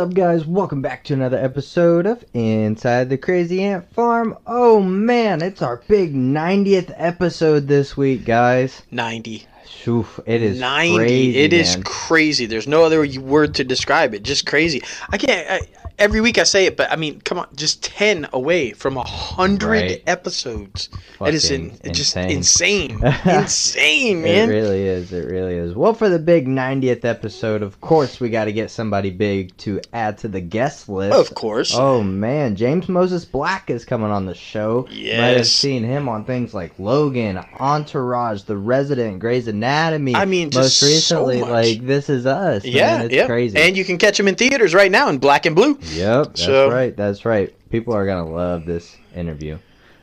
[0.00, 0.46] Up, guys?
[0.46, 4.34] Welcome back to another episode of Inside the Crazy Ant Farm.
[4.46, 8.80] Oh man, it's our big 90th episode this week, guys.
[8.90, 9.46] 90.
[9.86, 10.96] Oof, it is 90.
[10.96, 11.38] crazy.
[11.38, 11.82] It is man.
[11.84, 12.46] crazy.
[12.46, 14.22] There's no other word to describe it.
[14.22, 14.82] Just crazy.
[15.10, 15.50] I can't.
[15.50, 15.60] I,
[15.98, 19.04] every week I say it, but I mean, come on, just 10 away from a
[19.04, 20.02] hundred Right.
[20.06, 20.88] episodes.
[21.20, 22.90] That is in, Fucking just insane.
[22.92, 23.00] insane.
[23.24, 25.12] insane, It really is.
[25.12, 25.74] It really is.
[25.74, 29.80] Well, for the big 90th episode, of course, we got to get somebody big to
[29.92, 31.14] add to the guest list.
[31.16, 31.74] Of course.
[31.76, 34.86] Oh man, James Moses Black is coming on the show.
[34.90, 39.59] You Might have seen him on things like Logan, Entourage, The Resident, Grey's Anatomy.
[39.64, 41.50] I mean, most so recently, much.
[41.50, 42.64] like This Is Us.
[42.64, 43.26] yeah, man, it's yeah.
[43.26, 43.58] crazy.
[43.58, 45.78] And you can catch them in theaters right now in black and blue.
[45.92, 46.96] Yep, that's So- right.
[46.96, 47.54] That's right.
[47.70, 49.58] People are gonna love this interview.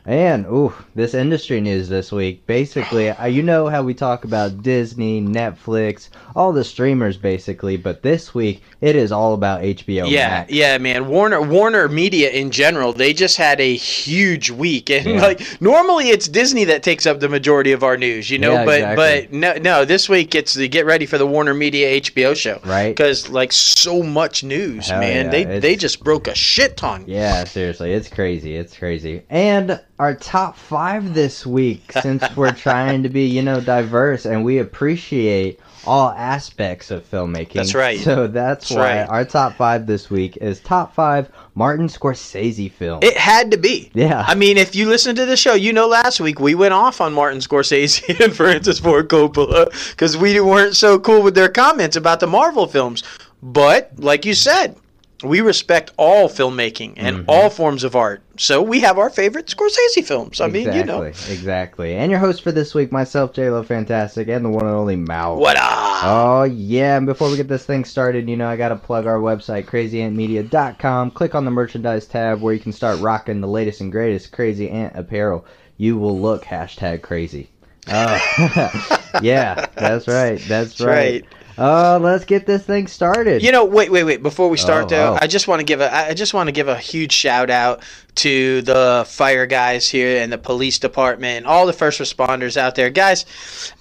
[0.07, 2.47] And ooh, this industry news this week.
[2.47, 7.75] Basically, uh, you know how we talk about Disney, Netflix, all the streamers, basically.
[7.75, 10.09] But this week, it is all about HBO.
[10.09, 10.51] Yeah, Max.
[10.53, 11.09] yeah, man.
[11.09, 15.21] Warner Warner Media in general, they just had a huge week, and Yeah.
[15.21, 18.53] like normally it's Disney that takes up the majority of our news, you know.
[18.53, 19.27] Yeah, but exactly.
[19.29, 22.61] but no, no, this week it's the get ready for the Warner Media HBO show,
[22.63, 22.87] Right.
[22.95, 25.25] Because like so much news, Hell man.
[25.25, 27.03] yeah, they it's- they just broke a shit ton.
[27.07, 28.55] Yeah, seriously, it's crazy.
[28.55, 29.23] It's crazy.
[29.29, 34.43] And our top five this week, since we're trying to be, you know, diverse and
[34.43, 37.53] we appreciate all aspects of filmmaking.
[37.53, 37.99] That's right.
[37.99, 39.09] So that's, That's why right.
[39.09, 43.03] our top five this week is top five Martin Scorsese films.
[43.03, 43.89] It had to be.
[43.93, 44.23] yeah.
[44.27, 46.99] I mean, if you listen to the show, you know last week we went off
[47.01, 51.95] on Martin Scorsese and Francis Ford Coppola because we weren't so cool with their comments
[51.95, 53.03] about the Marvel films.
[53.41, 54.75] But like you said,
[55.23, 57.25] we respect all filmmaking and Mhm.
[57.27, 58.21] all forms of art.
[58.37, 60.39] So we have our favorite Scorsese films.
[60.39, 61.95] I mean, you know, Exactly.
[61.95, 65.35] And your host for this week, myself, JLo Fantastic, and the one and only Mao.
[65.35, 66.03] what up?
[66.03, 69.17] Oh yeah, and before we get this thing started, you know I gotta plug our
[69.19, 71.11] website, crazyantmedia.com.
[71.11, 74.69] Click on the merchandise tab where you can start rocking the latest and greatest crazy
[74.69, 75.45] ant apparel.
[75.77, 77.49] You will look hashtag crazy.
[77.91, 78.19] Oh
[79.21, 80.37] yeah, that's right.
[80.47, 80.47] That's,
[80.77, 81.23] That's right.
[81.23, 81.25] right.
[81.57, 83.41] Oh, let's get this thing started.
[83.41, 84.21] You know, wait, wait, wait.
[84.21, 85.17] Before we start, Oh, though, oh.
[85.19, 87.81] I just want to give a, I just want to give a huge shout out
[88.17, 92.75] to the fire guys here and the police department, and all the first responders out
[92.75, 93.25] there, guys.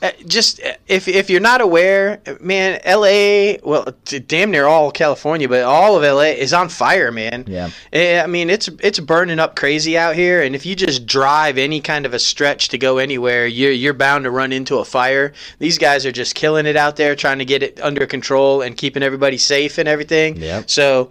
[0.03, 3.59] Uh, just uh, if if you're not aware, man, L.A.
[3.65, 3.87] Well,
[4.27, 6.39] damn near all California, but all of L.A.
[6.39, 7.45] is on fire, man.
[7.47, 11.07] yeah, Eh, I mean, it's it's burning up crazy out here, and if you just
[11.07, 14.77] drive any kind of a stretch to go anywhere, you're you're bound to run into
[14.79, 15.33] a fire.
[15.59, 18.77] These guys are just killing it out there, trying to get it under control and
[18.77, 20.37] keeping everybody safe and everything.
[20.37, 20.71] Yep.
[20.71, 21.11] So.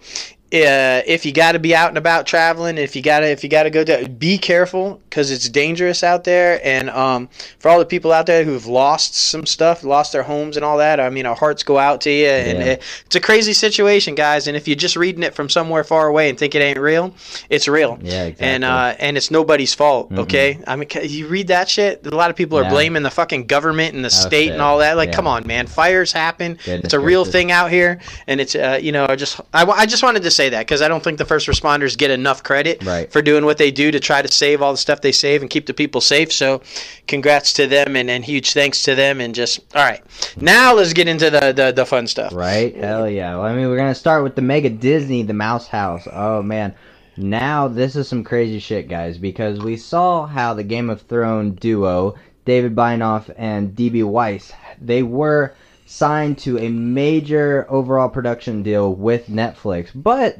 [0.52, 3.50] Uh, if you got to be out and about traveling, if you gotta if you
[3.50, 6.60] gotta go to, be careful because it's dangerous out there.
[6.64, 10.56] And um, for all the people out there who've lost some stuff, lost their homes
[10.56, 12.28] and all that, I mean, our hearts go out to you.
[12.28, 12.64] And Yeah.
[12.64, 14.46] it, it's a crazy situation, guys.
[14.46, 17.12] And if you're just reading it from somewhere far away and think it ain't real,
[17.50, 17.98] it's real.
[18.00, 18.46] yeah, exactly.
[18.46, 20.18] And uh, and it's nobody's fault, Mhm.
[20.20, 20.60] okay?
[20.64, 22.06] I mean, you read that shit.
[22.06, 22.70] A lot of people are Yeah.
[22.70, 24.52] blaming the fucking government and the Oh, state shit.
[24.52, 24.96] and all that.
[24.96, 25.16] Like, Yeah.
[25.16, 25.66] come on, man.
[25.66, 26.52] Fires happen.
[26.64, 27.32] Goodness it's a real gracious.
[27.32, 30.30] thing out here, and it's uh, you know, I just I, I just wanted to
[30.36, 33.10] say that because I don't think the first responders get enough credit Right.
[33.10, 35.50] for doing what they do to try to save all the stuff they save and
[35.50, 36.32] keep the people safe.
[36.32, 36.62] So,
[37.08, 39.20] congrats to them and, and huge thanks to them.
[39.20, 40.02] And just all right,
[40.40, 42.32] now let's get into the the, the fun stuff.
[42.34, 42.76] Right?
[42.76, 43.34] Hell yeah.
[43.36, 46.06] Well, I mean, we're gonna start with the Mega Disney, the Mouse House.
[46.12, 46.74] Oh man,
[47.16, 51.58] now this is some crazy shit, guys, because we saw how the Game of Thrones
[51.58, 52.14] duo,
[52.44, 55.54] David Benioff and DB Weiss, they were
[55.86, 60.36] signed to a major overall production deal with Netflix, but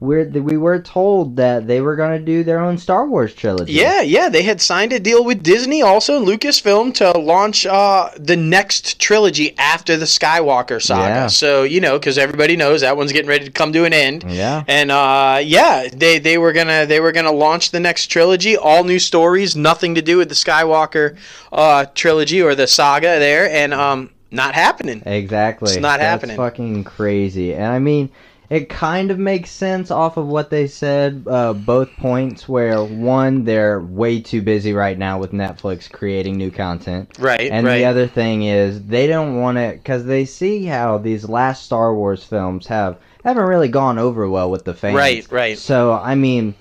[0.00, 3.72] we're we were told that they were gonna do their own Star Wars trilogy.
[3.72, 8.36] Yeah, yeah, they had signed a deal with Disney, also Lucasfilm, to launch uh, the
[8.36, 11.08] next trilogy after the Skywalker saga.
[11.08, 11.26] Yeah.
[11.26, 14.24] So you know, because everybody knows that one's getting ready to come to an end.
[14.28, 14.62] Yeah.
[14.68, 18.84] And uh, yeah, they, they were gonna they were gonna launch the next trilogy, all
[18.84, 21.16] new stories, nothing to do with the Skywalker
[21.52, 25.02] uh, trilogy or the saga there, and um, not happening.
[25.06, 25.72] Exactly.
[25.72, 26.36] It's not That's happening.
[26.36, 27.54] fucking crazy.
[27.54, 28.10] And I mean,
[28.50, 33.44] it kind of makes sense off of what they said, uh, both points, where one,
[33.44, 37.10] they're way too busy right now with Netflix creating new content.
[37.18, 37.78] Right, And right.
[37.78, 41.94] the other thing is, they don't want to, because they see how these last Star
[41.94, 44.94] Wars films have haven't really gone over well with the fans.
[44.96, 45.58] Right, right.
[45.58, 46.54] So, I mean,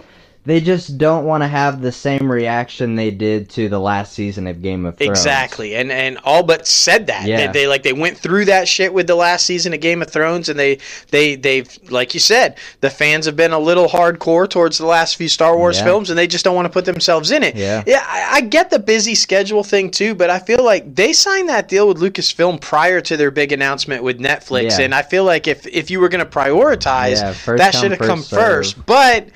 [0.47, 4.47] they just don't want to have the same reaction they did to the last season
[4.47, 5.09] of Game of Thrones.
[5.09, 7.25] Exactly, and and all but said that.
[7.27, 7.47] Yeah.
[7.47, 10.09] They, they like they went through that shit with the last season of Game of
[10.09, 10.79] Thrones, and they
[11.11, 15.17] they they've like you said, the fans have been a little hardcore towards the last
[15.17, 15.83] few Star Wars Yeah.
[15.83, 17.55] films, and they just don't want to put themselves in it.
[17.57, 17.83] Yeah.
[17.85, 18.05] yeah.
[18.07, 21.67] I, I get the busy schedule thing too, but I feel like they signed that
[21.67, 24.85] deal with Lucasfilm prior to their big announcement with Netflix, Yeah.
[24.85, 27.19] and I feel like if if you were going to prioritize,
[27.57, 28.39] that should have first come serve.
[28.39, 28.85] first.
[28.85, 29.27] But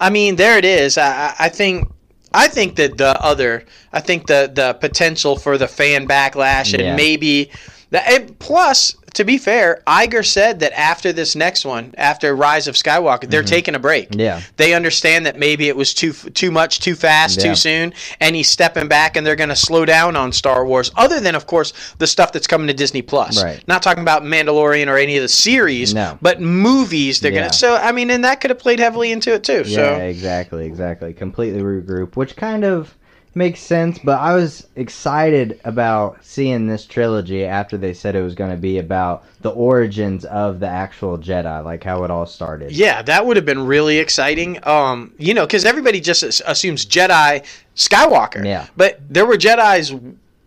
[0.00, 0.98] I mean, there it is.
[0.98, 1.88] I, I think.
[2.36, 6.82] I think that the other, I think the the potential for the fan backlash and
[6.82, 6.96] Yeah.
[6.96, 7.48] maybe
[7.90, 8.08] that.
[8.10, 12.74] And plus, to be fair, Iger said that after this next one, after Rise of
[12.74, 14.10] Skywalker, they're taking a break.
[14.10, 14.20] Mm-hmm.
[14.20, 14.40] Yeah.
[14.56, 17.50] They understand that maybe it was too too much, too fast, Yeah.
[17.50, 20.90] too soon, and he's stepping back, and they're going to slow down on Star Wars.
[20.96, 23.42] Other than, of course, the stuff that's coming to Disney Plus.
[23.42, 23.66] Right.
[23.66, 26.18] Not talking about Mandalorian or any of the series, No.
[26.20, 27.20] but movies.
[27.20, 27.40] They're Yeah.
[27.40, 27.56] going to.
[27.56, 29.62] So I mean, and that could have played heavily into it too.
[29.66, 31.12] Yeah, so exactly, exactly.
[31.12, 32.94] Completely regroup, which kind of
[33.36, 33.98] makes sense.
[33.98, 38.56] But I was excited about seeing this trilogy after they said it was going to
[38.56, 42.72] be about the origins of the actual Jedi, like how it all started.
[42.72, 44.58] Yeah, that would have been really exciting.
[44.66, 47.44] Um, you know, because everybody just assumes Jedi
[47.76, 48.44] Skywalker.
[48.44, 48.66] Yeah.
[48.76, 49.92] But there were Jedi's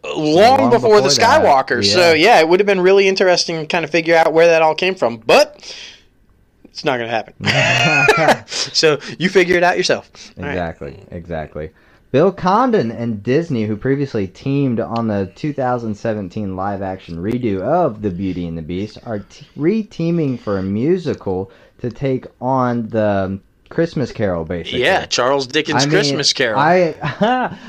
[0.03, 1.81] long, Long before, the Skywalker.
[1.81, 1.93] Skywalkers.
[1.93, 2.35] So yeah.
[2.35, 4.75] yeah, it would have been really interesting to kind of figure out where that all
[4.75, 5.17] came from.
[5.17, 5.75] But
[6.77, 8.47] it's not going to happen.
[8.47, 10.11] so you figure it out yourself.
[10.37, 10.51] All right.
[10.51, 11.71] Exactly, exactly.
[12.09, 18.12] Bill Condon and Disney, who previously teamed on the 2017 live action redo of The
[18.12, 24.11] Beauty and the Beast, are t- re-teaming for a musical to take on the Christmas
[24.11, 24.81] Carol, basically.
[24.83, 26.59] Yeah, Charles Dickens' I mean, Christmas Carol.
[26.59, 26.95] I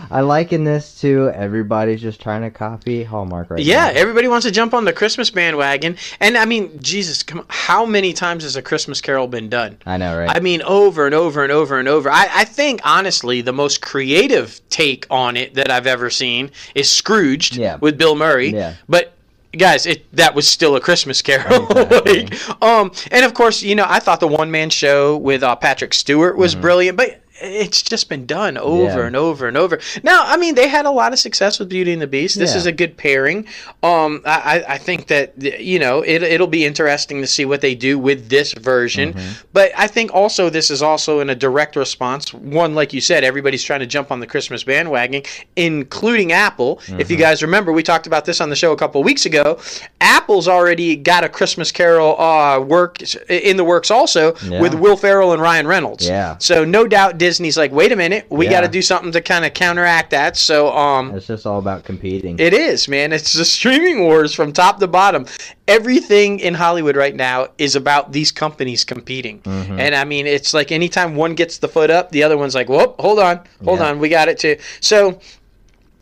[0.10, 3.98] I liken this to everybody's just trying to copy Hallmark right yeah, now.
[4.00, 5.96] everybody wants to jump on the Christmas bandwagon.
[6.20, 9.78] And I mean, Jesus, come on, how many times has a Christmas Carol been done?
[9.86, 10.34] I know, right?
[10.34, 12.10] I mean, over and over and over and over.
[12.10, 16.90] I, I think, honestly, the most creative take on it that I've ever seen is
[16.90, 17.76] Scrooged Yeah.
[17.80, 18.48] with Bill Murray.
[18.50, 18.74] Yeah.
[18.88, 19.12] But
[19.56, 21.66] guys, it that was still a Christmas Carol.
[21.88, 25.56] Like, um, and of course, you know, I thought the one man show with uh,
[25.56, 27.22] Patrick Stewart was brilliant, but.
[27.40, 28.99] It's just been done over Mm-hmm.
[28.99, 29.06] Yeah.
[29.06, 29.79] and over and over.
[30.02, 32.38] Now, I mean, they had a lot of success with Beauty and the Beast.
[32.38, 32.58] This Yeah.
[32.58, 33.46] is a good pairing.
[33.82, 37.75] Um, I, I think that you know it, it'll be interesting to see what they
[37.75, 39.14] do with this version.
[39.14, 39.32] Mm-hmm.
[39.52, 42.32] But I think also this is also in a direct response.
[42.35, 45.23] One, like you said, everybody's trying to jump on the Christmas bandwagon,
[45.56, 46.81] including Apple.
[46.87, 47.23] If you Mm-hmm.
[47.23, 49.58] guys remember, we talked about this on the show a couple of weeks ago.
[50.00, 52.99] Apple's already got a Christmas Carol uh, work
[53.29, 54.61] in the works also Yeah.
[54.61, 56.06] with Will Ferrell and Ryan Reynolds.
[56.06, 56.37] Yeah.
[56.38, 58.52] So no doubt Disney's like, wait a minute, we Yeah.
[58.52, 60.34] got to do something to kind of counteract that.
[60.34, 62.38] So um, it's just all about competing.
[62.38, 63.12] it is, man.
[63.12, 65.26] It's the streaming wars from top to bottom.
[65.66, 69.40] Everything in Hollywood right now is about these companies competing.
[69.40, 69.78] Mm-hmm.
[69.78, 72.70] And I mean, it's like anytime one gets the foot up, the other one's like,
[72.70, 73.90] whoop, hold on, hold Yeah.
[73.90, 74.56] on, we got it too.
[74.80, 75.20] So,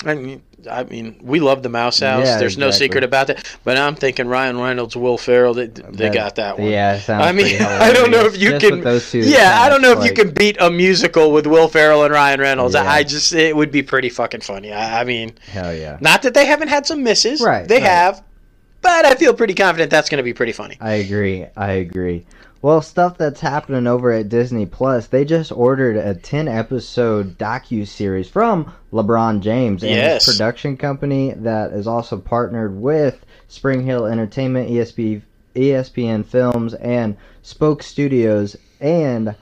[0.05, 2.27] I mean, I mean, we love the Mouse House.
[2.27, 3.57] Yeah, There's no secret about that.
[3.65, 6.69] But I'm thinking Ryan Reynolds, Will Ferrell, they, they That- got that one.
[6.69, 8.81] Yeah, it sounds I mean, I don't know if you Just can.
[8.83, 12.05] those two yeah, I don't know if you can beat a musical with Will Ferrell
[12.05, 12.75] and Ryan Reynolds.
[12.75, 12.91] I, Yeah.
[12.91, 14.73] I just, it would be pretty fucking funny.
[14.73, 15.97] I, I mean, Hell yeah.
[16.01, 17.41] not that they haven't had some misses.
[17.41, 17.85] Right, They right.
[17.85, 18.23] have.
[18.83, 20.77] But I feel pretty confident that's going to be pretty funny.
[20.81, 21.47] I agree.
[21.57, 22.25] I agree.
[22.67, 27.87] Well, stuff that's happening over at Disney Plus, they just ordered a 10 episode docu
[27.87, 30.27] series from LeBron James and Yes.
[30.27, 35.23] his production company that is also partnered with Spring Hill Entertainment, ESP,
[35.55, 39.37] ESPN Films, and Spoke Studios and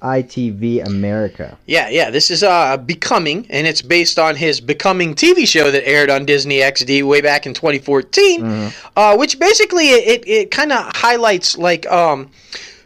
[0.00, 1.58] ITV America.
[1.66, 2.08] Yeah, yeah.
[2.08, 6.24] This is uh Becoming, and it's based on his Becoming TV show that aired on
[6.24, 8.40] Disney XD way back in 2014.
[8.40, 8.68] Mm-hmm.
[8.96, 12.30] Uh, which basically it, it kind of highlights like um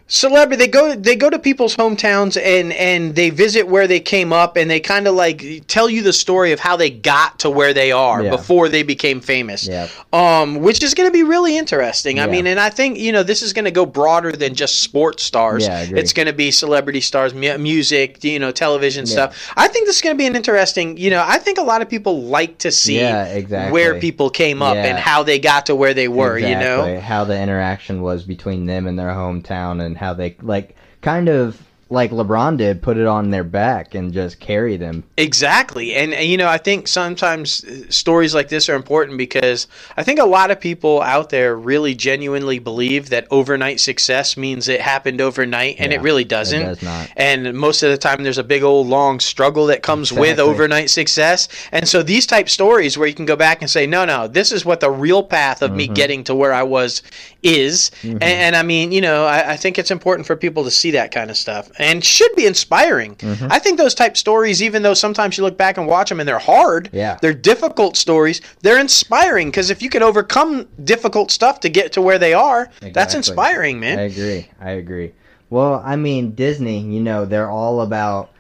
[0.07, 4.35] celebrity they go they go to people's hometowns and and they visit where they came
[4.35, 7.49] up and they kind of like tell you the story of how they got to
[7.49, 8.31] where they are Yeah.
[8.31, 9.89] before they became famous Yep.
[10.13, 13.23] um which is going to be really interesting i mean and i think you know
[13.23, 16.51] this is going to go broader than just sports stars Yeah, it's going to be
[16.51, 19.13] celebrity stars mu- music you know television Yeah.
[19.13, 21.63] stuff i think this is going to be an interesting you know i think a
[21.63, 23.73] lot of people like to see Yeah, exactly.
[23.73, 24.85] where people came up Yeah.
[24.85, 28.67] and how they got to where they were you know how the interaction was between
[28.67, 31.61] them and their hometown and how they like kind of
[31.91, 35.05] like LeBron did put it on their back and just carry them.
[35.19, 35.95] Exactly.
[35.95, 40.03] And, and, you know, I think sometimes uh, stories like this are important because I
[40.03, 44.81] think a lot of people out there really genuinely believe that overnight success means it
[44.81, 46.63] happened overnight, and Yeah, it really doesn't.
[46.63, 47.11] does not.
[47.17, 50.89] And most of the time, there's a big old long struggle that comes with overnight
[50.89, 51.49] success.
[51.71, 54.53] And so these type stories where you can go back and say, no, no, this
[54.53, 55.77] is what the real path of Mm-hmm.
[55.77, 57.03] me getting to where I was
[57.45, 57.91] is.
[58.03, 60.91] And, and I mean, you know, I, I think it's important for people to see
[60.93, 61.71] that kind of stuff.
[61.79, 63.17] and should be inspiring.
[63.17, 63.49] Mm-hmm.
[63.51, 66.29] I think those type stories, even though sometimes you look back and watch them and
[66.29, 67.19] they're hard, Yeah.
[67.21, 72.03] they're difficult stories, they're inspiring because if you can overcome difficult stuff to get to
[72.03, 73.99] where they are, that's inspiring, man.
[73.99, 74.49] I agree.
[74.61, 75.13] I agree.
[75.51, 78.31] Well, I mean, Disney, you know, they're all about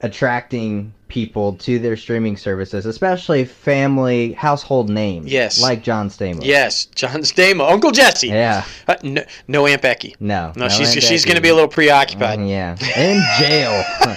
[0.00, 5.30] attracting people to their streaming services, especially family household names.
[5.32, 5.60] Yes.
[5.60, 6.44] Like John Stamos.
[6.44, 8.28] Yes, John Stamos, Uncle Jesse.
[8.28, 8.64] Yeah.
[8.86, 10.14] Uh, no, no Aunt Becky.
[10.20, 10.52] No.
[10.56, 12.38] No, she's Aunt she's going to be a little preoccupied.
[12.38, 12.76] Mm, Yeah.
[12.96, 14.14] In jail.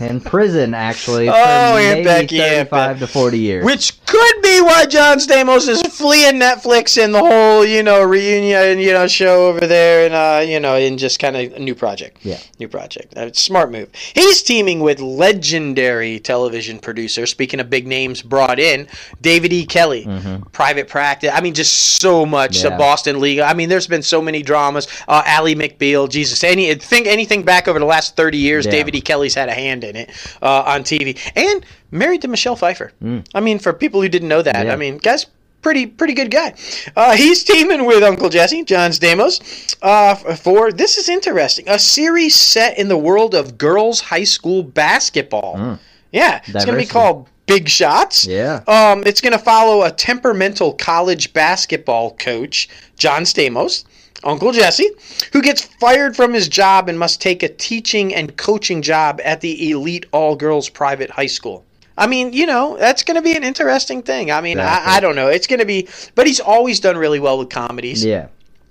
[0.00, 1.26] In prison, actually.
[1.26, 1.36] For Oh,
[1.76, 3.64] Aunt maybe Becky, Aunt 35 to 40 years.
[3.64, 8.78] Which could be why John Stamos is fleeing Netflix and the whole, you know, reunion,
[8.78, 11.74] you know, show over there, and uh, you know, in just kind of a new
[11.74, 12.18] project.
[12.22, 12.38] Yeah.
[12.58, 13.16] new project.
[13.16, 13.90] Uh, smart move.
[14.14, 17.26] He's teaming with legendary television producer.
[17.26, 18.88] Speaking of big names brought in,
[19.20, 19.64] David E.
[19.64, 20.06] Kelley,
[20.52, 21.30] Private Practice.
[21.32, 22.62] I mean, just so much.
[22.62, 22.78] The Mm-hmm.
[22.78, 23.44] Boston Legal.
[23.44, 24.86] I mean, there's been so many dramas.
[25.08, 28.70] Uh, Ally McBeal, Jesus, any think anything back over the last 30 years, Yeah.
[28.72, 29.00] David E.
[29.00, 32.92] Kelley's had a hand in it uh, on TV, and married to Michelle Pfeiffer.
[33.34, 34.64] I mean, for people who didn't know that, Mm.
[34.66, 34.72] Yeah.
[34.72, 35.26] I mean, guys.
[35.62, 36.54] Pretty pretty good guy.
[36.96, 41.68] Uh, he's teaming with Uncle Jesse, John Stamos, uh, for this is interesting.
[41.68, 45.78] A series set in the world of girls' high school basketball.
[46.12, 46.90] Yeah, it's going to be Mm.
[46.90, 48.26] Called Big Shots.
[48.26, 48.62] Yeah.
[48.66, 53.84] Um, it's going to follow a temperamental college basketball coach, John Stamos,
[54.24, 54.88] Uncle Jesse,
[55.34, 59.42] who gets fired from his job and must take a teaching and coaching job at
[59.42, 61.66] the elite all girls private high school.
[62.00, 64.30] I mean, you know, that's going to be an interesting thing.
[64.30, 64.92] I mean, Exactly.
[64.92, 65.28] I, I don't know.
[65.28, 68.02] It's going to be, but he's always done really well with comedies.
[68.02, 68.28] Yeah.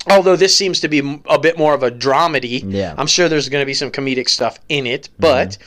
[0.10, 2.64] Although this seems to be a bit more of a dramedy.
[2.66, 2.96] Yeah.
[2.98, 5.10] I'm sure there's going to be some comedic stuff in it.
[5.20, 5.58] But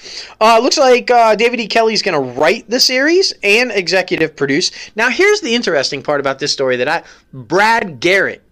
[0.41, 1.69] uh, looks like uh, David E.
[1.69, 4.73] Kelley's going to write the series and executive produce.
[4.97, 7.05] Now, here's the interesting part about this story that I.
[7.33, 8.43] Brad Garrett.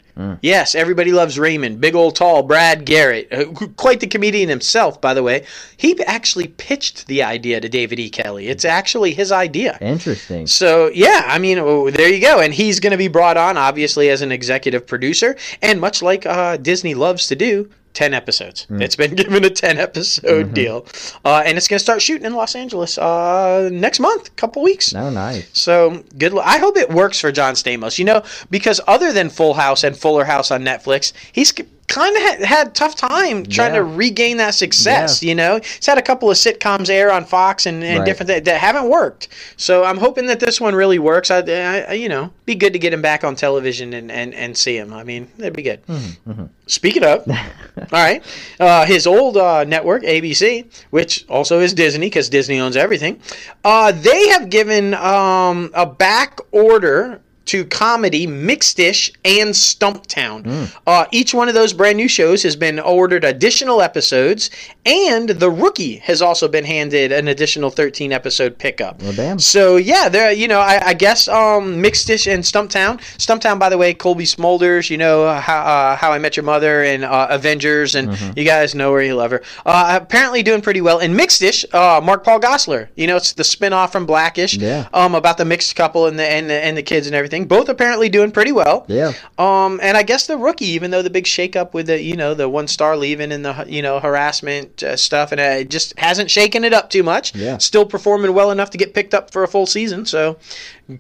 [0.43, 1.81] Yes, everybody loves Raymond.
[1.81, 3.29] Big old tall Brad Garrett.
[3.33, 3.45] uh,
[3.77, 5.45] Quite the comedian himself, by the way.
[5.77, 8.11] He actually pitched the idea to David E.
[8.11, 8.49] Kelley.
[8.49, 9.79] It's actually his idea.
[9.81, 10.47] Interesting.
[10.47, 13.57] So yeah, I mean, oh, there you go, and he's going to be brought on
[13.57, 17.71] obviously as an executive producer, and much like uh, Disney loves to do.
[17.95, 18.67] 10 episodes.
[18.71, 20.87] It's been given a 10 episode deal.
[21.25, 24.95] Uh, and it's going to start shooting in Los Angeles uh, next month, couple weeks.
[24.95, 25.49] Oh, nice.
[25.59, 26.33] So good.
[26.33, 27.99] lu- I hope it works for John Stamos.
[27.99, 31.53] You know, because other than Full House and Fuller House on Netflix, he's
[31.91, 35.23] kind of had, had a tough time trying to regain that success.
[35.23, 35.29] Yeah.
[35.29, 38.07] You know, he's had a couple of sitcoms air on Fox and, and Right.
[38.07, 39.29] different that, that haven't worked.
[39.57, 41.31] So I'm hoping that this one really works.
[41.31, 44.57] I, I, you know, be good to get him back on television and, and, and
[44.57, 44.93] see him.
[44.95, 45.85] I mean, that'd be good.
[45.87, 48.25] Mm-hmm, Speaking of, all right,
[48.61, 53.21] uh, his old uh, network, ABC, which also is Disney because Disney owns everything,
[53.65, 57.21] uh, they have given um, a back order
[57.51, 60.71] to comedy, Mixedish, and Stumptown.
[60.87, 64.51] Uh, each one of those brand new shows has been ordered additional episodes,
[64.87, 69.03] and The Rookie has also been handed an additional 13 episode pickup.
[69.03, 69.39] Well, damn.
[69.39, 70.31] So yeah, there.
[70.33, 72.99] You know, I, I guess um, Mixedish and Stumptown.
[73.19, 74.89] Stumptown, by the way, Cobie Smulders.
[74.91, 78.39] You know uh, how uh, How I Met Your Mother and uh, Avengers, and Mm-hmm.
[78.39, 79.41] you guys know where you love her.
[79.65, 80.99] Uh, apparently doing pretty well.
[80.99, 82.89] And Mixedish, uh, Mark Paul Gosselaar.
[82.97, 84.55] You know, it's the spin-off from Blackish.
[84.57, 84.89] Yeah.
[84.93, 87.40] Um, about the mixed couple and the and the, and the kids and everything.
[87.47, 88.85] Both apparently doing pretty well.
[88.89, 89.13] Yeah.
[89.39, 92.35] Um, and I guess the rookie, even though the big shakeup with the you know
[92.35, 95.99] the one star leaving and the you know harassment uh, stuff, and uh, it just
[95.99, 97.35] hasn't shaken it up too much.
[97.35, 97.59] Yeah.
[97.59, 100.07] Still performing well enough to get picked up for a full season.
[100.07, 100.39] So,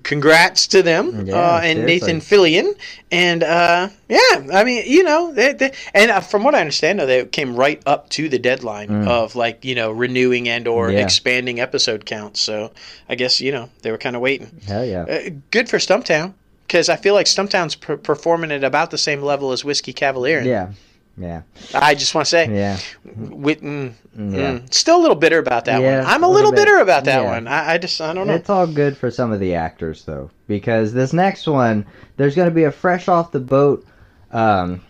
[0.02, 2.12] congrats to them Yeah, uh, and seriously.
[2.14, 2.74] Nathan Fillion.
[3.12, 7.00] And uh, yeah, I mean you know they, they, and uh, from what I understand,
[7.00, 10.80] though, they came right up to the deadline of like you know renewing and or
[10.80, 10.92] Mm.
[10.94, 11.00] Yeah.
[11.04, 12.40] expanding episode counts.
[12.40, 12.72] So
[13.08, 14.50] I guess you know they were kind of waiting.
[14.66, 15.02] Hell yeah.
[15.02, 16.29] Uh, good for Stumptown
[16.70, 20.40] because I feel like Stumptown's per- performing at about the same level as Whiskey Cavalier.
[20.42, 20.68] Yeah.
[21.18, 21.42] Yeah.
[21.74, 22.78] I just want to say, Yeah.
[23.16, 24.52] Whit- mm, Yeah.
[24.52, 26.06] mm, still a little bitter about that Yeah, one.
[26.06, 26.58] I'm a little, little bit.
[26.66, 27.28] bitter about that Yeah.
[27.28, 27.48] one.
[27.48, 28.34] I, I just I don't know.
[28.34, 31.84] It's all good for some of the actors though, because this next one,
[32.16, 33.84] there's going to be a fresh off the boat
[34.30, 34.80] um,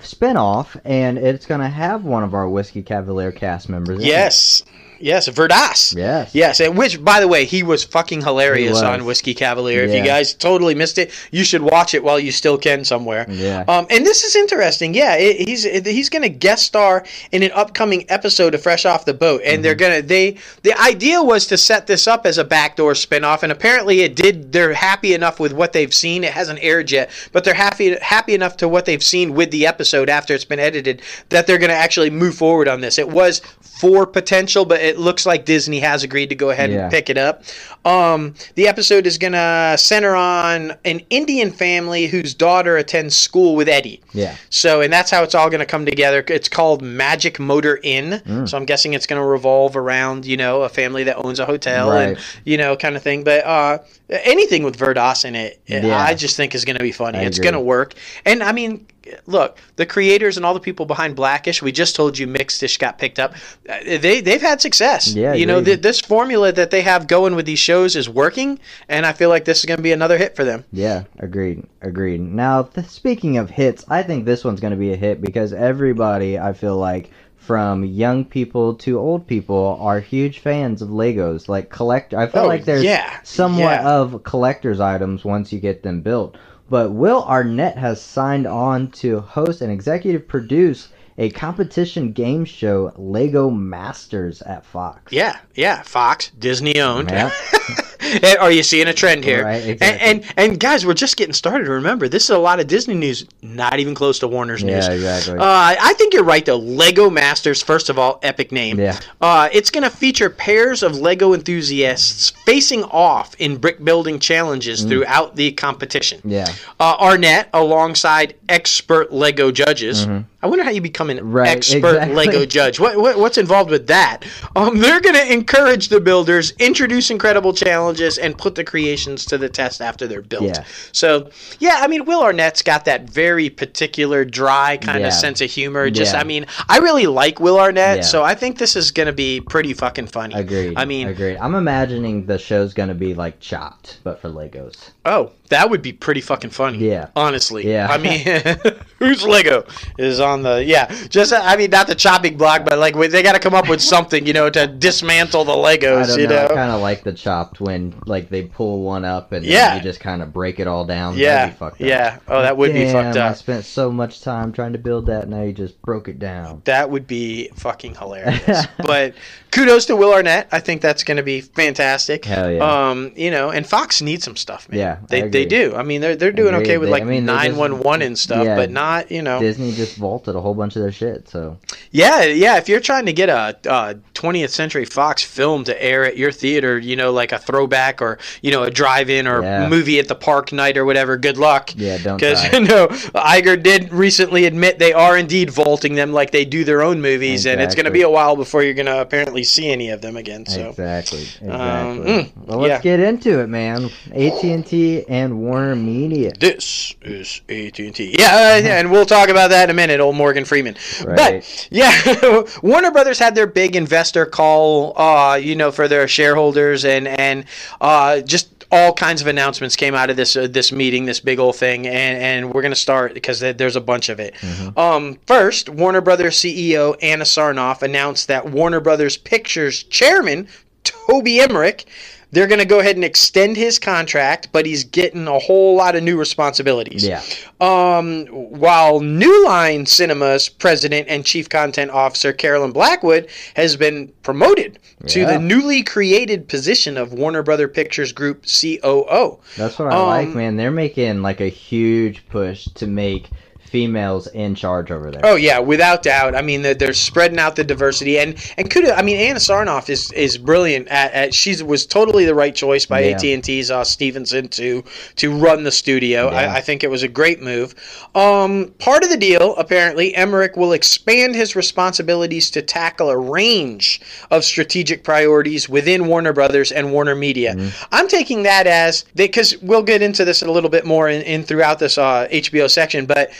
[0.00, 3.98] spin-off, and it's going to have one of our Whiskey Cavalier cast members.
[4.00, 4.62] in it.
[5.00, 5.94] Yes, Vir Das.
[5.96, 6.34] Yes.
[6.34, 8.82] Yes, and which, by the way, he was fucking hilarious was.
[8.82, 9.82] on Whiskey Cavalier.
[9.84, 13.26] If you guys totally missed it, you should watch it while you still can somewhere.
[13.28, 13.64] Yeah.
[13.66, 14.94] Um, and this is interesting.
[14.94, 19.04] Yeah, it, he's he's going to guest star in an upcoming episode of Fresh Off
[19.04, 19.62] the Boat, and Mm-hmm.
[19.62, 23.50] they're gonna they the idea was to set this up as a backdoor spinoff, and
[23.52, 24.52] apparently it did.
[24.52, 26.24] They're happy enough with what they've seen.
[26.24, 29.66] It hasn't aired yet, but they're happy happy enough to what they've seen with the
[29.66, 32.98] episode after it's been edited that they're going to actually move forward on this.
[32.98, 36.82] It was for potential, but it looks like Disney has agreed to go ahead Yeah.
[36.84, 37.42] and pick it up.
[37.84, 43.56] Um, the episode is going to center on an Indian family whose daughter attends school
[43.56, 44.00] with Eddie.
[44.12, 44.36] Yeah.
[44.50, 46.22] So, and that's how it's all going to come together.
[46.28, 48.20] It's called Magic Motor Inn.
[48.26, 48.48] Mm.
[48.48, 51.46] So I'm guessing it's going to revolve around, you know, a family that owns a
[51.46, 53.24] hotel and, you know, kind of thing.
[53.24, 53.78] But uh,
[54.08, 55.96] anything with Vir Das in it, Yeah.
[55.96, 57.18] I just think is going to be funny.
[57.18, 57.94] I it's going to work.
[58.26, 58.86] And I mean,
[59.26, 62.98] look, the creators and all the people behind Blackish, we just told you Mixedish got
[62.98, 63.34] picked up.
[63.68, 65.14] Uh, They, they've had success.
[65.14, 68.58] Yeah, You know, th- this formula that they have going with these shows is working.
[68.88, 70.64] And I feel like this is going to be another hit for them.
[70.72, 72.20] Yeah, agreed, agreed.
[72.20, 75.52] Now, th- speaking of hits, I think this one's going to be a hit because
[75.52, 81.48] everybody, I feel like, from young people to old people, are huge fans of Legos.
[81.48, 83.90] Like collect, I feel Oh, like there's yeah, somewhat yeah.
[83.90, 86.36] of collector's items once you get them built.
[86.70, 92.92] But Will Arnett has signed on to host and executive produce a competition game show,
[92.96, 95.12] Lego Masters at Fox.
[95.12, 95.82] Yeah, yeah.
[95.82, 97.10] Fox, Disney owned.
[97.10, 97.30] Yeah.
[98.40, 99.44] Are you seeing a trend here?
[99.44, 100.08] Right, And, exactly.
[100.08, 101.68] and and guys, we're just getting started.
[101.68, 104.88] Remember, this is a lot of Disney news, not even close to Warner's news.
[104.88, 105.34] Yeah, exactly.
[105.38, 106.56] Uh, I think you're right though.
[106.56, 108.80] Lego Masters, first of all, epic name.
[108.80, 108.98] Yeah.
[109.20, 114.82] Uh, it's going to feature pairs of Lego enthusiasts facing off in brick building challenges
[114.84, 116.20] throughout the competition.
[116.22, 116.30] Mm.
[116.30, 116.52] yeah.
[116.80, 120.06] Uh, Arnett, alongside expert Lego judges.
[120.42, 121.30] I wonder how you become an.
[121.30, 122.14] Right, expert exactly.
[122.14, 122.80] Lego judge.
[122.80, 124.24] What, what what's involved with that?
[124.56, 129.36] Um, they're going to encourage the builders, introduce incredible challenges, and put the creations to
[129.38, 130.44] the test after they're built.
[130.44, 130.64] Yeah.
[130.92, 131.28] So
[131.58, 135.08] yeah, I mean, Will Arnett's got that very particular, dry kind Yeah.
[135.08, 135.90] of sense of humor.
[135.90, 136.20] Just, Yeah.
[136.20, 138.02] I mean, I really like Will Arnett, Yeah.
[138.02, 140.34] so I think this is going to be pretty fucking funny.
[140.34, 140.74] Agreed.
[140.76, 141.36] I mean, agreed.
[141.38, 144.90] I'm imagining the show's gonna be like Chopped, but for Legos.
[145.04, 146.78] Oh, that would be pretty fucking funny.
[146.78, 147.08] Yeah.
[147.16, 147.68] Honestly.
[147.68, 147.88] Yeah.
[147.90, 148.24] I mean,
[148.98, 149.64] who's Lego
[149.98, 150.86] is on the yeah.
[151.08, 153.80] Just I mean, not the chopping block, but like they got to come up with
[153.94, 156.06] something, you know, to dismantle the I Legos.
[156.08, 156.38] don't You know.
[156.38, 156.54] I know.
[156.54, 159.74] kind of like the Chopped when like they pull one up and then Yeah.
[159.76, 161.16] you just kind of break it all down.
[161.16, 161.48] Yeah.
[161.48, 161.86] be fucked up.
[161.88, 162.18] Yeah.
[162.28, 165.28] Oh, that would be Damn, fucked I spent so much time trying to build that.
[165.28, 166.62] Now you just broke it down.
[166.64, 168.66] That would be fucking hilarious.
[168.78, 169.14] but
[169.50, 170.48] kudos to Will Arnett.
[170.52, 172.24] I think that's going to be fantastic.
[172.24, 172.88] Hell yeah.
[172.90, 174.78] Um, you know, and Fox needs some stuff, man.
[174.78, 175.74] Yeah, I They they do.
[175.74, 177.80] I mean, they're they're doing okay with They- like I mean, they just- nine one
[177.80, 178.56] one and stuff, yeah.
[178.56, 179.40] but not you know.
[179.40, 181.28] Disney just vaulted a whole bunch of their shit.
[181.28, 181.58] So
[181.90, 182.56] Yeah, yeah.
[182.58, 186.32] If you're trying to get a, a 20th Century Fox film to air at your
[186.32, 189.68] theater, you know, like a throwback or you know a drive-in or Yeah.
[189.68, 191.70] movie at the park night or whatever, good luck.
[191.76, 196.30] yeah, don't Because you know, Iger did recently admit they are indeed vaulting them like
[196.30, 198.86] they do their own movies, and it's going to be a while before you're going
[198.86, 200.46] to apparently see any of them again.
[200.46, 201.20] So, Exactly.
[201.22, 201.50] Exactly.
[201.50, 202.96] Um, mm, well, let's yeah.
[202.96, 203.90] get into it, man.
[204.12, 206.32] AT and T and Warner Media.
[206.38, 208.16] This is AT&T.
[208.18, 210.76] Yeah, uh, yeah, and we'll talk about that in a minute, old Morgan Freeman.
[211.04, 211.16] Right.
[211.16, 216.84] But yeah, Warner Brothers had their big investor call, uh, you know, for their shareholders,
[216.84, 217.44] and and
[217.80, 221.38] uh, just all kinds of announcements came out of this uh, this meeting, this big
[221.38, 224.34] old thing, and and we're gonna start because there's a bunch of it.
[224.76, 230.48] Um, first, Warner Brothers CEO Anna Sarnoff announced that Warner Brothers Pictures chairman
[230.84, 231.86] Toby Emmerich.
[232.32, 235.96] They're going to go ahead and extend his contract, but he's getting a whole lot
[235.96, 237.06] of new responsibilities.
[237.06, 237.22] Yeah.
[237.60, 244.78] Um, while New Line Cinema's president and chief content officer Carolyn Blackwood has been promoted
[245.08, 249.38] to the newly created position of Warner Brother Pictures Group COO.
[249.56, 250.56] That's what I like, Um, man.
[250.56, 253.30] They're making like a huge push to make
[253.70, 255.20] females in charge over there.
[255.24, 256.34] Oh yeah, without doubt.
[256.34, 259.88] I mean, they're, they're spreading out the diversity, and and could I mean, Anna Sarnoff
[259.88, 263.16] is is brilliant at, at she was totally the right choice by Yeah.
[263.16, 264.82] AT and T's uh, Stephenson to
[265.16, 266.30] to run the studio.
[266.30, 266.36] Yeah.
[266.36, 267.74] I, I think it was a great move.
[268.14, 274.00] Um, part of the deal, apparently, Emmerich will expand his responsibilities to tackle a range
[274.30, 277.54] of strategic priorities within Warner Brothers and Warner Media.
[277.54, 277.84] Mm-hmm.
[277.92, 281.44] I'm taking that as because we'll get into this a little bit more in, in
[281.44, 283.30] throughout this uh, HBO section, but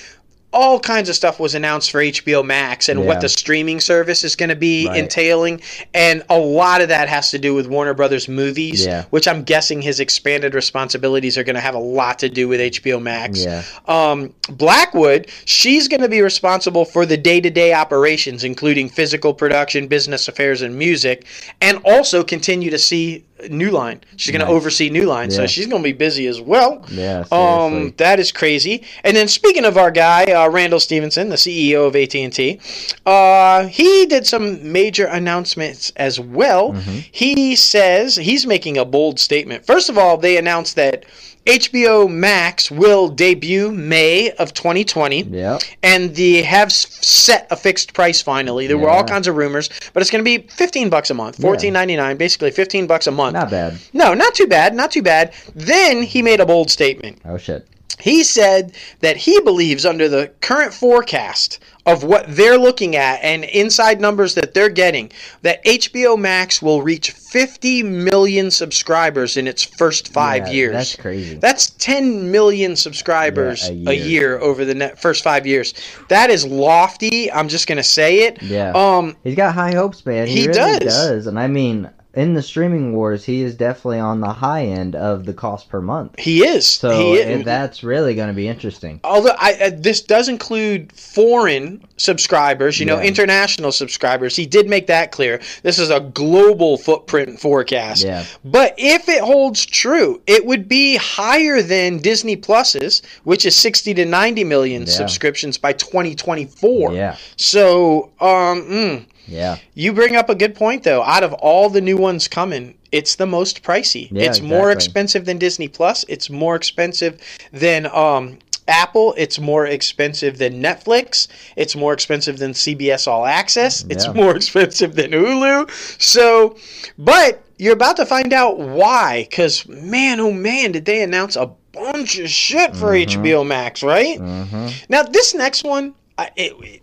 [0.52, 3.06] all kinds of stuff was announced for HBO Max and Yeah.
[3.06, 4.98] what the streaming service is going to be Right.
[4.98, 5.60] entailing,
[5.94, 9.04] and a lot of that has to do with Warner Brothers movies, Yeah.
[9.10, 12.60] which I'm guessing his expanded responsibilities are going to have a lot to do with
[12.60, 13.44] HBO Max.
[13.44, 13.62] Yeah.
[13.86, 20.26] Um, Blackwood, she's going to be responsible for the day-to-day operations, including physical production, business
[20.26, 21.24] affairs, and music,
[21.60, 24.00] and also continue to see New Line.
[24.16, 26.84] She's going to oversee New Line, so she's going to be busy as well.
[26.90, 28.84] Yeah, Um, that is crazy.
[29.04, 32.60] And then speaking of our guy, uh, Randall Stephenson, the CEO of AT and T,
[33.06, 36.72] uh, he did some major announcements as well.
[36.72, 36.98] Mm-hmm.
[37.10, 39.64] He says he's making a bold statement.
[39.64, 41.04] First of all, they announced that
[41.46, 45.62] HBO Max will debut May of 2020 Yep.
[45.82, 48.66] and they have set a fixed price finally.
[48.66, 51.38] There were all kinds of rumors, but it's going to be 15 bucks a month,
[51.38, 53.34] 14.99, basically 15 bucks a month.
[53.34, 53.78] Not bad.
[53.92, 55.32] no, not too bad, not too bad.
[55.54, 57.20] Then he made a bold statement.
[57.24, 57.66] Oh shit.
[57.98, 63.44] He said that he believes under the current forecast of what they're looking at and
[63.44, 65.10] inside numbers that they're getting
[65.42, 70.72] that HBO Max will reach 50 million subscribers in its first 5 Yeah, years.
[70.72, 71.36] That's crazy.
[71.36, 74.06] That's 10 million subscribers Yeah, a, a year.
[74.06, 74.38] year.
[74.40, 75.72] over the ne- first 5 years.
[76.08, 77.32] That is lofty.
[77.32, 78.42] I'm just going to say it.
[78.42, 78.72] yeah.
[78.74, 80.26] Um He's got high hopes, man.
[80.26, 80.94] He, He really does.
[80.94, 81.26] does.
[81.26, 85.24] And I mean, in the streaming wars, he is definitely on the high end of
[85.26, 86.18] the cost per month.
[86.18, 86.66] he is.
[86.66, 89.00] So he it- that's really going to be interesting.
[89.04, 94.34] although I, uh, this does include foreign subscribers, you know, international subscribers.
[94.34, 95.40] He did make that clear.
[95.62, 98.04] This is a global footprint forecast.
[98.04, 98.24] Yeah.
[98.44, 103.94] But if it holds true, it would be higher than Disney Plus's, which is 60
[103.94, 104.88] to 90 million Yeah.
[104.88, 106.92] subscriptions by 2024.
[106.94, 107.16] Yeah.
[107.36, 109.56] So, um, mm, Yeah.
[109.74, 111.02] you bring up a good point though.
[111.02, 114.08] Out of all the new ones coming, it's the most pricey.
[114.10, 116.04] Yeah, it's more expensive than Disney Plus.
[116.08, 117.20] It's more expensive
[117.52, 118.38] than um,
[118.68, 119.14] Apple.
[119.16, 121.28] It's more expensive than Netflix.
[121.56, 123.84] It's more expensive than CBS All Access.
[123.88, 124.12] It's Yeah.
[124.12, 125.70] more expensive than Hulu.
[126.00, 126.56] So,
[126.98, 129.26] but you're about to find out why.
[129.30, 133.22] Because man, oh man, did they announce a bunch of shit for Mm-hmm.
[133.22, 134.18] HBO Max, right?
[134.18, 136.82] hmm Now, this next one, I- it,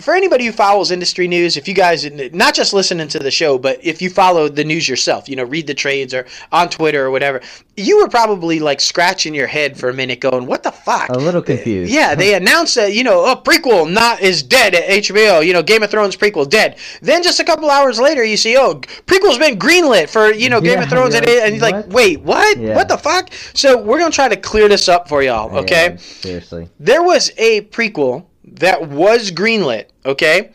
[0.00, 3.58] for anybody who follows industry news, if you guys not just listening to the show,
[3.58, 7.04] but if you follow the news yourself, you know, read the trades or on Twitter
[7.06, 7.40] or whatever,
[7.76, 11.18] you were probably like scratching your head for a minute, going, "What the fuck?" A
[11.18, 11.92] little confused.
[11.92, 15.44] Yeah, they announced that you know a prequel not is dead at HBO.
[15.44, 16.78] You know, Game of Thrones prequel dead.
[17.00, 18.74] Then just a couple hours later, you see, oh,
[19.06, 22.20] prequel's been greenlit for you know Game Yeah, of Thrones, and, and you're like, wait,
[22.20, 22.58] what?
[22.58, 22.74] Yeah.
[22.74, 23.32] What the fuck?
[23.54, 25.90] So we're gonna try to clear this up for y'all, okay?
[25.90, 26.68] Yeah, seriously.
[26.78, 29.86] there was a prequel that was greenlit.
[30.04, 30.52] Okay,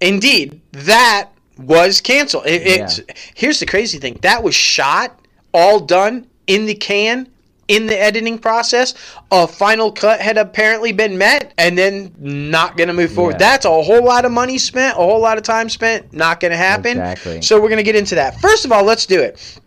[0.00, 2.46] indeed, that was canceled.
[2.46, 3.00] It, it's
[3.34, 5.18] here's the crazy thing: that was shot,
[5.52, 7.28] all done in the can.
[7.68, 8.94] In the editing process,
[9.32, 13.32] a final cut had apparently been met, and then not going to move forward.
[13.32, 13.38] Yeah.
[13.38, 16.52] That's a whole lot of money spent, a whole lot of time spent, not going
[16.52, 16.92] to happen.
[16.92, 17.42] Exactly.
[17.42, 18.40] So we're going to get into that.
[18.40, 19.58] First of all, let's do it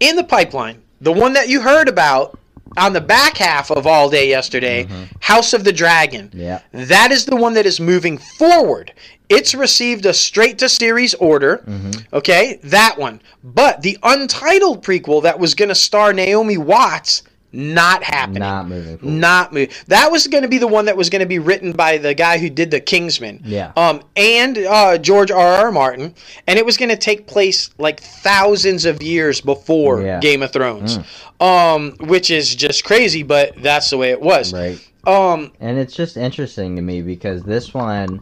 [0.00, 2.38] in the pipeline, the one that you heard about
[2.76, 5.04] on the back half of all day yesterday, mm-hmm.
[5.20, 6.30] House of the Dragon.
[6.32, 6.60] Yeah.
[6.72, 8.92] That is the one that is moving forward.
[9.28, 11.58] It's received a straight to series order.
[11.66, 12.14] Mm-hmm.
[12.14, 13.20] Okay, that one.
[13.42, 17.22] But the untitled prequel that was going to star Naomi Watts,
[17.56, 18.40] not happening.
[18.40, 19.14] Not moving forward.
[19.14, 19.84] Not move.
[19.88, 22.14] That was going to be the one that was going to be written by the
[22.14, 23.40] guy who did the Kingsman.
[23.44, 23.72] Yeah.
[23.76, 25.46] Um, and uh, George R.
[25.46, 25.72] R.
[25.72, 26.14] Martin,
[26.46, 30.18] and it was going to take place like thousands of years before Yeah.
[30.18, 30.20] Mm.
[30.20, 30.98] Game of Thrones.
[31.40, 34.52] Um, which is just crazy, but that's the way it was.
[34.52, 34.78] Right.
[35.06, 38.20] Um, And it's just interesting to me because this one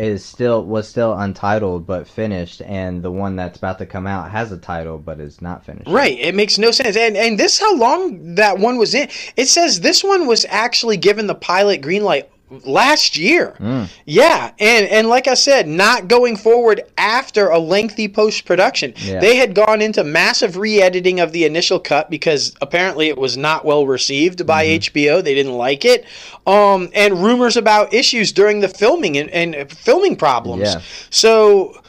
[0.00, 4.30] is still was still untitled but finished, and the one that's about to come out
[4.30, 5.88] has a title but is not finished.
[5.88, 6.18] Right.
[6.18, 6.96] It makes no sense.
[6.96, 9.08] And and this how long that one was in.
[9.36, 12.30] It says this one was actually given the pilot green light
[12.64, 13.56] last year.
[13.58, 13.88] Mm.
[14.06, 14.52] Yeah.
[14.58, 18.92] And and like I said, not going forward after a lengthy post production.
[18.96, 19.20] Yeah.
[19.20, 23.64] They had gone into massive re-editing of the initial cut because apparently it was not
[23.64, 24.98] well received by Mm-hmm.
[24.98, 25.24] HBO.
[25.24, 26.04] They didn't like it.
[26.46, 30.62] Um and rumors about issues during the filming and, and filming problems.
[30.74, 30.80] Yeah.
[31.10, 31.80] So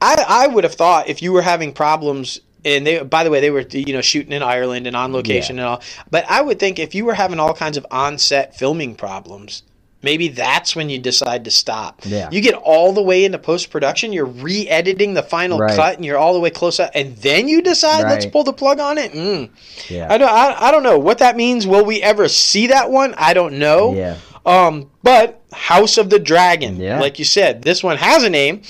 [0.00, 3.40] I, I would have thought if you were having problems and they by the way
[3.40, 6.58] they were you know shooting in Ireland and on location and all but I would
[6.58, 9.62] think if you were having all kinds of on-set filming problems
[10.02, 12.28] maybe that's when you decide to stop Yeah.
[12.30, 15.74] you get all the way into post-production you're re-editing the final Right.
[15.76, 18.52] cut and you're all the way close up and then you decide let's pull the
[18.52, 19.50] plug on it mm.
[19.88, 20.06] Yeah.
[20.12, 23.14] I, don't, I, I don't know what that means will we ever see that one
[23.16, 24.16] I don't know Yeah.
[24.44, 27.00] um, but House of the Dragon, Yeah.
[27.00, 28.60] like you said, this one has a name.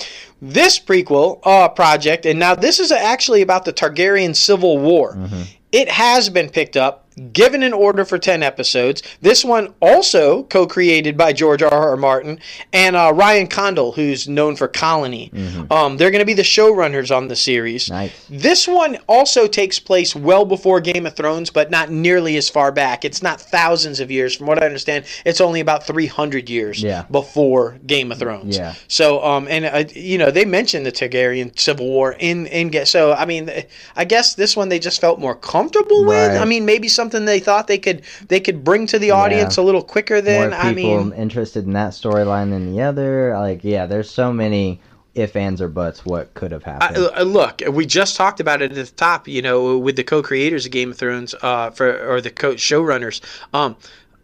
[0.40, 5.14] This prequel uh, project, and now this is actually about the Targaryen Civil War.
[5.16, 5.42] Mm-hmm.
[5.72, 9.02] It has been picked up, given an order for 10 episodes.
[9.20, 11.72] This one also co created by George R.
[11.72, 11.96] R.
[11.96, 12.40] Martin
[12.72, 15.30] and uh, Ryan Condal, who's known for Colony.
[15.70, 17.84] Um, they're going to be the showrunners on the series.
[17.84, 17.94] Mm-hmm.
[17.94, 18.26] Nice.
[18.28, 22.70] This one also takes place well before Game of Thrones, but not nearly as far
[22.72, 23.04] back.
[23.04, 24.36] It's not thousands of years.
[24.36, 27.04] From what I understand, it's only about 300 years Yeah.
[27.10, 28.56] before Game of Thrones.
[28.56, 28.74] Yeah.
[28.88, 33.12] So, um, and uh, you know, they mentioned the Targaryen Civil War in in so
[33.12, 33.50] I mean,
[33.94, 36.40] I guess this one they just felt more comfortable with.
[36.40, 39.62] I mean, maybe something they thought they could they could bring to the audience a
[39.62, 41.12] little quicker than More I mean.
[41.12, 43.32] interested in that storyline than the other.
[43.38, 44.80] Like, yeah, there's so many
[45.14, 47.08] if ands or buts what could have happened.
[47.16, 49.26] uh, look, we just talked about it at the top.
[49.28, 53.20] You know, with the co-creators of Game of Thrones, uh, for or the co- showrunners.
[53.54, 53.76] Um,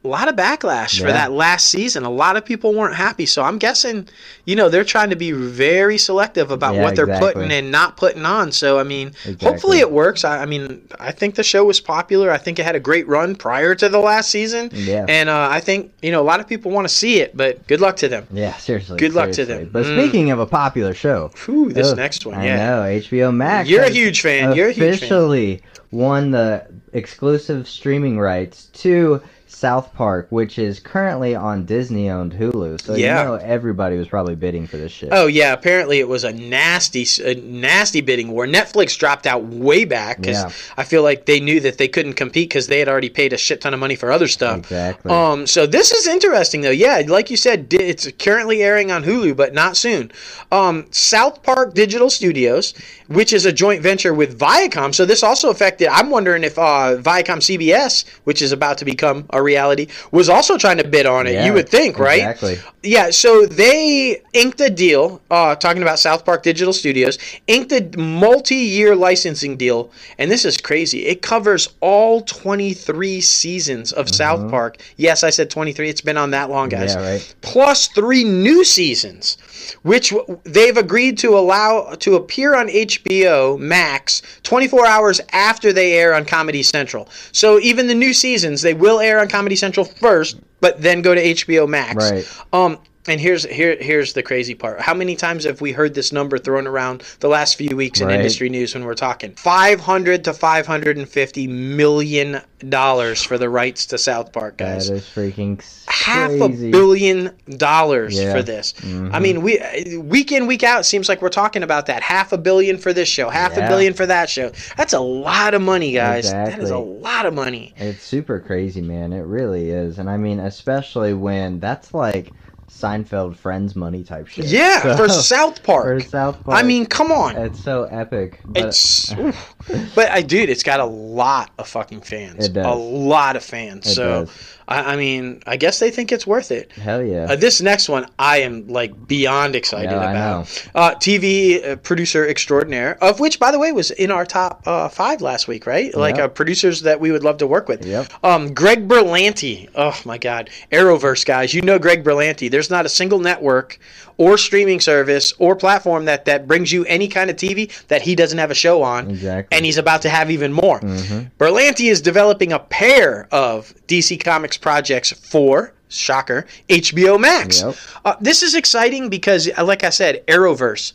[0.05, 2.03] a lot of backlash for that last season.
[2.05, 3.25] A lot of people weren't happy.
[3.25, 4.09] So I'm guessing,
[4.47, 7.35] you know, they're trying to be very selective about Yeah, what they're exactly.
[7.35, 8.51] putting and not putting on.
[8.51, 9.49] So I mean, Exactly.
[9.49, 10.25] hopefully it works.
[10.25, 12.33] I, I mean, I think the show was popular.
[12.33, 14.71] I think it had a great run prior to the last season.
[14.73, 15.07] Yeah.
[15.09, 17.65] And uh, I think you know a lot of people want to see it, but
[17.69, 18.27] good luck to them.
[18.33, 18.99] yeah, seriously.
[18.99, 19.69] good luck to them.
[19.73, 19.99] But Mm.
[20.01, 22.57] speaking of a popular show, Whew, this ugh, next one, I yeah.
[22.57, 23.69] know HBO Max.
[23.69, 24.55] You're a huge fan.
[24.57, 24.95] You're a huge fan.
[24.95, 25.63] officially
[25.93, 29.21] won the exclusive streaming rights to
[29.53, 32.81] South Park, which is currently on Disney-owned Hulu.
[32.83, 33.23] So Yeah.
[33.23, 35.11] you know everybody was probably bidding for this shit.
[35.13, 38.47] Oh yeah, apparently it was a nasty, a nasty bidding war.
[38.47, 40.51] Netflix dropped out way back because Yeah.
[40.77, 43.39] I feel like they knew that they couldn't compete because they had already paid a
[43.39, 44.59] shit ton of money for other stuff.
[44.59, 45.11] exactly.
[45.13, 46.71] Um, so this is interesting though.
[46.71, 50.11] Yeah, like you said, it's currently airing on Hulu, but not soon.
[50.51, 52.75] Um, South Park Digital Studios,
[53.09, 54.95] which is a joint venture with Viacom.
[54.95, 55.89] So this also affected.
[55.89, 60.57] I'm wondering if uh, Viacom CBS, which is about to become a reality, was also
[60.57, 61.35] trying to bid on it.
[61.35, 62.21] Yeah, you would think, right?
[62.21, 62.59] Exactly.
[62.83, 67.97] Yeah, so they inked a deal, uh, talking about South Park Digital Studios, inked a
[67.97, 71.07] multi year licensing deal, and this is crazy.
[71.07, 74.79] It covers all 23 seasons of South Park.
[74.97, 75.89] Yes, I said 23.
[75.89, 76.95] It's been on that long, guys.
[76.95, 77.05] Mm-hmm.
[77.05, 77.35] Yeah, right.
[77.41, 79.39] Plus three new seasons,
[79.83, 80.13] which
[80.45, 86.25] they've agreed to allow to appear on HBO Max 24 hours after they air on
[86.25, 87.09] Comedy Central.
[87.33, 91.15] So even the new seasons, they will air on Comedy Central first, but then go
[91.15, 92.11] to HBO Max.
[92.11, 92.43] Right.
[92.53, 94.81] Um, and here's here here's the crazy part.
[94.81, 98.07] How many times have we heard this number thrown around the last few weeks in
[98.07, 98.17] Right.
[98.17, 104.33] industry news when we're talking 500 to 550 million dollars for the rights to South
[104.33, 104.89] Park, guys.
[104.89, 108.33] is freaking Half a billion dollars Yeah.
[108.35, 108.73] for this.
[108.81, 109.11] Mhm.
[109.13, 109.61] I mean, we
[109.99, 112.03] week in week out it seems like we're talking about that.
[112.03, 113.67] Half a billion for this show, half Yeah.
[113.67, 114.53] a billion for that show.
[114.77, 116.31] That's a lot of money, guys.
[116.31, 117.75] That is a lot of money.
[117.77, 119.13] It's super crazy, man.
[119.13, 119.99] It really is.
[119.99, 122.31] And I mean, especially when that's like
[122.73, 124.47] Seinfeld Friends money type shit.
[124.47, 125.85] Yeah, So- for South Park.
[126.03, 126.59] for South Park.
[126.59, 127.37] I mean, come on.
[127.37, 128.41] it's so epic.
[128.45, 129.15] But It's,
[129.95, 132.47] but I, dude, it's got a lot of fucking fans.
[132.47, 132.67] It does.
[132.67, 133.87] A lot of fans.
[133.87, 134.57] It so, does.
[134.73, 136.73] I, I mean, I guess they think it's worth it.
[136.73, 137.27] hell yeah.
[137.31, 140.69] Uh, this next one, I am like beyond excited Yeah, I about.
[140.75, 144.89] Uh, TV uh, producer extraordinaire, of which, by the way, was in our top uh,
[144.89, 145.95] five last week, right?
[145.95, 146.25] Like Yep.
[146.25, 147.85] uh, producers that we would love to work with.
[147.85, 148.13] Yep.
[148.25, 149.69] Um, Greg Berlanti.
[149.75, 151.53] Oh my God, Arrowverse guys.
[151.55, 152.51] You know Greg Berlanti.
[152.51, 153.79] There's not a single network
[154.19, 158.15] or streaming service or platform that that brings you any kind of TV that he
[158.15, 159.11] doesn't have a show on.
[159.11, 159.57] Exactly.
[159.57, 160.81] And he's about to have even more.
[160.81, 161.31] Mhm.
[161.39, 167.61] Berlanti is developing a pair of DC Comics projects for shocker HBO Max.
[167.63, 167.77] Yep.
[168.05, 170.95] Uh, this is exciting because, uh, like I said, Arrowverse.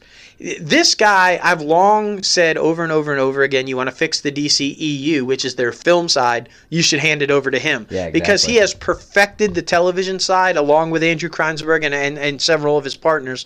[0.59, 4.21] This guy, I've long said over and over and over again, you want to fix
[4.21, 7.87] the DCEU, which is their film side, you should hand it over to him.
[7.89, 12.39] Yeah, Because he has perfected the television side along with Andrew Kreisberg and, and, and
[12.39, 13.45] several of his partners.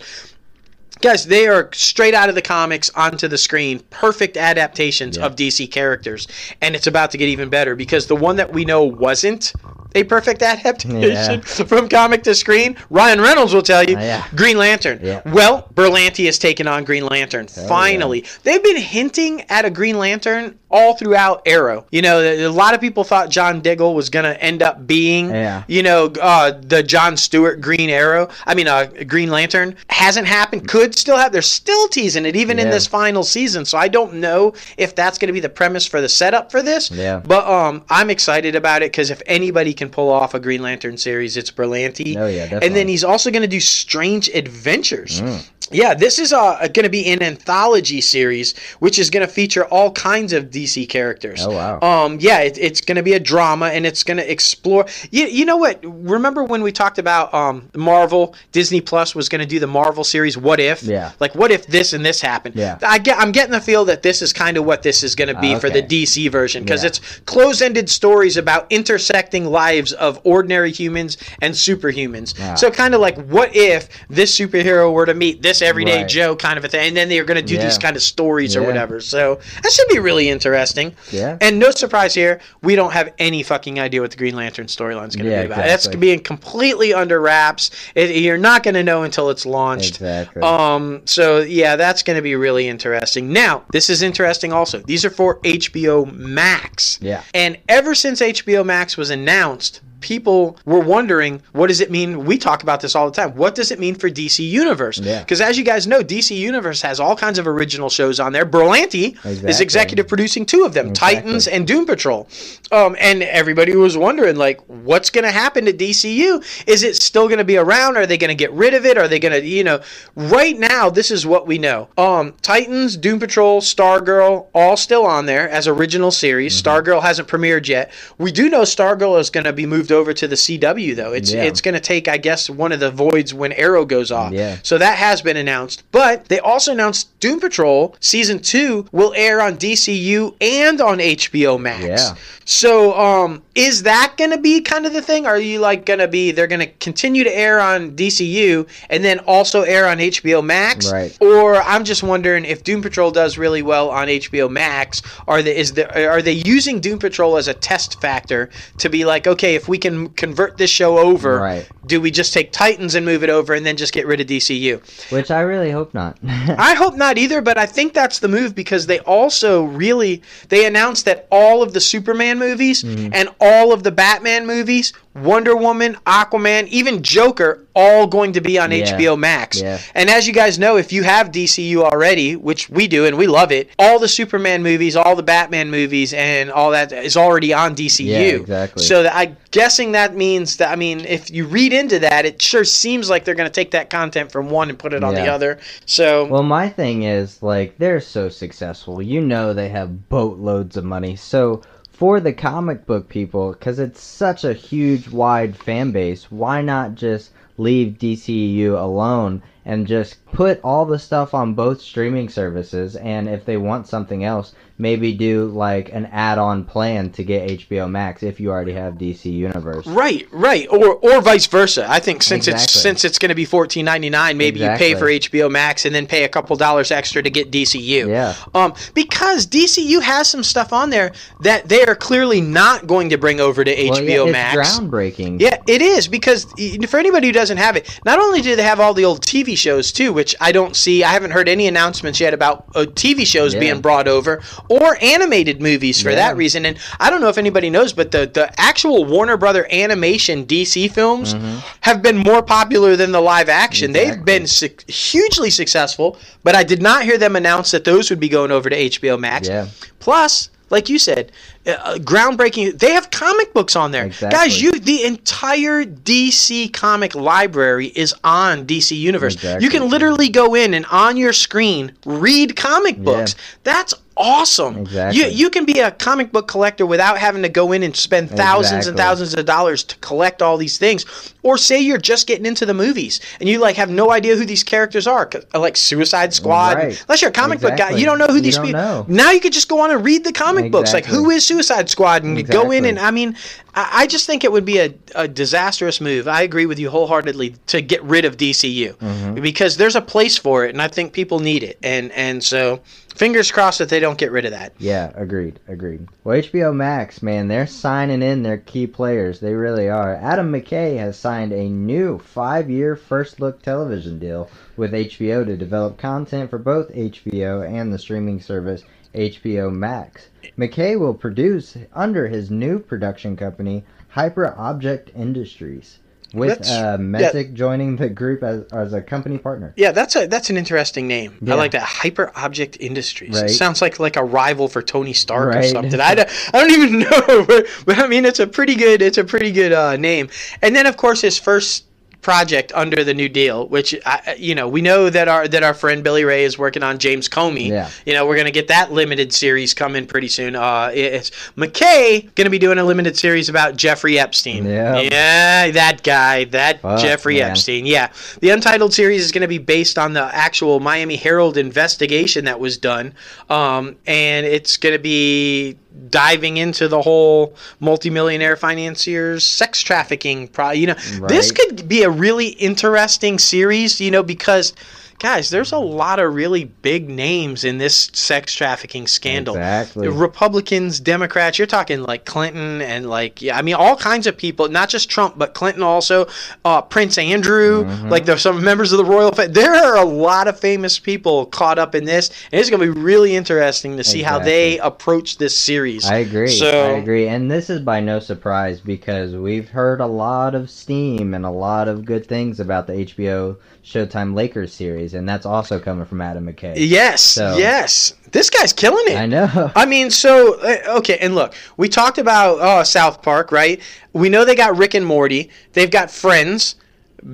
[1.00, 3.80] Guys, they are straight out of the comics onto the screen.
[3.90, 5.24] Perfect adaptations Yeah.
[5.26, 6.28] of DC characters.
[6.60, 9.52] And it's about to get even better because the one that we know wasn't
[9.94, 11.40] a perfect adaptation Yeah.
[11.42, 14.26] from comic to screen, Ryan Reynolds will tell you, Ah, yeah.
[14.34, 15.00] Green Lantern.
[15.02, 15.22] Yeah.
[15.26, 17.46] Well, Berlanti has taken on Green Lantern.
[17.46, 18.24] Finally.
[18.42, 21.86] They've been hinting at a Green Lantern all throughout Arrow.
[21.90, 25.30] You know, a lot of people thought John Diggle was going to end up being,
[25.68, 28.28] you know, uh, the John Stewart Green Arrow.
[28.46, 29.76] I mean, uh, Green Lantern.
[29.90, 30.68] Hasn't happened.
[30.68, 31.32] Could still have.
[31.32, 33.64] They're still teasing it, even in this final season.
[33.64, 36.62] So I don't know if that's going to be the premise for the setup for
[36.62, 36.90] this.
[36.90, 37.20] Yeah.
[37.24, 40.96] But um, I'm excited about it because if anybody can pull off a Green Lantern
[40.96, 42.16] series, it's Berlanti.
[42.16, 45.20] Oh, yeah, And then he's also going to do Strange Adventures.
[45.20, 45.48] Mm.
[45.70, 49.64] Yeah, this is uh, going to be an anthology series, which is going to feature
[49.66, 51.44] all kinds of DC characters.
[51.46, 51.80] Oh, wow.
[51.80, 54.86] Um, yeah, it, it's going to be a drama, and it's going to explore.
[55.10, 55.78] You, you know what?
[55.84, 58.34] Remember when we talked about um, Marvel?
[58.50, 60.36] Disney Plus was going to do the Marvel series.
[60.36, 60.82] What if?
[60.82, 61.12] Yeah.
[61.20, 62.56] Like, what if this and this happened?
[62.56, 62.78] Yeah.
[62.82, 63.18] I get.
[63.18, 65.54] I'm getting the feel that this is kind of what this is going to be
[65.54, 65.82] Ah, for the.
[65.82, 66.88] DC version because Yeah.
[66.88, 72.34] it's close-ended stories about intersecting lives of ordinary humans and superhumans.
[72.40, 72.54] Ah.
[72.54, 76.08] So kind of like, what if this superhero were to meet this everyday Right.
[76.08, 77.64] Joe kind of a thing, and then they're going to do Yeah.
[77.64, 78.66] these kind of stories or Yeah.
[78.68, 79.00] whatever.
[79.00, 80.94] So that should be really interesting.
[81.10, 81.36] Yeah.
[81.40, 85.08] And no surprise here, we don't have any fucking idea what the Green Lantern storyline
[85.08, 85.64] is going to Yeah, be about.
[85.66, 87.70] That's being completely under wraps.
[87.94, 89.96] It, you're not going to know until it's launched.
[89.96, 90.40] Exactly.
[90.42, 91.02] Um.
[91.04, 93.32] So yeah, that's going to be really interesting.
[93.32, 94.52] Now, this is interesting.
[94.52, 96.98] Also, these are for HBO Max.
[97.02, 97.22] Yeah.
[97.34, 102.26] And ever since HBO Max was announced, people were wondering, what does it mean?
[102.26, 103.34] We talk about this all the time.
[103.34, 104.98] What does it mean for DC Universe?
[104.98, 105.20] Yeah.
[105.20, 108.44] Because as you guys know, DC Universe has all kinds of original shows on there.
[108.44, 109.16] Berlanti
[109.48, 111.22] is executive producing two of them, Exactly.
[111.22, 112.28] Titans and Doom Patrol.
[112.70, 116.42] Um, and everybody was wondering, like, what's going to happen to DCU?
[116.66, 117.96] Is it still going to be around?
[117.96, 118.98] Are they going to get rid of it?
[118.98, 119.80] Are they going to, you know,
[120.16, 121.88] right now, this is what we know.
[121.96, 126.60] Um, Titans, Doom Patrol, Stargirl, all still on there as original series.
[126.60, 126.68] Mm-hmm.
[126.68, 127.92] Stargirl hasn't premiered yet.
[128.18, 131.12] We do know Stargirl is going to be moved over to the CW, though.
[131.12, 131.44] It's Yeah.
[131.44, 134.32] it's going to take, I guess, one of the voids when Arrow goes off.
[134.32, 134.56] Yeah.
[134.62, 135.82] So that has been announced.
[135.92, 141.58] But they also announced Doom Patrol season two will air on DCU and on HBO
[141.60, 141.84] Max.
[141.84, 142.14] Yeah.
[142.44, 145.26] So, um, is that going to be kind of the thing?
[145.26, 149.04] Are you like going to be they're going to continue to air on DCU and
[149.04, 150.90] then also air on HBO Max?
[150.92, 151.16] Right.
[151.20, 155.56] Or I'm just wondering if Doom Patrol does really well on HBO Max, are they
[155.56, 159.54] is the are they using Doom Patrol as a test factor to be like, okay,
[159.54, 161.68] if we can convert this show over, Right.
[161.86, 164.26] do we just take Titans and move it over and then just get rid of
[164.26, 164.80] DCU?
[165.12, 166.16] Which I really hope not.
[166.26, 170.64] I hope not either, but I think that's the move because they also really they
[170.64, 173.10] announced that all of the Superman movies Mm-hmm.
[173.12, 178.58] and all of the Batman movies, Wonder Woman, Aquaman, even Joker, all going to be
[178.58, 178.98] on Yeah.
[178.98, 179.60] HBO Max.
[179.60, 179.78] Yeah.
[179.94, 183.26] And as you guys know, if you have DCU already, which we do and we
[183.26, 187.52] love it, all the Superman movies, all the Batman movies, and all that is already
[187.52, 188.06] on DCU.
[188.06, 188.82] Yeah, exactly.
[188.82, 192.40] So that, I'm guessing that means that I mean, if you read into that, it
[192.40, 195.14] sure seems like they're going to take that content from one and put it on
[195.14, 195.58] the other.
[195.86, 199.02] So Well, my thing is, like, they're so successful.
[199.02, 201.16] You know they have boatloads of money.
[201.16, 201.62] So,
[202.02, 206.96] for the comic book people, because it's such a huge, wide fan base, why not
[206.96, 212.96] just leave DCU alone and just put all the stuff on both streaming services?
[212.96, 217.48] And if they want something else, maybe do, like, an add on plan to get
[217.48, 219.86] HBO Max if you already have DC Universe.
[219.86, 221.86] Right, right, or or vice versa.
[221.88, 224.94] I think since it's since it's going to be fourteen ninety nine, maybe you pay
[224.94, 228.08] for HBO Max and then pay a couple dollars extra to get DCU.
[228.08, 228.34] Yeah.
[228.54, 233.16] Um, because DCU has some stuff on there that they are clearly not going to
[233.16, 234.78] bring over to HBO Well, yeah, it's Max.
[234.78, 235.40] groundbreaking.
[235.40, 236.44] Yeah, it is because
[236.88, 239.56] for anybody who doesn't have it, not only do they have all the old TV
[239.56, 241.04] shows too, which I don't see.
[241.04, 243.60] I haven't heard any announcements yet about uh, TV shows Yeah.
[243.60, 244.42] being brought over
[244.80, 246.16] or animated movies for Yeah.
[246.16, 246.64] that reason.
[246.66, 250.90] And I don't know if anybody knows, but the the actual Warner Brother animation DC
[250.92, 251.34] films
[251.82, 253.92] have been more popular than the live action.
[253.92, 254.24] They've Mm-hmm.
[254.24, 258.28] Been su- hugely successful, but I did not hear them announce that those would be
[258.28, 259.48] going over to HBO Max.
[259.48, 259.66] Yeah.
[260.00, 261.30] Plus, like you said,
[261.66, 262.78] uh, groundbreaking.
[262.78, 264.36] They have comic books on there, Exactly.
[264.38, 264.62] guys.
[264.62, 269.34] You the entire DC comic library is on DC Universe.
[269.34, 269.64] Exactly.
[269.64, 273.34] You can literally go in and on your screen read comic books.
[273.64, 274.78] That's awesome.
[274.78, 275.20] Exactly.
[275.20, 278.30] You you can be a comic book collector without having to go in and spend
[278.30, 281.04] thousands and thousands of dollars to collect all these things.
[281.42, 284.46] Or say you're just getting into the movies and you like have no idea who
[284.46, 286.76] these characters are, like Suicide Squad.
[286.76, 287.02] Right.
[287.08, 288.72] Unless you're a comic book guy, you don't know who You these people.
[288.80, 289.04] know.
[289.08, 290.92] Now you could just go on and read the comic books.
[290.92, 293.36] Like who is Suicide Squad and go in and I mean,
[293.74, 296.28] I, I just think it would be a, a disastrous move.
[296.28, 299.40] I agree with you wholeheartedly to get rid of DCU Mm-hmm.
[299.42, 301.76] because there's a place for it and I think people need it.
[301.82, 302.80] And and so
[303.14, 304.72] fingers crossed that they don't get rid of that.
[304.78, 306.08] Yeah, agreed, agreed.
[306.24, 309.40] Well, HBO Max, man, they're signing in their key players.
[309.40, 310.14] They really are.
[310.14, 316.50] Adam McKay has signed a new five-year first-look television deal with HBO to develop content
[316.50, 320.28] for both HBO and the streaming service HBO Max.
[320.58, 325.98] McKay will produce under his new production company, Hyperobject Industries,
[326.34, 329.72] with uh, Messick joining the group as, as a company partner.
[329.76, 331.38] Yeah, that's a that's an interesting name.
[331.46, 331.82] I like that.
[331.82, 333.36] Hyperobject Industries.
[333.38, 333.50] It Right.
[333.50, 336.00] sounds like like a rival for Tony Stark or something.
[336.00, 339.18] I don't, I don't even know, but, but I mean it's a pretty good it's
[339.18, 340.28] a pretty good uh, name.
[340.62, 341.84] And then of course his first
[342.22, 345.74] project under the new deal which I, you know we know that our that our
[345.74, 347.90] friend Billy Ray is working on James Comey Yeah.
[348.06, 352.48] you know we're gonna get that limited series coming pretty soon uh it's McKay gonna
[352.50, 355.00] be doing a limited series about Jeffrey Epstein Yeah.
[355.00, 357.50] yeah that guy that Fuck, Jeffrey man.
[357.50, 361.56] Epstein yeah the Untitled series is going to be based on the actual Miami Herald
[361.56, 363.14] investigation that was done,
[363.50, 365.76] um, and it's going to be
[366.10, 370.48] diving into the whole multimillionaire financiers sex trafficking.
[370.48, 370.96] Pro- you know,
[371.28, 374.00] this could be a really interesting series.
[374.00, 374.72] You know, because
[375.18, 379.54] guys, there's a lot of really big names in this sex trafficking scandal.
[379.54, 380.08] Exactly.
[380.08, 384.68] Republicans, Democrats, you're talking like Clinton and like yeah, I mean all kinds of people,
[384.68, 386.26] not just Trump, but Clinton also,
[386.64, 388.08] uh, Prince Andrew, Mm-hmm.
[388.08, 389.52] like there's some members of the royal family.
[389.52, 392.92] There are a lot of famous people caught up in this, and it's going to
[392.94, 396.04] be really interesting to see how they approach this series.
[396.04, 396.48] I agree.
[396.48, 397.28] So I agree.
[397.28, 401.50] And this is by no surprise because we've heard a lot of steam and a
[401.50, 406.20] lot of good things about the HBO Showtime Lakers series, and that's also coming from
[406.20, 406.74] Adam McKay.
[406.76, 409.16] Yes, So- yes, this guy's killing it.
[409.18, 409.72] I know.
[409.76, 413.80] I mean, so uh, okay, and look, we talked about uh, South Park, right?
[414.12, 415.50] We know they got Rick and Morty.
[415.72, 416.76] They've got Friends,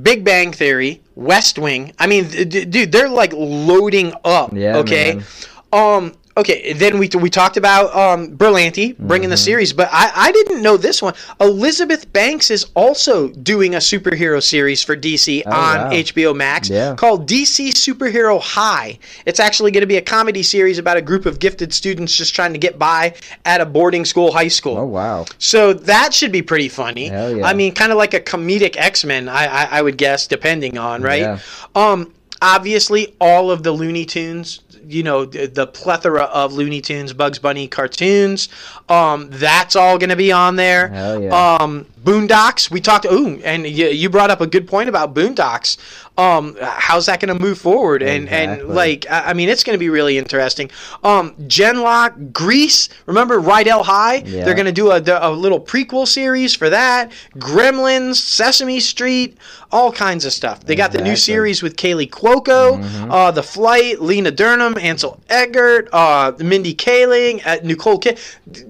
[0.03, 1.92] Big Bang Theory, West Wing.
[1.99, 4.53] I mean, d- d- dude, they're like loading up.
[4.55, 5.16] Yeah, okay.
[5.16, 5.24] man.
[5.72, 6.14] Um.
[6.39, 6.72] Okay.
[6.72, 9.45] Then we we talked about um Berlanti bringing the Mm-hmm.
[9.45, 11.14] series, but I I didn't know this one.
[11.41, 15.91] Elizabeth Banks is also doing a superhero series for DC Oh, on wow.
[15.91, 16.95] HBO Max Yeah.
[16.95, 18.99] called DC Superhero High.
[19.26, 22.34] It's actually going to be a comedy series about a group of gifted students just
[22.34, 23.14] trying to get by
[23.45, 24.78] at a boarding school high school.
[24.78, 25.24] Oh wow.
[25.39, 27.07] So that should be pretty funny.
[27.09, 27.43] Yeah.
[27.45, 30.78] I mean, kind of like a comedic X Men, I, I I would guess, depending
[30.78, 31.22] on right.
[31.22, 31.39] Yeah.
[31.74, 34.61] Um, obviously, all of the Looney Tunes.
[34.89, 38.49] You know the, the plethora of Looney Tunes, Bugs Bunny cartoons.
[38.89, 40.91] Um, that's all going to be on there.
[41.20, 41.57] Yeah.
[41.61, 42.70] Um, Boondocks.
[42.70, 43.05] We talked.
[43.07, 45.76] Ooh, and you, you brought up a good point about Boondocks.
[46.16, 48.03] Um, how's that going to move forward?
[48.03, 50.70] And and like I mean, it's going to be really interesting.
[51.05, 52.88] Um, Genlock, Grease.
[53.07, 54.16] Remember Rydell High?
[54.16, 54.44] Yeah.
[54.44, 57.12] They're going to do a, a little prequel series for that.
[57.36, 59.38] Gremlins, Sesame Street,
[59.70, 60.64] all kinds of stuff.
[60.64, 61.16] They got the new Mm-hmm.
[61.16, 62.78] series with Kaley Cuoco,
[63.11, 68.18] uh, The Flight, Lena Dunham, Ansel Elgort, uh, Mindy Kaling, uh, Nicole Kid.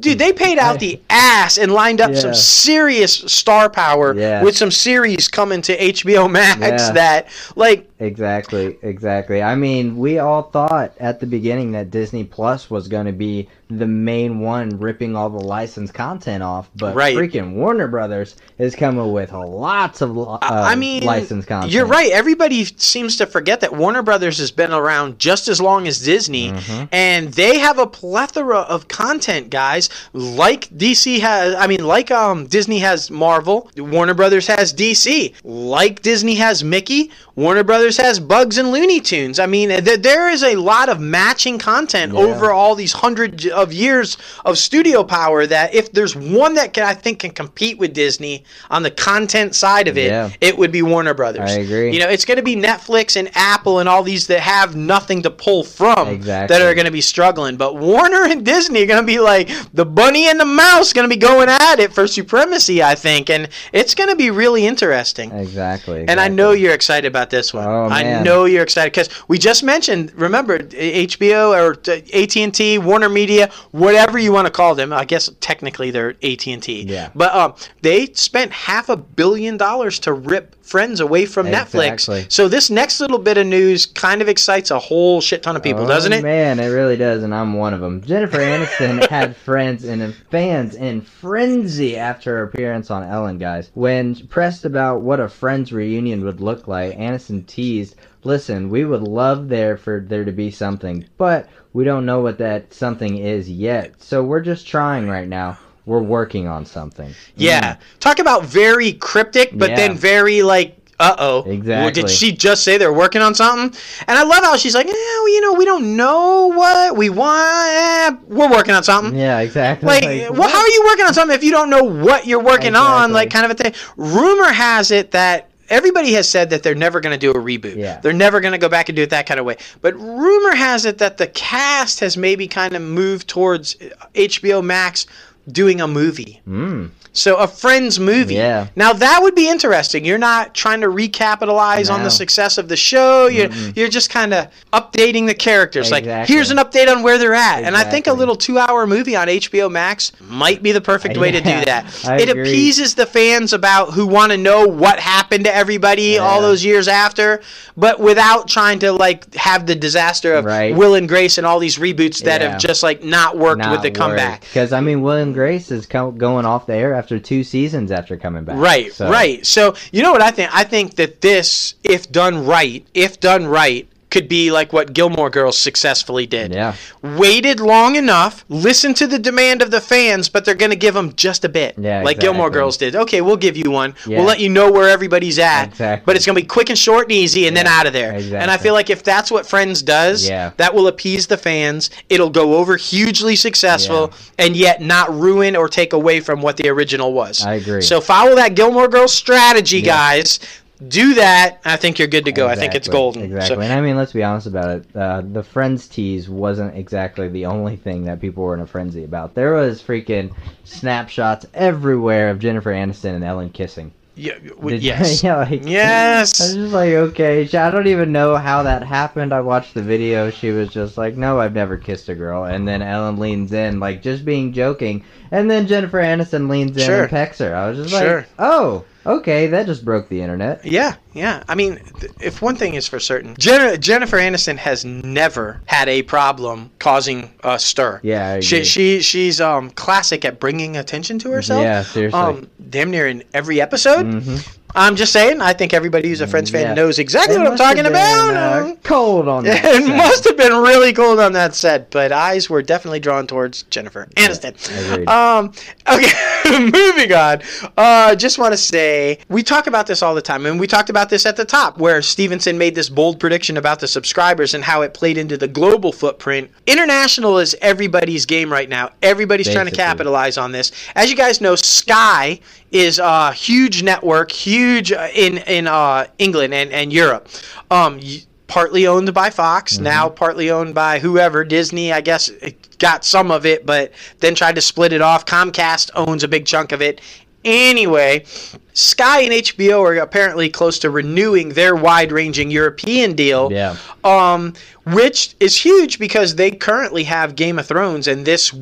[0.01, 4.43] Dude, they paid out the ass and lined up some serious star power Yeah.
[4.43, 6.93] with some series coming to HBO Max Yeah.
[6.93, 9.43] that, like, Exactly, exactly.
[9.43, 13.49] I mean, we all thought at the beginning that Disney Plus was going to be
[13.71, 17.17] the main one ripping all the licensed content off, but Right.
[17.17, 21.73] freaking Warner Brothers is coming with lots of uh, I mean, licensed content.
[21.73, 22.11] You're right.
[22.13, 26.53] Everybody seems to forget that Warner Brothers has been around just as long as Disney,
[26.53, 26.85] Mm-hmm.
[26.93, 29.91] and they have a plethora of content, guys.
[30.13, 35.35] Like DC has, I mean, like um Disney has Marvel, Warner Brothers has DC.
[35.45, 39.39] Like Disney has Mickey, Warner Brothers has Bugs and Looney Tunes.
[39.39, 42.21] I mean, th- there is a lot of matching content Yeah.
[42.21, 45.47] over all these hundreds of years of studio power.
[45.47, 49.55] That if there's one that can, I think can compete with Disney on the content
[49.55, 50.31] side of it, Yeah.
[50.41, 51.51] it would be Warner Brothers.
[51.51, 51.93] I agree.
[51.93, 55.23] You know, it's going to be Netflix and Apple and all these that have nothing
[55.23, 56.57] to pull from Exactly.
[56.57, 57.57] that are going to be struggling.
[57.57, 61.09] But Warner and Disney are going to be like the bunny and the mouse going
[61.09, 63.31] to be going at it for supremacy, I think.
[63.31, 65.33] And it's going to be really interesting.
[65.33, 67.67] Exactly, And I know you're excited about this one.
[67.67, 68.25] Oh, I man.
[68.25, 70.13] know you're excited because we just mentioned.
[70.15, 74.93] Remember, HBO or AT and T, Warner Media, whatever you want to call them.
[74.93, 76.83] I guess technically they're AT and T.
[76.83, 77.11] Yeah.
[77.15, 81.87] But um, they spent half a billion dollars to rip Friends away from Exactly.
[81.89, 82.31] Netflix.
[82.31, 85.63] So this next little bit of news kind of excites a whole shit ton of
[85.63, 86.23] people, Oh, doesn't it?
[86.23, 88.03] Man, it really does, and I'm one of them.
[88.03, 93.71] Jennifer Aniston had friends and fans in frenzy after her appearance on Ellen, guys.
[93.73, 97.95] When pressed about what a Friends reunion would look like, Aniston teased,
[98.25, 102.37] "Listen, we would love there for there to be something, but we don't know what
[102.39, 103.95] that something is yet.
[104.03, 105.57] So we're just trying right now.
[105.89, 107.77] We're working on something." Yeah.
[108.01, 109.77] Talk about very cryptic, but Yeah.
[109.77, 111.45] then very like, uh oh.
[111.45, 112.03] Exactly.
[112.03, 113.79] Did she just say they're working on something?
[114.09, 117.09] And I love how she's like, eh, well, you know, we don't know what we
[117.09, 117.69] want.
[117.71, 119.15] Eh, we're working on something.
[119.15, 119.19] Mm.
[119.19, 119.87] Yeah, exactly.
[119.87, 122.43] Like, Like, well, how are you working on something if you don't know what you're
[122.43, 123.13] working on?
[123.13, 123.75] Like, kind of a thing.
[123.97, 127.77] Rumor has it that everybody has said that they're never going to do a reboot.
[127.77, 128.01] Yeah.
[128.01, 129.57] They're never going to go back and do it that kind of way.
[129.83, 133.77] But rumor has it that the cast has maybe kind of moved towards
[134.15, 135.07] HBO Max
[135.51, 136.41] doing a movie.
[136.49, 138.35] Mm, So a Friends movie.
[138.35, 138.69] Yeah.
[138.77, 140.05] Now that would be interesting.
[140.05, 143.27] You're not trying to recapitalize on the success of the show.
[143.27, 145.91] You're you're just kind of updating the characters.
[145.91, 147.65] Like here's an update on where they're at.
[147.65, 151.31] And I think a little two-hour movie on HBO Max might be the perfect way
[151.33, 151.87] to do that.
[152.07, 152.43] I it agree.
[152.43, 156.87] appeases the fans about who want to know what happened to everybody all those years
[156.89, 157.41] after,
[157.77, 160.75] but without trying to like have the disaster of Right.
[160.77, 162.53] Will and Grace and all these reboots that Yeah.
[162.53, 164.43] have just like not worked with the comeback.
[164.43, 168.17] Because I mean, William Grace is co- going off the air after two seasons after
[168.17, 168.57] coming back.
[168.57, 169.47] Right, So- right.
[169.47, 170.51] So you know what I think?
[170.53, 175.31] I think that this, if done right, if done right, could be like what Gilmore
[175.31, 176.53] Girls successfully did.
[176.53, 176.75] Yeah.
[177.03, 180.95] Waited long enough, listened to the demand of the fans, but they're going to give
[180.95, 181.75] them just a bit.
[181.79, 182.49] Yeah, like Gilmore.
[182.49, 182.97] Girls did.
[182.97, 183.95] Okay, we'll give you one.
[184.07, 184.19] Yeah.
[184.19, 185.67] We'll let you know where everybody's at.
[185.67, 186.05] Exactly.
[186.07, 188.15] But it's going to be quick and short and easy and then out of there.
[188.15, 188.39] Exactly.
[188.39, 190.53] And I feel like if that's what Friends does, Yeah.
[190.57, 191.91] that will appease the fans.
[192.09, 196.69] It'll go over hugely successful and yet not ruin or take away from what the
[196.69, 197.45] original was.
[197.45, 197.83] I agree.
[197.83, 200.41] So follow that Gilmore Girls strategy, guys.
[200.87, 201.59] Do that.
[201.65, 202.47] I think you're good to go.
[202.47, 203.23] I think it's golden.
[203.25, 203.57] Exactly.
[203.57, 204.85] So- and I mean, let's be honest about it.
[204.95, 209.03] Uh, the Friends tease wasn't exactly the only thing that people were in a frenzy
[209.05, 209.35] about.
[209.35, 210.33] There was freaking
[210.65, 213.93] snapshots everywhere of Jennifer Aniston and Ellen kissing.
[214.15, 214.35] Yeah,
[214.67, 215.23] Did- yes.
[215.25, 216.41] yeah, like, I Yes.
[216.41, 219.33] was just like, okay, I don't even know how that happened.
[219.33, 220.29] I watched the video.
[220.31, 222.45] She was just like, no, I've never kissed a girl.
[222.45, 225.05] And then Ellen leans in, like, just being joking.
[225.31, 227.03] And then Jennifer Aniston leans in Sure.
[227.03, 227.55] and pecks her.
[227.55, 228.17] I was just Sure.
[228.19, 230.65] like, oh, okay, that just broke the internet.
[230.65, 231.43] Yeah, yeah.
[231.49, 235.89] I mean, th- if one thing is for certain, Jen- Jennifer Aniston has never had
[235.89, 238.01] a problem causing a stir.
[238.03, 238.65] Yeah, I She, agree.
[238.65, 241.63] she she's um classic at bringing attention to herself.
[241.63, 242.21] Yeah, seriously.
[242.21, 244.07] Um, damn near in every episode.
[244.07, 244.58] Mhm.
[244.75, 245.41] I'm just saying.
[245.41, 246.75] I think everybody who's a Friends fan Yeah.
[246.75, 248.35] knows exactly It what I'm talking been, about.
[248.35, 249.65] uh, cold on that.
[249.65, 249.97] it set.
[249.97, 254.07] must have been really cold on that set, but eyes were definitely drawn towards Jennifer
[254.17, 254.55] Aniston.
[254.93, 255.09] agreed.
[255.09, 255.53] Um,
[255.91, 257.41] okay, moving on.
[257.77, 260.91] Uh, just want to say we talk about this all the time, and we talked
[260.91, 264.63] about this at the top, where Stephenson made this bold prediction about the subscribers and
[264.63, 266.51] how it played into the global footprint.
[266.67, 268.91] International is everybody's game right now.
[269.03, 270.73] Everybody's trying to capitalize on this.
[270.95, 272.39] As you guys know, Sky
[272.71, 277.29] is a huge network, huge uh, in in uh, England and and Europe.
[277.71, 278.01] Um,
[278.47, 279.85] partly owned by Fox, Mm-hmm.
[279.85, 281.45] now partly owned by whoever.
[281.45, 285.27] Disney, I guess, it got some of it, but then tried to split it off.
[285.27, 287.01] Comcast owns a big chunk of it.
[287.45, 288.25] Anyway,
[288.73, 293.77] Sky and HBO are apparently close to renewing their wide-ranging European deal Yeah.
[294.03, 294.55] um,
[294.87, 298.53] which is huge because they currently have Game of Thrones, and this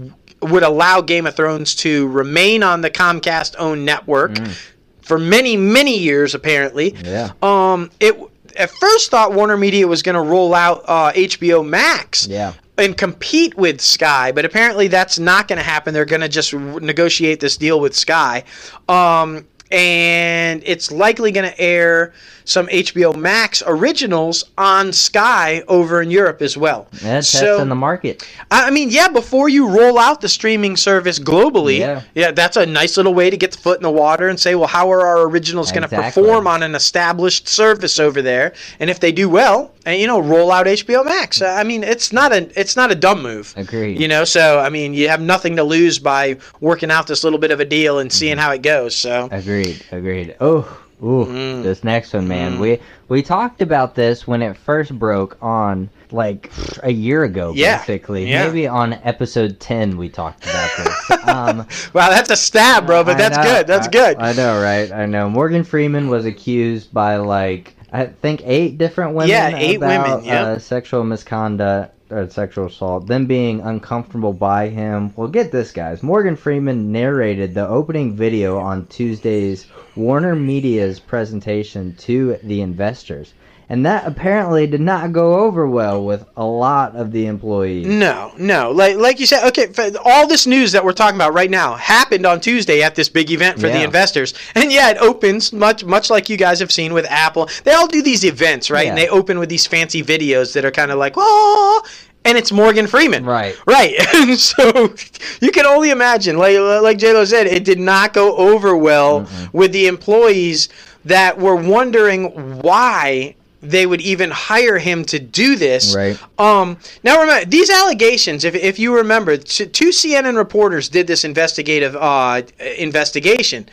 [0.42, 4.56] would allow Game of Thrones to remain on the Comcast owned network Mm.
[5.02, 6.94] for many, many years, apparently.
[7.04, 7.30] Yeah.
[7.42, 8.16] Um, it
[8.56, 12.52] at first thought Warner Media was going to roll out uh, HBO Max Yeah.
[12.78, 15.92] and compete with Sky, but apparently that's not going to happen.
[15.94, 18.44] They're going to just w- negotiate this deal with Sky.
[18.88, 22.12] Um, and it's likely going to air
[22.44, 26.86] some HBO Max originals on Sky over in Europe as well.
[27.02, 28.22] Yeah, So- testing the market.
[28.52, 32.02] I mean, yeah, before you roll out the streaming service globally, Yeah.
[32.14, 34.54] yeah that's a nice little way to get the foot in the water and say,
[34.54, 38.52] well, how are our originals going to perform on an established service over there?
[38.78, 41.40] And if they do well, and you know, roll out HBO Max.
[41.40, 43.54] I mean, it's not a it's not a dumb move.
[43.56, 44.00] Agreed.
[44.00, 47.38] You know, so I mean, you have nothing to lose by working out this little
[47.38, 48.16] bit of a deal and Mm-hmm.
[48.18, 48.96] seeing how it goes.
[48.96, 49.55] So Agreed.
[49.60, 49.84] Agreed.
[49.92, 50.36] Agreed.
[50.40, 51.62] Oh, ooh, Mm.
[51.62, 52.58] this next one, man.
[52.58, 52.78] We
[53.08, 56.50] we talked about this when it first broke on like
[56.82, 57.78] a year ago, Yeah.
[57.78, 58.30] basically.
[58.30, 58.46] Yeah.
[58.46, 61.10] Maybe on episode ten we talked about this.
[61.28, 61.58] um,
[61.92, 63.04] wow, that's a stab, bro.
[63.04, 63.66] But I that's know, good.
[63.66, 64.16] That's I- good.
[64.18, 64.90] I know, right?
[64.92, 65.28] I know.
[65.28, 69.30] Morgan Freeman was accused by like I think eight different women.
[69.30, 70.44] Yeah, eight about, women, yep.
[70.46, 73.06] uh, sexual misconduct or sexual assault.
[73.06, 75.12] Them being uncomfortable by him.
[75.16, 76.02] Well, get this, guys.
[76.02, 83.34] Morgan Freeman narrated the opening video on Tuesday's Warner Media's presentation to the investors.
[83.68, 87.86] And that apparently did not go over well with a lot of the employees.
[87.86, 88.70] No, no.
[88.70, 92.26] Like like you said, okay, all this news that we're talking about right now happened
[92.26, 94.34] on Tuesday at this big event for the investors.
[94.54, 97.48] And yeah, it opens much much like you guys have seen with Apple.
[97.64, 98.86] They all do these events, right?
[98.86, 101.82] And they open with these fancy videos that are kind of like, "Oh,"
[102.24, 103.24] and it's Morgan Freeman.
[103.24, 103.56] Right.
[103.66, 103.94] Right.
[104.14, 104.94] And so
[105.40, 109.28] you can only imagine, like like J Lo said, it did not go over well
[109.52, 110.68] with the employees
[111.04, 113.34] that were wondering why
[113.70, 115.94] they would even hire him to do this.
[115.94, 116.18] Right.
[116.38, 118.44] Um, now remember these allegations.
[118.44, 122.42] If, if you remember, two CNN reporters did this investigative uh,
[122.78, 123.68] investigation,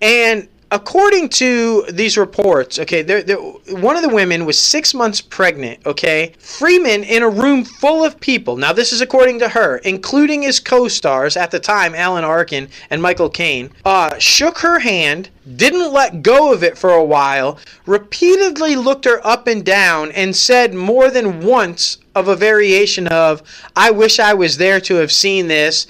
[0.00, 5.20] and according to these reports, okay, they're, they're, one of the women was six months
[5.20, 5.78] pregnant.
[5.86, 8.56] Okay, Freeman in a room full of people.
[8.56, 13.02] Now this is according to her, including his co-stars at the time, Alan Arkin and
[13.02, 15.28] Michael Caine, uh, shook her hand.
[15.56, 20.34] Didn't let go of it for a while, repeatedly looked her up and down, and
[20.34, 23.42] said more than once of a variation of,
[23.74, 25.86] I wish I was there to have seen this.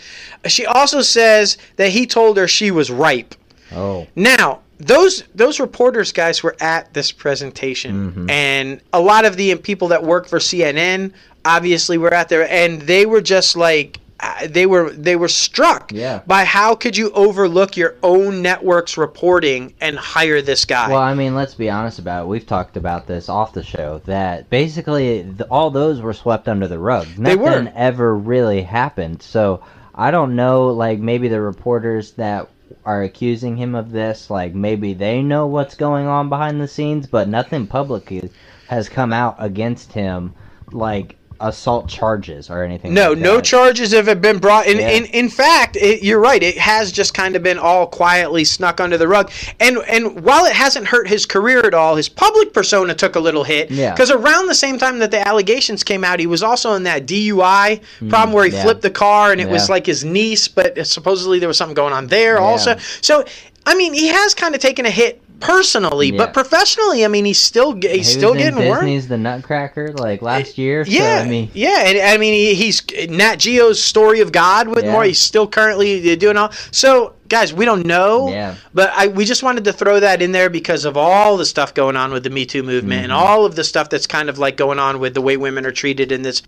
[0.46, 3.34] She also says that he told her she was ripe.
[3.74, 4.06] Oh.
[4.16, 9.88] Now, those those reporters guys were at this presentation and a lot of the people
[9.88, 11.12] that work for CNN
[11.44, 15.90] obviously were out there and they were just like uh, they were they were struck
[15.92, 16.20] Yeah.
[16.26, 20.88] by how could you overlook your own network's reporting and hire this guy?
[20.88, 22.28] Well, I mean, let's be honest about it.
[22.28, 26.68] We've talked about this off the show that basically th- all those were swept under
[26.68, 27.08] the rug.
[27.18, 29.22] They Nothing ever really happened.
[29.22, 29.60] So
[29.92, 32.48] I don't know, like maybe the reporters that
[32.84, 37.06] are accusing him of this, like maybe they know what's going on behind the scenes,
[37.06, 38.30] but nothing publicly
[38.68, 40.32] has come out against him,
[40.72, 42.94] like assault charges or anything.
[42.94, 44.66] No, like no charges have been brought.
[44.66, 44.90] In Yeah.
[44.90, 46.42] in, in fact, it, you're right.
[46.42, 49.30] It has just kind of been all quietly snuck under the rug.
[49.60, 53.20] And and while it hasn't hurt his career at all, his public persona took a
[53.20, 53.70] little hit.
[53.70, 53.92] Yeah.
[53.92, 57.06] Because around the same time that the allegations came out, he was also in that
[57.06, 58.08] DUI hmm.
[58.08, 58.62] problem where he yeah.
[58.62, 61.92] flipped the car and it was like his niece, but supposedly there was something going
[61.92, 62.44] on there Yeah.
[62.44, 62.76] also.
[63.00, 63.24] So,
[63.66, 66.16] I mean, he has kind of taken a hit personally, Yeah.
[66.18, 68.80] but professionally, I mean, he's still ge- He he's still in getting work.
[68.80, 70.84] Disney's The Nutcracker like last year.
[70.86, 74.84] Yeah, so, I mean, yeah, and I mean he's Nat Geo's story of God with
[74.84, 74.92] Yeah.
[74.92, 75.04] more.
[75.04, 76.50] He's still currently doing all.
[76.70, 78.28] So guys, we don't know.
[78.30, 78.54] Yeah.
[78.74, 81.74] But I we just wanted to throw that in there because of all the stuff
[81.74, 83.22] going on with the Me Too movement and Mm-hmm.
[83.22, 85.72] all of the stuff that's kind of like going on with the way women are
[85.72, 86.42] treated in this.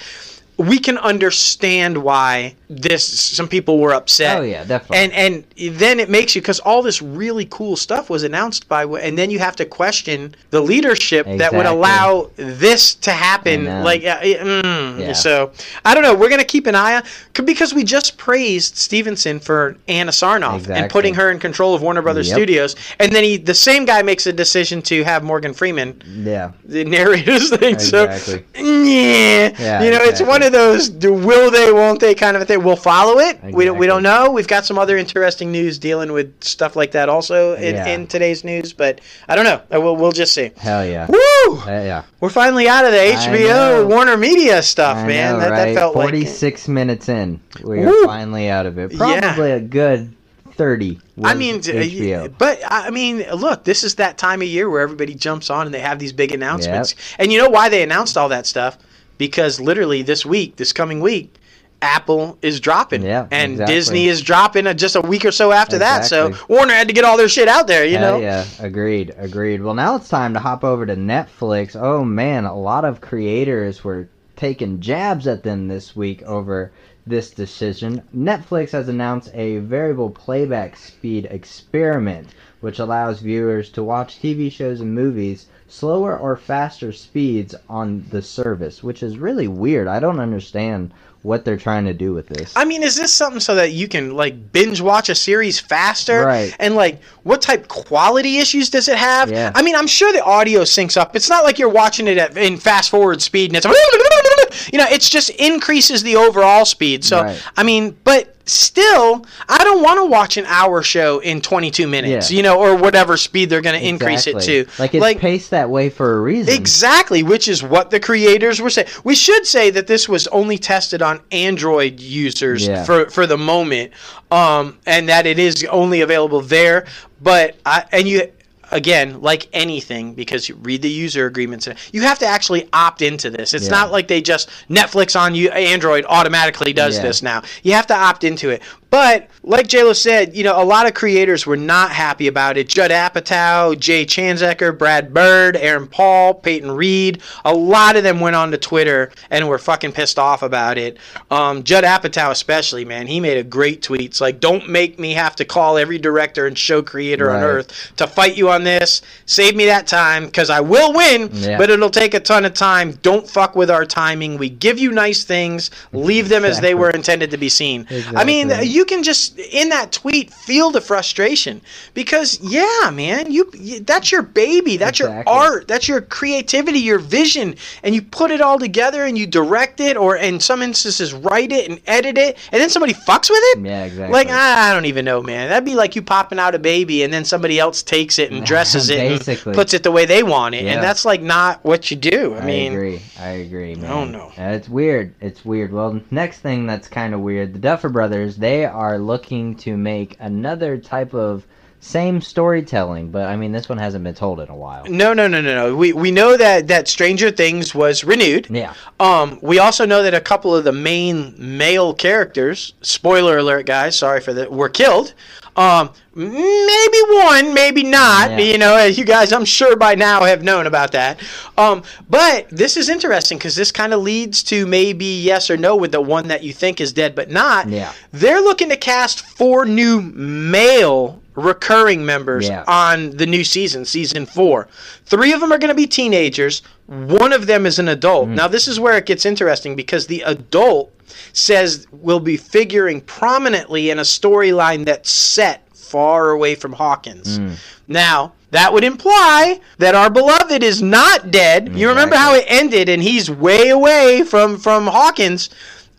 [0.57, 4.39] We can understand why this some people were upset.
[4.39, 4.99] Oh, yeah, definitely.
[4.99, 5.13] And
[5.59, 9.19] and then it makes you because all this really cool stuff was announced by, and
[9.19, 13.65] then you have to question the leadership that would allow this to happen.
[13.65, 15.13] Like, uh, mm, Yeah.
[15.13, 15.51] so
[15.85, 16.15] I don't know.
[16.15, 17.03] We're gonna keep an eye on
[17.45, 22.03] because we just praised Stephenson for Anna Sarnoff and putting her in control of Warner
[22.03, 22.37] Brothers Yep.
[22.37, 26.53] Studios, and then he the same guy makes a decision to have Morgan Freeman yeah.
[26.65, 27.75] the narrators thing.
[27.75, 28.35] Exactly.
[28.35, 32.37] So, yeah, Yeah, you know, it's one of those do, will they, won't they kind
[32.37, 32.63] of a thing.
[32.63, 33.43] We'll follow it.
[33.43, 34.31] We don't, we don't know.
[34.31, 37.87] We've got some other interesting news dealing with stuff like that also in, Yeah.
[37.87, 39.61] in today's news, but I don't know.
[39.75, 40.51] Uh, We'll, we'll just see.
[40.57, 41.07] Hell yeah.
[41.09, 41.59] Woo!
[41.59, 42.05] Uh, yeah.
[42.21, 43.89] We're finally out of the HBO.
[43.89, 45.33] Warner Media stuff, I man.
[45.35, 45.65] know, that, right?
[45.67, 47.41] that felt like 46 minutes in.
[47.63, 48.93] We are finally out of it.
[48.93, 49.21] Yeah.
[49.21, 50.15] Probably a good
[50.53, 51.01] 30.
[51.23, 52.33] I mean, uh, HBO.
[52.39, 55.75] but I mean, look, this is that time of year where everybody jumps on and
[55.75, 56.95] they have these big announcements.
[57.19, 58.79] And you know why they announced all that stuff?
[59.19, 61.37] Because literally this week, this coming week,
[61.83, 63.75] Apple is dropping, Yeah, and exactly.
[63.75, 66.07] Disney is dropping just a week or so after that.
[66.07, 68.19] So Warner had to get all their shit out there, you know.
[68.19, 69.63] yeah, agreed, agreed.
[69.63, 71.77] Well, now it's time to hop over to Netflix.
[71.81, 76.73] Oh man, a lot of creators were taking jabs at them this week over
[77.07, 78.03] this decision.
[78.17, 82.29] Netflix has announced a variable playback speed experiment,
[82.63, 88.23] which allows viewers to watch TV shows and movies slower or faster speeds on the
[88.23, 89.89] service, which is really weird.
[89.89, 92.53] I don't understand what they're trying to do with this.
[92.55, 96.27] I mean, is this something so that you can like binge watch a series faster?
[96.27, 96.55] Right.
[96.61, 99.31] And like, what type quality issues does it have?
[99.31, 99.51] Yeah.
[99.55, 101.17] I mean, I'm sure the audio syncs up.
[101.17, 104.87] It's not like you're watching it at, in fast forward speed and it's, you know,
[104.89, 107.05] it's just increases the overall speed.
[107.05, 107.43] So, Right.
[107.57, 112.31] I mean, but still, I don't want to watch an hour show in 22 minutes,
[112.31, 112.37] Yeah.
[112.37, 114.67] you know, or whatever speed they're going to increase it to.
[114.79, 116.55] Like it's paced that way for a reason.
[116.55, 118.89] Exactly, which is what the creators were saying.
[119.05, 122.85] We should say that this was only tested on Android users Yeah.
[122.85, 123.93] for for the moment,
[124.31, 126.87] um, and that it is only available there.
[127.23, 128.31] But I and you
[128.75, 133.31] again, like anything, because you read the user agreements, you have to actually opt into
[133.31, 133.55] this.
[133.55, 133.71] It's Yeah.
[133.71, 137.03] not like they just Netflix on you Android automatically does Yeah.
[137.03, 137.43] this now.
[137.63, 138.63] You have to opt into it.
[138.95, 142.69] But like JLo said, you know, a lot of creators were not happy about it.
[142.69, 148.37] Judd Apatow, Jay Chandrasekhar, Brad Bird, Aaron Paul, Peyton Reed, a lot of them went
[148.37, 150.97] on to Twitter and were fucking pissed off about it.
[151.33, 154.03] Um, Judd Apatow especially, man, he made a great tweet.
[154.03, 157.93] It's like, don't make me have to call every director and show creator on earth
[157.97, 159.03] to fight you on this.
[159.27, 161.59] Save me that time because I will win, Yeah.
[161.59, 162.93] but it'll take a ton of time.
[163.03, 164.39] Don't fuck with our timing.
[164.39, 167.89] We give you nice things, leave them as they were intended to be seen.
[168.15, 168.84] I mean, Exactly.
[168.85, 171.61] You can just in that tweet feel the frustration
[171.95, 176.99] because yeah, man, you, you that's your baby, that's your art, that's your creativity, your
[176.99, 181.15] vision, and you put it all together and you direct it, or in some instances
[181.15, 183.61] write it and edit it, and then somebody fucks with it.
[183.61, 184.13] Yeah, exactly.
[184.13, 185.49] Like I, I don't even know, man.
[185.49, 188.45] That'd be like you popping out a baby and then somebody else takes it and
[188.53, 189.55] dresses it and Basically.
[189.55, 190.75] puts it the way they want it, Yeah.
[190.75, 192.35] and that's like not what you do.
[192.35, 193.03] I, mean I mean, agree.
[193.19, 193.91] I agree, man.
[193.91, 194.31] don't know.
[194.37, 195.15] Uh, It's weird.
[195.23, 195.73] It's weird.
[195.73, 200.17] Well, next thing that's kind of weird, the Duffer Brothers, they are looking to make
[200.21, 201.47] another type of
[201.85, 204.85] same storytelling, but I mean, this one hasn't been told in a while.
[204.87, 205.77] no, no, no, no, no.
[205.77, 208.47] We we know that that Stranger Things was renewed.
[208.49, 208.73] Yeah.
[208.99, 213.99] Um, we also know that a couple of the main male characters, spoiler alert, guys,
[213.99, 215.13] sorry for that, were killed.
[215.57, 218.31] Um, maybe one, maybe not.
[218.31, 218.39] Yeah.
[218.39, 221.21] You know, as you guys, I'm sure by now have known about that.
[221.57, 225.77] Um, but this is interesting because this kind of leads to maybe yes or no
[225.77, 227.69] with the one that you think is dead but not.
[227.69, 227.93] Yeah.
[228.13, 232.65] They're looking to cast four new male recurring members Yeah.
[232.67, 234.69] on the new season, season four.
[235.07, 236.63] Three of them are going to be teenagers.
[236.87, 238.29] One of them is an adult.
[238.29, 238.35] Mm.
[238.37, 240.93] Now, this is where it gets interesting because the adult
[241.33, 247.39] says will be figuring prominently in a storyline that's set far away from Hawkins.
[247.39, 247.53] Mm.
[247.89, 251.73] Now, that would imply that our beloved is not dead.
[251.75, 255.51] You remember how it ended and he's way away from from Hawkins.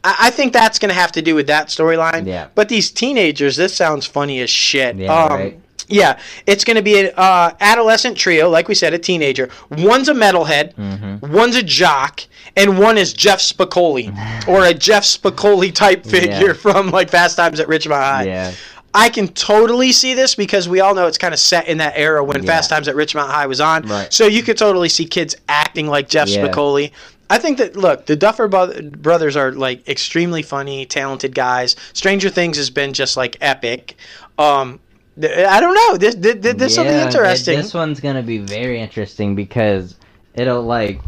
[0.06, 2.26] I, I think that's going to have to do with that storyline.
[2.28, 2.48] Yeah.
[2.56, 4.96] But these teenagers, this sounds funny as shit.
[4.96, 5.60] Yeah, um, right.
[5.88, 9.50] Yeah, it's going to be an uh, adolescent trio, like we said, a teenager.
[9.70, 11.32] One's a metalhead, Mm-hmm.
[11.32, 12.22] one's a jock,
[12.56, 14.10] and one is Jeff Spicoli,
[14.48, 16.54] or a Jeff Spicoli type figure Yeah.
[16.66, 18.24] from like Fast Times at Ridgemont High.
[18.24, 18.52] Yeah.
[18.98, 21.94] I can totally see this because we all know it's kind of set in that
[21.98, 22.48] era when Yeah.
[22.48, 23.84] Fast Times at Ridgemont High was on.
[23.84, 24.12] Right.
[24.12, 26.48] So you could totally see kids acting like Jeff Yeah.
[26.48, 26.94] Spicoli.
[27.30, 31.76] I think that look, the Duffer Brothers are like extremely funny, talented guys.
[31.94, 33.96] Stranger Things has been just like epic.
[34.38, 34.80] Um,
[35.18, 35.98] I don't know.
[35.98, 37.58] This this, this will be interesting.
[37.58, 39.96] This one's gonna be very interesting because
[40.34, 41.00] it'll like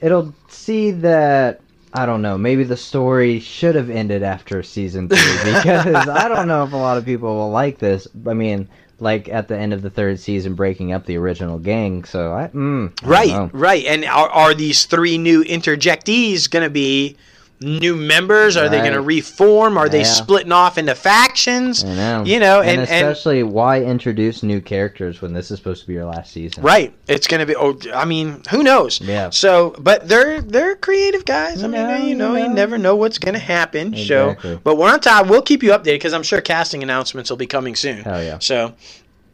[0.00, 1.60] it'll see that
[1.92, 2.38] I don't know.
[2.38, 6.76] Maybe the story should have ended after season three because I don't know if a
[6.76, 8.06] lot of people will like this.
[8.26, 8.68] I mean,
[9.00, 12.04] like at the end of the third season, breaking up the original gang.
[12.04, 13.84] So I, mm, I Right, right.
[13.84, 17.16] And are, are these three new interjectees going to be
[17.60, 18.56] new members?
[18.56, 19.76] Are they going to reform?
[19.76, 21.84] Are they splitting off into factions?
[21.84, 22.24] I know.
[22.24, 25.86] You know, and, and, and especially why introduce new characters when this is supposed to
[25.86, 26.62] be your last season?
[26.62, 27.56] right, it's going to be.
[27.56, 29.00] Oh, I mean, who knows?
[29.00, 29.30] Yeah.
[29.30, 31.62] So, but they're they're creative guys.
[31.62, 33.94] I You mean, know, you know, you you never know what's going to happen.
[33.94, 34.54] Exactly.
[34.54, 35.28] So, but we're on time.
[35.28, 38.02] We'll keep you updated because I'm sure casting announcements will be coming soon.
[38.02, 38.38] Hell yeah.
[38.38, 38.74] So,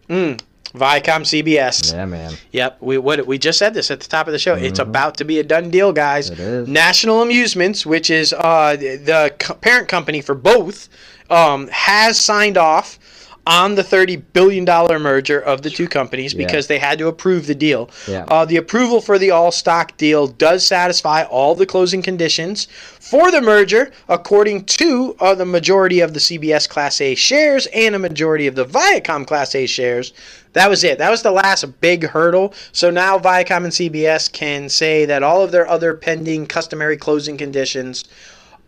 [0.09, 0.41] mm,
[0.75, 1.93] Viacom CBS.
[1.93, 2.35] Yeah, man.
[2.51, 4.55] Yep, we what we just said this at the top of the show.
[4.55, 6.31] It's about to be a done deal, guys.
[6.31, 6.41] Mm-hmm.
[6.43, 6.69] It is.
[6.69, 10.89] National Amusements, which is uh, the co- parent company for both,
[11.31, 12.99] um, has signed off
[13.47, 16.47] on the thirty billion dollar merger of the two companies Yeah.
[16.47, 17.91] because they had to approve the deal.
[18.09, 18.25] Yeah.
[18.29, 22.67] Uh, the approval for the all stock deal does satisfy all the closing conditions
[23.01, 27.95] for the merger, according to uh, the majority of the CBS Class A shares and
[27.95, 30.13] a majority of the Viacom Class A shares.
[30.55, 30.99] That was it.
[30.99, 32.55] That was the last big hurdle.
[32.73, 37.37] So now Viacom and CBS can say that all of their other pending customary closing
[37.37, 38.05] conditions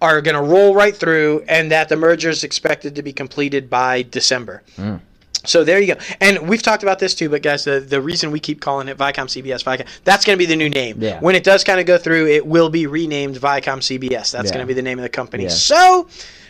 [0.00, 3.70] are going to roll right through and that the merger is expected to be completed
[3.70, 4.62] by December.
[4.76, 5.00] Mm.
[5.44, 6.00] So there you go.
[6.20, 8.98] And we've talked about this too, but guys, the, the reason we keep calling it
[8.98, 11.00] Viacom CBS, Viacom, that's going to be the new name.
[11.00, 11.20] Yeah.
[11.20, 14.32] When it does kind of go through, it will be renamed Viacom CBS.
[14.32, 14.54] That's Yeah.
[14.54, 15.44] going to be the name of the company.
[15.44, 15.50] Yeah.
[15.50, 16.08] So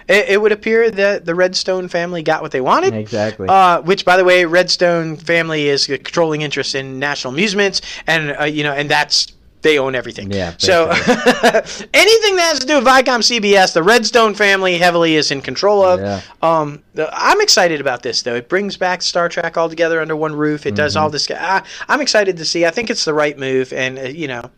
[0.09, 2.95] it, it would appear that the Redstone family got what they wanted.
[2.95, 3.49] Exactly.
[3.49, 8.37] Uh, which, by the way, Redstone family is a controlling interest in National Amusements, and
[8.39, 9.27] uh, you know, and that's
[9.67, 10.31] they own everything.
[10.31, 15.31] Yeah, So anything that has to do with Viacom CBS, the Redstone family heavily is
[15.31, 16.01] in control of.
[16.01, 16.21] Yeah.
[16.43, 18.35] Um, the, I'm excited about this though.
[18.37, 20.67] It brings back Star Trek all together under one roof.
[20.67, 21.03] It does Mm-hmm.
[21.03, 21.31] all this.
[21.31, 22.65] I, I'm excited to see.
[22.65, 24.51] I think it's the right move, and uh, you know.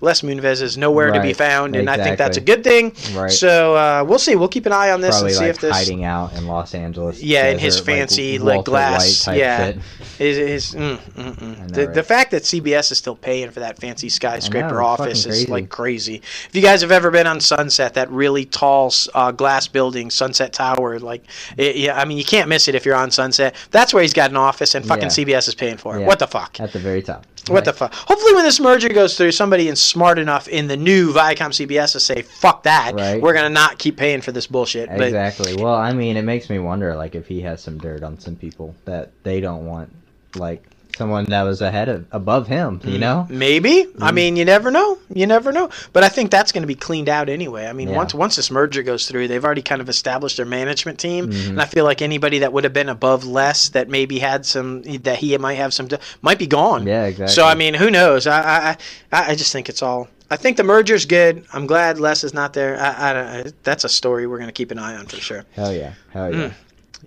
[0.00, 2.94] Les Moonves is nowhere to be found, and I think that's a good thing.
[3.12, 3.30] Right.
[3.30, 4.36] So uh, we'll see.
[4.36, 6.46] We'll keep an eye on this Probably and see like if this hiding out in
[6.46, 7.22] Los Angeles.
[7.22, 9.72] Yeah, in his desert, like, fancy, like, glass- yeah.
[10.18, 11.72] is is mm, mm, mm.
[11.72, 11.94] the, right?
[11.94, 15.46] the fact that CBS is still paying for that fancy skyscraper it's office is crazy.
[15.50, 16.16] like crazy.
[16.16, 20.52] If you guys have ever been on Sunset, that really tall uh, glass building, Sunset
[20.52, 21.24] Tower, like
[21.56, 23.54] it, yeah, I mean you can't miss it if you're on Sunset.
[23.70, 25.08] That's where he's got an office, and fucking Yeah.
[25.08, 26.00] CBS is paying for it.
[26.00, 26.06] Yeah.
[26.06, 26.58] What the fuck?
[26.58, 27.26] At the very top.
[27.48, 27.94] What the fuck?
[27.94, 31.92] Hopefully, when this merger goes through, somebody is smart enough in the new Viacom CBS
[31.92, 32.94] to say, "Fuck that!
[32.94, 33.20] Right.
[33.20, 35.54] We're gonna not keep paying for this bullshit." But Exactly.
[35.56, 38.36] Well, I mean, it makes me wonder, like, if he has some dirt on some
[38.36, 39.92] people that they don't want,
[40.36, 40.64] like
[40.96, 42.80] someone that was ahead of above him.
[42.84, 43.26] You know?
[43.28, 43.84] Maybe.
[43.84, 43.96] Mm.
[44.00, 44.98] I mean, you never know.
[45.12, 45.70] You never know.
[45.92, 47.66] But I think that's going to be cleaned out anyway.
[47.66, 47.96] I mean, Yeah.
[47.96, 51.48] once once this merger goes through, they've already kind of established their management team, Mhm.
[51.50, 54.82] and I feel like anybody that would have been above Les, that maybe had some,
[54.82, 55.88] that he might have some,
[56.22, 56.86] might be gone.
[56.86, 57.34] Yeah, exactly.
[57.34, 58.26] So I mean, who knows?
[58.26, 58.76] I I
[59.12, 60.08] I, I just think it's all.
[60.32, 61.44] I think the merger's good.
[61.52, 62.78] I'm glad Les is not there.
[62.78, 65.44] I, I, I that's a story we're going to keep an eye on for sure.
[65.56, 65.94] Hell yeah.
[66.12, 66.40] Hell yeah.
[66.48, 66.52] Mm.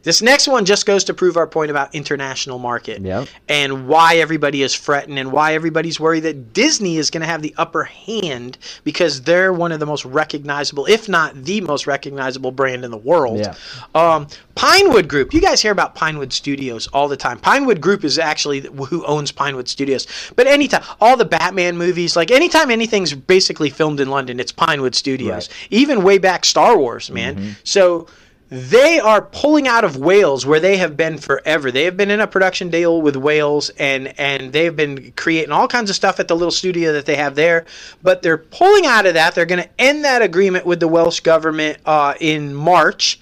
[0.04, 3.28] This next one just goes to prove our point about international market Yep.
[3.50, 7.42] and why everybody is fretting and why everybody's worried that Disney is going to have
[7.42, 12.52] the upper hand because they're one of the most recognizable, if not the most recognizable
[12.52, 13.40] brand in the world.
[13.40, 13.56] Yeah.
[13.96, 15.34] Um, Pinewood Group.
[15.34, 17.40] You guys hear about Pinewood Studios all the time.
[17.40, 20.06] Pinewood Group is actually who owns Pinewood Studios.
[20.36, 24.96] But anytime, all the Batman movies, like anytime anything's basically filmed in London, it's Pinewood
[24.96, 25.50] Studios.
[25.50, 25.68] Right.
[25.72, 27.36] Even way back Star Wars, man.
[27.36, 27.50] Mm-hmm.
[27.64, 28.08] So
[28.54, 31.72] they are pulling out of Wales where they have been forever.
[31.72, 35.68] They have been in a production deal with Wales and and they've been creating all
[35.68, 37.66] kinds of stuff at the little studio that they have there.
[38.04, 39.34] But they're pulling out of that.
[39.34, 43.20] They're going to end that agreement with the Welsh government uh, in March.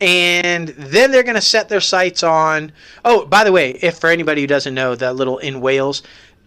[0.00, 2.72] And then they're going to set their sights on.
[3.04, 6.02] Oh, by the way, if for anybody who doesn't know, that little in Wales,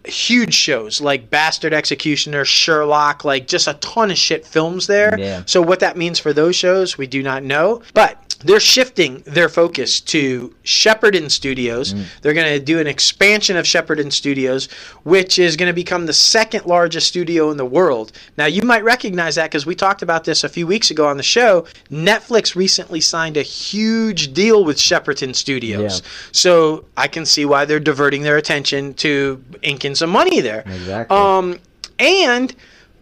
[0.06, 5.18] huge shows like Bastard Executioner, Sherlock, like just a ton of shit films there.
[5.18, 5.42] Yeah.
[5.46, 7.82] So what that means for those shows, we do not know.
[7.94, 11.94] But they're shifting their focus to Shepperton Studios.
[11.94, 12.04] Mm.
[12.20, 14.70] They're going to do an expansion of Shepperton Studios,
[15.04, 18.12] which is going to become the second largest studio in the world.
[18.36, 21.16] Now, you might recognize that because we talked about this a few weeks ago on
[21.16, 21.66] the show.
[21.90, 26.00] Netflix recently signed a huge deal with Shepperton Studios.
[26.00, 26.06] Yeah.
[26.32, 30.60] So I can see why they're diverting their attention to inking some money there.
[30.66, 31.16] Exactly.
[31.16, 31.58] Um,
[31.98, 32.54] and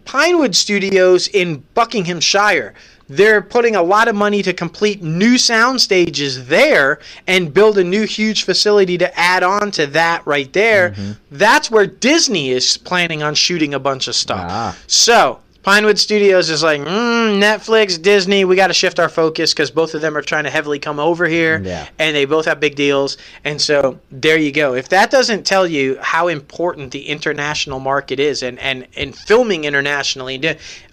[0.05, 2.75] Pinewood Studios in Buckinghamshire.
[3.09, 7.85] They're putting a lot of money to complete new sound stages there and build a
[7.85, 10.91] new huge facility to add on to that right there.
[10.91, 11.13] Mm-hmm.
[11.31, 14.47] That's where Disney is planning on shooting a bunch of stuff.
[14.49, 14.79] Ah.
[14.87, 19.71] So, Pinewood Studios is like, mm, Netflix, Disney, we got to shift our focus because
[19.71, 21.89] both of them are trying to heavily come over here Yeah.
[21.99, 23.17] and they both have big deals.
[23.45, 24.75] And so there you go.
[24.75, 29.65] If that doesn't tell you how important the international market is and, and, and filming
[29.65, 30.39] internationally,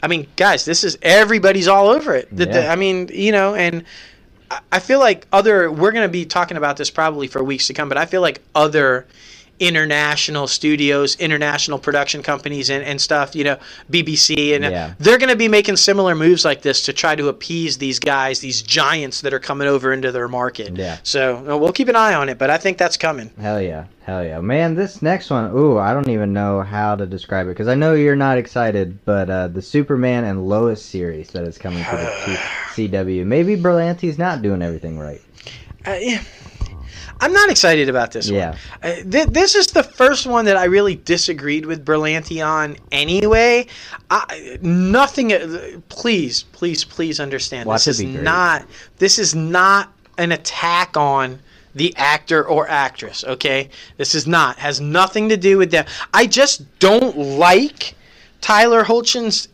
[0.01, 2.29] I mean, guys, this is everybody's all over it.
[2.35, 3.83] The- the- I mean, you know, and
[4.49, 7.67] I- I feel like other, we're going to be talking about this probably for weeks
[7.67, 9.05] to come, but I feel like other
[9.61, 13.57] international studios, international production companies, and, and stuff, you know,
[13.91, 14.93] BBC, and uh, Yeah.
[14.99, 18.39] they're going to be making similar moves like this to try to appease these guys,
[18.39, 20.75] these giants that are coming over into their market.
[20.75, 20.97] Yeah.
[21.03, 23.29] So uh, we'll keep an eye on it, but I think that's coming.
[23.39, 24.73] Hell yeah, hell yeah, man!
[24.75, 27.93] This next one, ooh, I don't even know how to describe it because I know
[27.93, 32.39] you're not excited, but uh, the Superman and Lois series that is coming to the
[32.89, 33.25] CW.
[33.25, 35.21] Maybe Berlanti's not doing everything right.
[35.85, 36.21] Uh, yeah.
[37.21, 38.49] I'm not excited about this Yeah.
[38.49, 38.57] one.
[38.83, 43.67] Uh, th- this is the first one that I really disagreed with Berlanti on anyway.
[44.09, 45.31] I, nothing.
[45.31, 47.67] uh, Please, please, please understand.
[47.67, 48.65] Watch this is not.
[48.97, 51.39] This is not an attack on
[51.75, 53.23] the actor or actress.
[53.23, 55.85] Okay, this is not has nothing to do with them.
[56.13, 57.95] I just don't like
[58.41, 59.47] Tyler Hoechlin's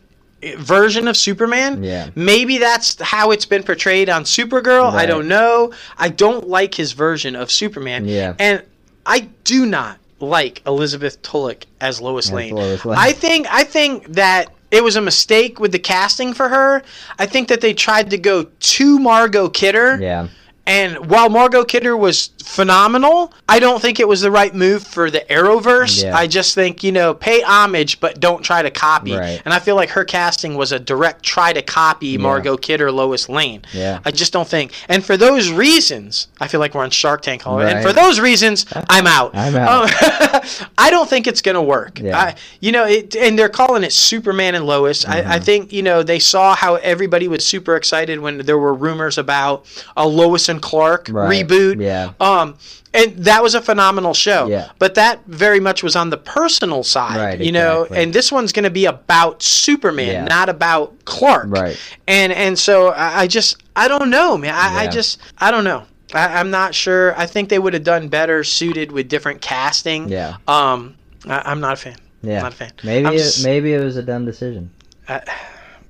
[0.56, 1.82] version of Superman.
[1.82, 2.10] Yeah.
[2.14, 4.92] Maybe that's how it's been portrayed on Supergirl.
[4.92, 5.72] I don't know.
[5.96, 8.06] I don't like his version of Superman.
[8.06, 8.34] Yeah.
[8.38, 8.62] And
[9.04, 12.54] I do not like Elizabeth Tulloch as Lois Lane.
[12.54, 12.98] Lois Lane.
[12.98, 16.82] I think I think that it was a mistake with the casting for her.
[17.18, 19.98] I think that they tried to go to Margot Kidder.
[20.00, 20.28] Yeah,
[20.68, 25.10] And while Margot Kidder was phenomenal, I don't think it was the right move for
[25.10, 26.02] the Arrowverse.
[26.02, 26.14] Yeah.
[26.14, 29.14] I just think, you know, pay homage, but don't try to copy.
[29.14, 29.40] Right.
[29.46, 33.30] And I feel like her casting was a direct try to copy Margot Kidder, Lois
[33.30, 33.62] Lane.
[33.72, 34.00] Yeah.
[34.04, 34.72] I just don't think.
[34.90, 37.42] And for those reasons, I feel like we're on Shark Tank.
[37.42, 37.60] Hall.
[37.60, 39.34] And for those reasons, I'm out.
[39.34, 39.84] I'm out.
[39.84, 41.98] Um, I don't think it's going to work.
[41.98, 42.18] Yeah.
[42.18, 45.04] I, you know, it, and they're calling it Superman and Lois.
[45.04, 45.28] Mm-hmm.
[45.28, 48.74] I, I think, you know, they saw how everybody was super excited when there were
[48.74, 49.64] rumors about
[49.96, 51.46] a Lois and Clark Right.
[51.46, 51.80] reboot.
[51.82, 52.12] Yeah.
[52.20, 52.56] Um,
[52.94, 54.46] and that was a phenomenal show.
[54.48, 54.70] Yeah.
[54.78, 58.02] But that very much was on the personal side, Right, you know, exactly.
[58.02, 60.24] and this one's going to be about Superman, Yeah.
[60.24, 61.46] not about Clark.
[61.50, 61.76] Right.
[62.06, 64.54] And and so I, I just I don't know, man.
[64.54, 65.84] I, I just I don't know.
[66.14, 67.14] I, I'm not sure.
[67.18, 70.08] I think they would have done better suited with different casting.
[70.08, 70.36] Yeah.
[70.48, 70.94] Um,
[71.26, 71.96] I, I'm not a fan.
[72.22, 72.36] yeah.
[72.38, 72.72] I'm Not a fan.
[72.82, 74.70] Maybe it, s- maybe it was a dumb decision.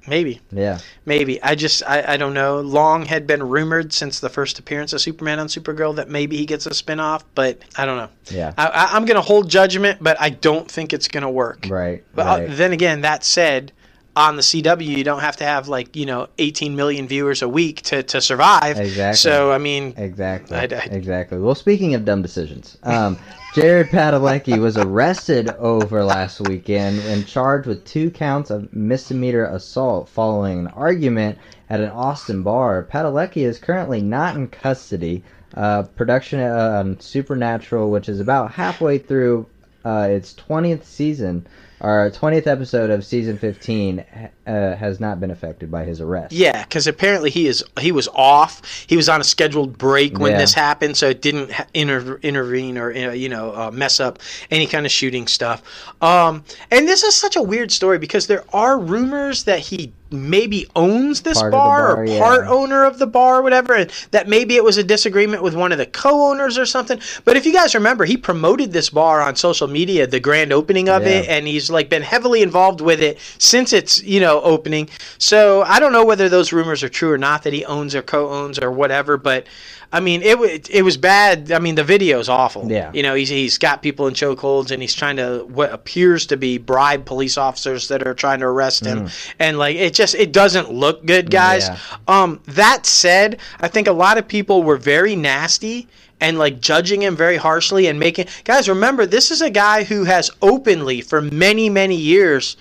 [0.08, 0.40] Maybe.
[0.50, 1.42] Yeah, Maybe.
[1.42, 2.60] I just, I, I don't know.
[2.60, 6.46] Long had been rumored since the first appearance of Superman on Supergirl that maybe he
[6.46, 8.08] gets a spinoff, but I don't know.
[8.30, 11.30] yeah, I, I, I'm going to hold judgment, but I don't think it's going to
[11.30, 11.66] work.
[11.68, 12.50] right, But right.
[12.50, 13.72] uh, then again, that said,
[14.18, 17.48] on the CW, you don't have to have like, you know, 18 million viewers a
[17.48, 18.76] week to, to survive.
[18.78, 19.16] Exactly.
[19.16, 20.56] So, I mean, Exactly.
[20.56, 21.38] I- I- exactly.
[21.38, 23.16] Well, speaking of dumb decisions, um,
[23.54, 30.08] Jared Padalecki was arrested over last weekend and charged with two counts of misdemeanor assault
[30.08, 31.38] following an argument
[31.70, 32.88] at an Austin bar.
[32.92, 35.22] Padalecki is currently not in custody.
[35.54, 39.46] Uh, production on Supernatural, which is about halfway through
[39.84, 41.46] uh, its 20th season,
[41.80, 44.04] or 20th episode of season 15,
[44.46, 46.32] uh, has not been affected by his arrest.
[46.32, 48.62] Yeah, because apparently he is he was off.
[48.86, 50.38] He was on a scheduled break when Yeah.
[50.38, 54.18] this happened, so it didn't inter- intervene or uh, you know uh, mess up
[54.50, 55.62] any kind of shooting stuff.
[56.02, 60.66] Um, and this is such a weird story because there are rumors that he maybe
[60.74, 62.18] owns this bar, bar, or yeah.
[62.18, 63.86] part owner of the bar, or whatever.
[64.10, 67.00] That maybe it was a disagreement with one of the co-owners or something.
[67.24, 70.88] But if you guys remember, he promoted this bar on social media, the grand opening
[70.88, 71.08] of Yeah.
[71.20, 74.88] it, and he's like been heavily involved with it since its you know opening.
[75.18, 78.02] So I don't know whether those rumors are true or not that he owns or
[78.02, 79.46] co-owns or whatever, but
[79.90, 81.50] I mean, it wa- it was bad.
[81.50, 82.70] I mean, the video is awful.
[82.70, 82.90] Yeah.
[82.92, 86.36] You know, he's he's got people in chokeholds and he's trying to what appears to
[86.36, 89.08] be bribe police officers that are trying to arrest him,
[89.38, 91.68] and like it just it doesn't look good, guys.
[91.68, 91.78] Yeah.
[92.06, 95.88] Um, that said, I think a lot of people were very nasty
[96.20, 100.04] and like judging him very harshly and making guys remember this is a guy who
[100.04, 102.56] has openly for many many years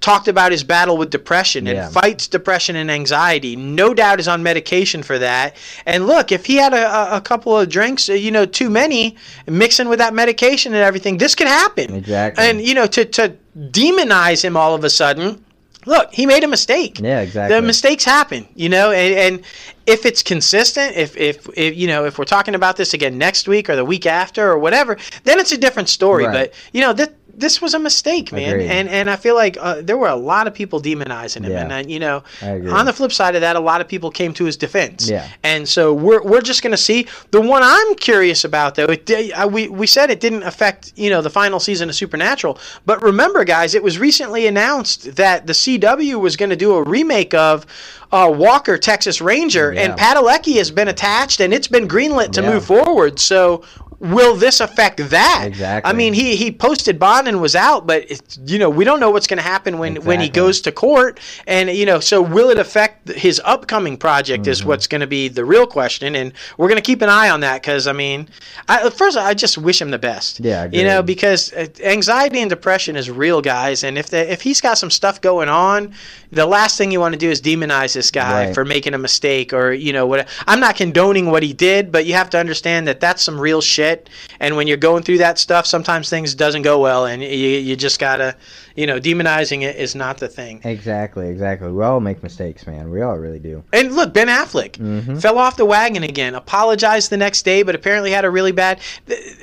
[0.00, 3.56] talked about his battle with depression and fights depression and anxiety.
[3.56, 5.56] No doubt is on medication for that.
[5.86, 9.16] And look, if he had a, a- couple of drinks, uh, you know, too many,
[9.46, 11.94] mixing with that medication and everything, this could happen.
[11.94, 12.44] Exactly.
[12.44, 15.44] And you know, to to demonize him all of a sudden.
[15.86, 17.00] Look, he made a mistake.
[17.00, 17.56] Yeah, exactly.
[17.56, 19.44] The mistakes happen, you know, and, and
[19.86, 23.48] if it's consistent, if, if if you know, if we're talking about this again next
[23.48, 26.26] week or the week after or whatever, then it's a different story.
[26.26, 26.50] Right.
[26.50, 27.08] But you know, this
[27.38, 28.70] this was a mistake, man, Agreed.
[28.70, 31.62] and and I feel like uh, there were a lot of people demonizing him, Yeah.
[31.62, 34.10] and uh, you know, I on the flip side of that, a lot of people
[34.10, 35.08] came to his defense.
[35.08, 35.28] Yeah.
[35.42, 37.06] And so we're, we're just going to see.
[37.30, 41.10] The one I'm curious about, though, it, uh, we, we said it didn't affect, you
[41.10, 42.58] know, the final season of Supernatural.
[42.86, 46.82] But remember, guys, it was recently announced that the CW was going to do a
[46.82, 47.64] remake of
[48.12, 49.82] uh, Walker, Texas Ranger, Yeah.
[49.82, 52.50] and Padalecki has been attached, and it's been greenlit to Yeah.
[52.54, 53.18] move forward.
[53.18, 53.62] So
[54.00, 55.42] will this affect that?
[55.48, 55.90] Exactly.
[55.90, 59.00] I mean, he, he posted bond and was out, but, it, you know, we don't
[59.00, 61.18] know what's going to happen when, when he goes to court.
[61.48, 64.68] And, you know, so will it affect his upcoming project is Mm-hmm.
[64.68, 66.14] what's going to be the real question.
[66.14, 68.28] And we're going to keep an eye on that because, I mean,
[68.68, 70.38] I, first, I just wish him the best.
[70.38, 73.82] Yeah, You know, because uh, anxiety and depression is real, guys.
[73.82, 75.92] And if, the, if he's got some stuff going on,
[76.30, 78.54] the last thing you want to do is demonize this guy Right.
[78.54, 80.28] for making a mistake or, you know, what.
[80.46, 83.60] I'm not condoning what he did, but you have to understand that that's some real
[83.60, 84.08] shit.
[84.38, 87.74] And when you're going through that stuff, sometimes things doesn't go well, and you, you
[87.74, 88.36] just gotta,
[88.76, 90.60] you know, demonizing it is not the thing.
[90.64, 91.70] Exactly, exactly.
[91.72, 92.90] We all make mistakes, man.
[92.90, 93.64] We all really do.
[93.72, 95.20] And look, Ben Affleck Mhm.
[95.20, 96.34] fell off the wagon again.
[96.36, 98.78] Apologized the next day, but apparently had a really bad.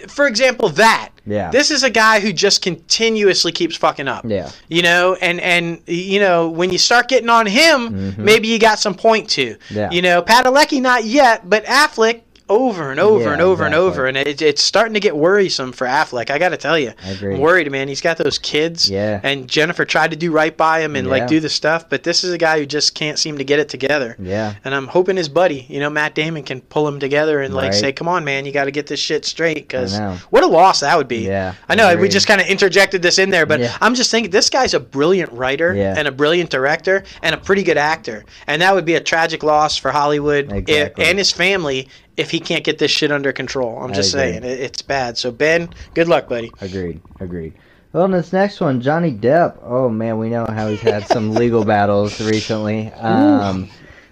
[0.07, 1.09] For example, that.
[1.25, 1.49] Yeah.
[1.51, 4.25] This is a guy who just continuously keeps fucking up.
[4.27, 4.49] Yeah.
[4.69, 8.17] You know, and and you know when you start getting on him, Mhm.
[8.19, 9.55] maybe you got some point to.
[9.69, 9.89] Yeah.
[9.91, 14.05] You know, Padalecki not yet, but Affleck over and over Yeah, and over and over,
[14.05, 16.29] and it, it's starting to get worrisome for Affleck.
[16.29, 17.33] I got to tell you, I agree.
[17.35, 17.87] I'm worried, man.
[17.87, 18.87] He's got those kids.
[18.87, 19.19] Yeah.
[19.23, 21.11] And Jennifer tried to do right by him and Yeah.
[21.11, 23.57] like do the stuff, but this is a guy who just can't seem to get
[23.57, 24.15] it together.
[24.19, 24.53] Yeah.
[24.63, 27.71] And I'm hoping his buddy, you know, Matt Damon, can pull him together and like
[27.71, 27.73] Right.
[27.73, 29.97] say, "Come on, man, you got to get this shit straight." Because
[30.29, 31.25] what a loss that would be.
[31.25, 33.75] Yeah, I know we just kind of interjected this in there, but Yeah.
[33.81, 35.95] I'm just thinking this guy's a brilliant writer Yeah.
[35.97, 39.41] and a brilliant director and a pretty good actor, and that would be a tragic
[39.41, 41.05] loss for Hollywood i- Exactly.
[41.05, 41.87] and his family
[42.17, 43.77] if he can't get this shit under control.
[43.81, 45.17] I'm just saying, it, it's bad.
[45.17, 46.51] So Ben, good luck, buddy.
[46.61, 47.01] Agreed.
[47.19, 47.53] Agreed.
[47.93, 49.57] Well, in this next one, Johnny Depp.
[49.63, 52.91] Oh man, we know how he's had some legal battles recently.
[52.93, 53.69] Um,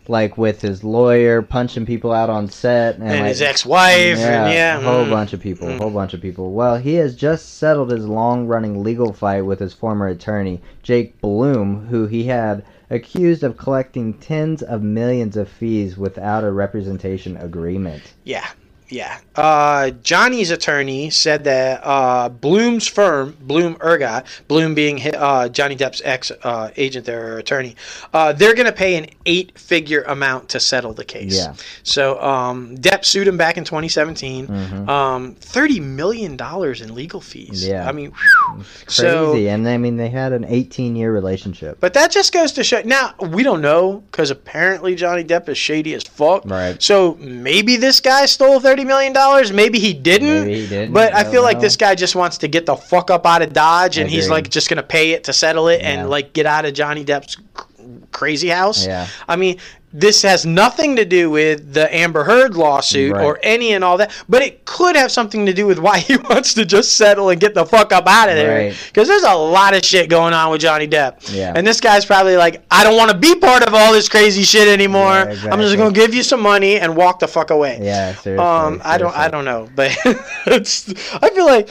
[0.07, 4.53] like with his lawyer punching people out on set and, And like, his ex-wife, and
[4.53, 5.09] yeah, a whole mm.
[5.09, 5.77] bunch of people, a Mm.
[5.79, 6.51] whole bunch of people.
[6.51, 11.87] Well, he has just settled his long-running legal fight with his former attorney, Jake Bloom,
[11.87, 12.63] who he had
[12.93, 18.13] accused of collecting tens of millions of fees without a representation agreement.
[18.23, 18.47] Yeah,
[18.93, 19.17] yeah.
[19.35, 26.01] Uh, Johnny's attorney said that uh, Bloom's firm, Bloom Hergott, Bloom being uh, Johnny Depp's
[26.05, 27.75] ex uh, agent there or attorney,
[28.13, 31.35] uh, they're going to pay an eight-figure amount to settle the case.
[31.35, 31.55] Yeah.
[31.81, 34.47] So um, Depp sued him back in 2017.
[34.47, 34.87] Mhm.
[34.87, 37.67] Um, Thirty million dollars in legal fees.
[37.67, 37.87] Yeah.
[37.87, 38.63] I mean, whew.
[38.85, 39.35] Crazy, so.
[39.35, 41.79] and I mean they had an 18-year relationship.
[41.79, 42.81] But that just goes to show.
[42.85, 46.45] Now we don't know because apparently Johnny Depp is shady as fuck.
[46.45, 46.81] Right.
[46.81, 49.51] So maybe this guy stole thirty million dollars.
[49.51, 50.45] Maybe he didn't.
[50.45, 50.93] Maybe he didn't.
[50.93, 51.61] But I don't feel like know.
[51.61, 54.49] this guy just wants to get the fuck up out of Dodge, and he's like
[54.49, 55.89] just gonna pay it to settle it Yeah.
[56.01, 57.37] and like get out of Johnny Depp's
[58.11, 58.85] crazy house.
[58.85, 59.07] Yeah.
[59.27, 59.59] I mean,
[59.93, 63.23] this has nothing to do with the Amber Heard lawsuit Right.
[63.23, 66.17] or any and all that, but it could have something to do with why he
[66.17, 68.69] wants to just settle and get the fuck up out of there.
[68.69, 68.83] Right.
[68.87, 71.31] Because there's a lot of shit going on with Johnny Depp.
[71.33, 71.53] Yeah.
[71.55, 74.43] And this guy's probably like, I don't want to be part of all this crazy
[74.43, 75.13] shit anymore.
[75.13, 77.77] Yeah, I'm just gonna give you some money and walk the fuck away.
[77.81, 78.43] Yeah, seriously.
[78.45, 79.95] Um, I don't, I don't know, but
[80.47, 80.89] it's.
[81.21, 81.69] I feel like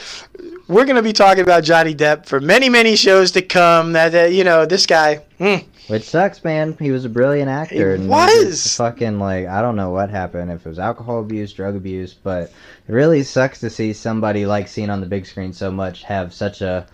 [0.67, 3.91] we're gonna be talking about Johnny Depp for many, many shows to come.
[3.93, 5.21] That, that you know, this guy.
[5.39, 6.77] mm, Which sucks, man.
[6.79, 7.95] He was a brilliant actor.
[7.95, 8.75] He and was.
[8.77, 10.51] Fucking like I don't know what happened.
[10.51, 12.51] If it was alcohol abuse, drug abuse, but
[12.87, 16.33] it really sucks to see somebody like seen on the big screen so much have
[16.33, 16.87] such a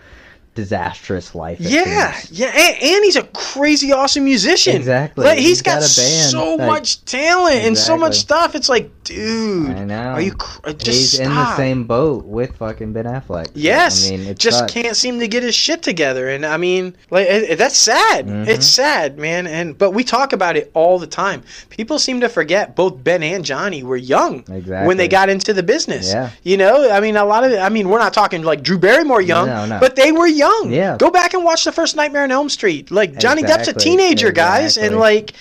[0.60, 1.58] disastrous life.
[1.60, 2.38] Yeah, seems.
[2.40, 4.76] yeah, and, and he's a crazy awesome musician.
[4.76, 5.24] Exactly.
[5.24, 8.54] Like, he's He's got, got a band, so like- much talent and so much stuff.
[8.54, 9.94] It's like, dude, I know.
[10.12, 13.50] are you cr- just He's in the same boat with fucking Ben Affleck.
[13.54, 14.72] Yes, I mean, it just sucks.
[14.72, 18.26] can't seem to get his shit together, and I mean, like it, it- that's sad.
[18.26, 18.46] Mhm.
[18.48, 19.46] It's sad, man.
[19.46, 21.42] And but we talk about it all the time.
[21.68, 24.86] People seem to forget both Ben and Johnny were young Exactly.
[24.86, 26.12] when they got into the business.
[26.12, 26.30] Yeah.
[26.44, 27.58] You know, I mean, a lot of it.
[27.58, 29.80] I mean, we're not talking like Drew Barrymore young, No, no.
[29.80, 30.49] but they were young.
[30.66, 30.96] Yeah.
[30.98, 32.90] Go back and watch the first Nightmare on Elm Street.
[32.90, 35.32] Like Johnny Depp's a Exactly, teenager, guys, and like.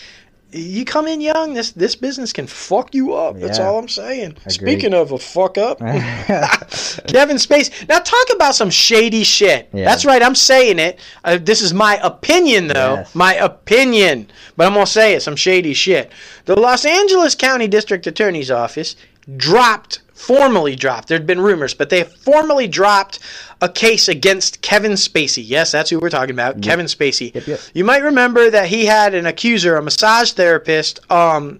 [0.51, 3.39] You come in young, this this business can fuck you up.
[3.39, 4.32] That's all I'm saying.
[4.32, 4.51] Agreed.
[4.51, 5.78] Speaking of a fuck up,
[7.07, 7.70] Kevin Space.
[7.88, 9.70] Now talk about some shady shit.
[9.72, 9.86] Yeah.
[9.86, 10.24] That's right.
[10.24, 10.99] I'm saying it.
[11.24, 12.95] Uh, this is my opinion, though.
[12.95, 13.14] Yes.
[13.14, 14.32] My opinion.
[14.57, 15.22] But I'm gonna say it.
[15.22, 16.12] Some shady shit.
[16.45, 18.95] The Los Angeles County District Attorney's Office
[19.38, 21.07] dropped, formally dropped.
[21.07, 23.20] There'd been rumors, but they formally dropped
[23.61, 25.43] a case against Kevin Spacey.
[25.45, 26.61] Yes, that's who we're talking about.
[26.61, 27.34] Kevin Spacey.
[27.34, 27.59] Yep, yep.
[27.74, 31.59] You might remember that he had an accuser, a massage therapist, um,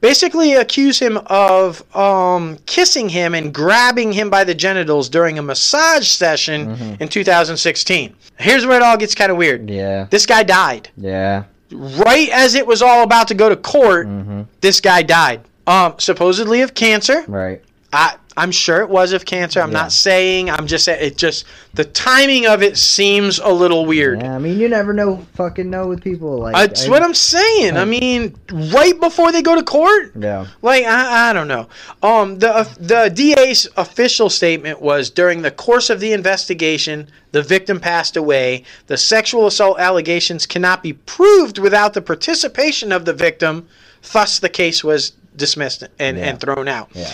[0.00, 5.42] basically accuse him of um, kissing him and grabbing him by the genitals during a
[5.42, 7.02] massage session Mm-hmm.
[7.02, 8.14] in 2016.
[8.38, 9.68] Here's where it all gets kind of weird.
[9.68, 10.06] yeah.
[10.10, 10.88] This guy died.
[10.96, 11.44] Yeah.
[11.72, 15.42] Right as it was all about to go to court, hmm this guy died.
[15.66, 17.24] Um, supposedly of cancer.
[17.28, 17.62] Right.
[17.90, 19.60] I, I'm sure it was of cancer.
[19.62, 19.78] I'm Yeah.
[19.78, 20.50] not saying.
[20.50, 21.02] I'm just saying.
[21.02, 24.20] It just the timing of it seems a little weird.
[24.20, 24.36] Yeah.
[24.36, 25.24] I mean, you never know.
[25.34, 26.38] Fucking know with people.
[26.38, 26.54] Like.
[26.54, 27.78] That's I- what I'm saying.
[27.78, 30.46] I I- mean, right before they go to court, Yeah.
[30.60, 31.68] like I, I don't know.
[32.02, 37.80] Um, the the DA's official statement was during the course of the investigation, the victim
[37.80, 38.64] passed away.
[38.88, 43.66] The sexual assault allegations cannot be proved without the participation of the victim.
[44.12, 46.24] Thus, the case was dismissed and, Yeah.
[46.26, 46.90] and thrown out.
[46.94, 47.10] Yeah.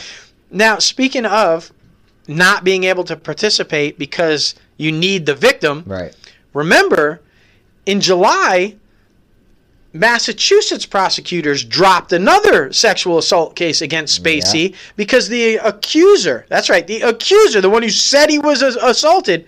[0.51, 1.72] Now, speaking of
[2.26, 6.14] not being able to participate because you need the victim, Right.
[6.53, 7.20] Remember,
[7.84, 8.76] in July,
[9.92, 17.03] Massachusetts prosecutors dropped another sexual assault case against Spacey because the accuser, that's right, the
[17.03, 19.47] accuser, the one who said he was assaulted,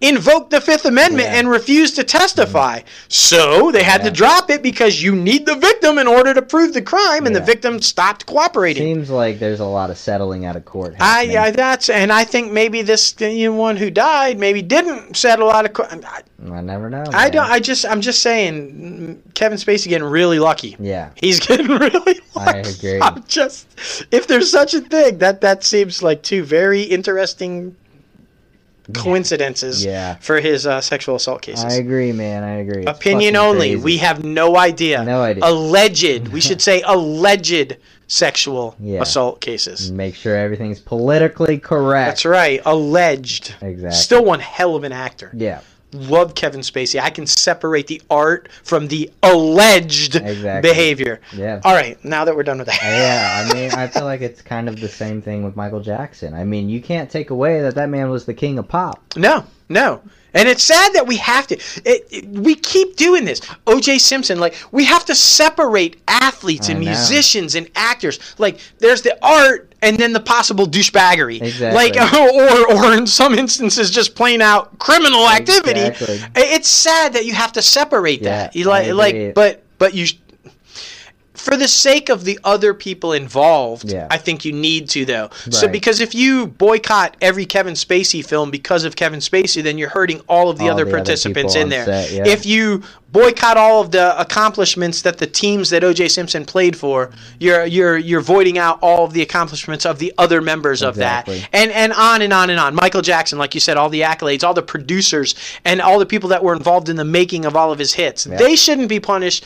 [0.00, 1.38] invoked the Fifth Amendment Yeah.
[1.38, 2.80] and refused to testify.
[3.08, 6.72] So they had to drop it because you need the victim in order to prove
[6.72, 8.82] the crime, and the victim stopped cooperating.
[8.82, 10.94] Seems like there's a lot of settling out of court.
[11.00, 11.36] I, happening.
[11.36, 15.64] I that's and I think maybe this the one who died maybe didn't settle out
[15.64, 17.04] of co- I, I never know.
[17.12, 17.48] I don't.
[17.50, 17.84] I just.
[17.84, 19.22] I'm just saying.
[19.34, 20.76] Kevin Spacey getting really lucky.
[20.78, 21.10] Yeah.
[21.16, 22.58] He's getting really lucky.
[22.58, 22.98] I agree.
[23.02, 23.66] I'm just.
[24.10, 27.76] If there's such a thing, that that seems like two very interesting
[28.94, 30.16] coincidences Yeah.
[30.16, 31.64] for his uh, sexual assault cases.
[31.64, 32.42] I agree, man.
[32.44, 32.82] I agree.
[32.82, 33.70] It's Opinion only.
[33.70, 33.84] crazy.
[33.84, 35.04] We have no idea.
[35.04, 35.44] No idea.
[35.44, 36.28] Alleged.
[36.28, 37.76] we should say alleged
[38.06, 39.02] sexual Yeah.
[39.02, 39.92] assault cases.
[39.92, 42.08] make sure everything's politically correct.
[42.08, 42.60] That's right.
[42.66, 43.54] Alleged.
[43.62, 43.90] Exactly.
[43.92, 45.30] Still one hell of an actor.
[45.34, 45.60] Yeah.
[45.92, 47.00] Love Kevin Spacey.
[47.00, 50.68] I can separate the art from the alleged Exactly.
[50.70, 51.20] behavior.
[51.32, 51.60] Yeah.
[51.64, 52.80] All right, now that we're done with that.
[52.82, 56.34] Yeah, I mean, I feel like it's kind of the same thing with Michael Jackson.
[56.34, 59.02] I mean, you can't take away that that man was the king of pop.
[59.16, 60.00] No, no.
[60.34, 61.56] And it's sad that we have to.
[61.84, 63.40] It, it- we keep doing this.
[63.66, 63.98] O.J.
[63.98, 68.18] Simpson, like we have to separate athletes and musicians and actors.
[68.38, 71.40] Like there's the art and then the possible douchebaggery.
[71.40, 71.74] Exactly.
[71.74, 75.80] Like or or in some instances just plain out criminal activity.
[75.80, 76.20] Exactly.
[76.36, 78.56] It's sad that you have to separate Yeah, that.
[78.56, 80.06] You like like but but you
[81.40, 84.06] for the sake of the other people involved, Yeah.
[84.10, 85.30] I think you need to though.
[85.50, 89.88] So because if you boycott every Kevin Spacey film because of Kevin Spacey, then you're
[89.88, 91.84] hurting all of the All other the participants people in there.
[91.86, 92.28] set, yeah.
[92.28, 92.82] If you
[93.12, 96.08] boycott all of the accomplishments that the teams that O.J.
[96.08, 100.40] Simpson played for, you're you're you're voiding out all of the accomplishments of the other
[100.40, 102.74] members of that, and and on and on and on.
[102.74, 105.34] Michael Jackson, like you said, all the accolades, all the producers,
[105.64, 108.26] and all the people that were involved in the making of all of his hits,
[108.26, 108.36] Yeah.
[108.36, 109.44] they shouldn't be punished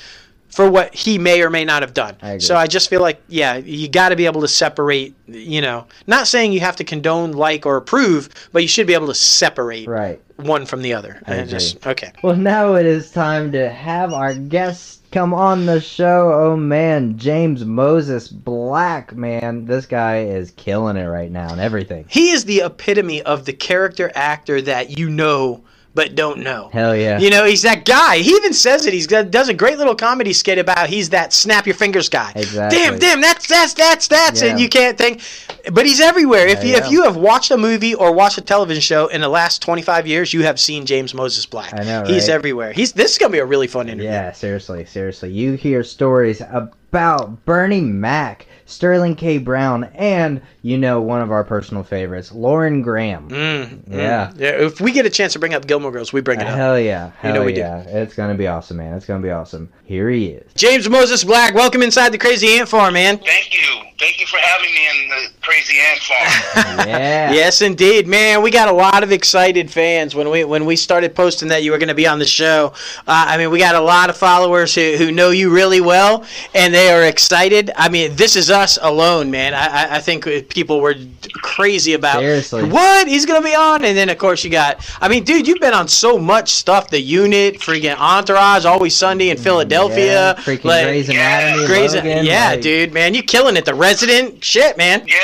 [0.54, 2.16] for what he may or may not have done.
[2.22, 2.38] I.
[2.38, 5.14] So I just feel like, yeah, you got to be able to separate.
[5.26, 8.94] You know, not saying you have to condone, like, or approve, but you should be
[8.94, 10.20] able to separate Right.
[10.36, 11.20] one from the other.
[11.26, 12.12] I just okay.
[12.22, 16.32] Well, now it is time to have our guest come on the show.
[16.32, 22.04] Oh man, James Moses Black, man, this guy is killing it right now and everything.
[22.08, 25.64] He is the epitome of the character actor that you know
[25.94, 26.68] but don't know.
[26.72, 27.18] Hell yeah.
[27.18, 28.18] You know, he's that guy.
[28.18, 28.92] He even says it.
[28.92, 32.32] He's got, does a great little comedy skit about he's that snap your fingers guy.
[32.34, 32.78] Exactly.
[32.78, 35.22] Damn, damn, that's that's that's that's, and you can't think.
[35.72, 36.46] But he's everywhere.
[36.46, 39.28] If you if you have watched a movie or watched a television show in the
[39.28, 41.72] last twenty five years, you have seen James Moses Black.
[41.72, 42.34] I know, He's right?
[42.34, 42.72] everywhere.
[42.72, 44.10] He's this is gonna be a really fun interview.
[44.10, 45.30] Yeah, seriously, seriously.
[45.30, 49.38] You hear stories about Bernie Mac, Sterling K.
[49.38, 53.28] Brown, and you know one of our personal favorites, Lauren Graham.
[53.28, 53.82] Mm, mm.
[53.88, 54.32] Yeah.
[54.36, 54.48] yeah.
[54.50, 56.56] If we get a chance to bring up Gilmore Girls, we bring it up.
[56.56, 57.60] Hell yeah, hell know we do.
[57.60, 57.80] yeah!
[57.82, 58.94] It's gonna be awesome, man.
[58.94, 59.70] It's gonna be awesome.
[59.84, 60.52] Here he is.
[60.54, 63.18] James Moses Black, welcome inside the Crazy Ant Farm, man.
[63.18, 63.82] Thank you.
[63.98, 66.84] Thank you for having me in the Crazy Ant Farm.
[66.84, 67.32] Yeah.
[67.32, 68.42] Yes, indeed, man.
[68.42, 71.70] We got a lot of excited fans when we when we started posting that you
[71.72, 72.72] were going to be on the show.
[73.06, 76.24] Uh, I mean, we got a lot of followers who, who know you really well,
[76.54, 77.70] and they are excited.
[77.76, 79.52] I mean, this is us alone, man.
[79.54, 80.94] I, I- I think people were
[81.42, 82.64] crazy about Seriously.
[82.64, 84.80] what he's going to be on, and then of course you got.
[85.00, 86.88] I mean, dude, you've been on so much stuff.
[86.90, 91.66] The Unit, freaking Entourage, Always Sunny in Philadelphia, Yeah, freaking like- Grey's Anatomy.
[91.66, 93.64] Grey's- Logan, yeah, like- dude, man, you're killing it.
[93.66, 95.02] The Resident, shit, man.
[95.06, 95.14] yeah,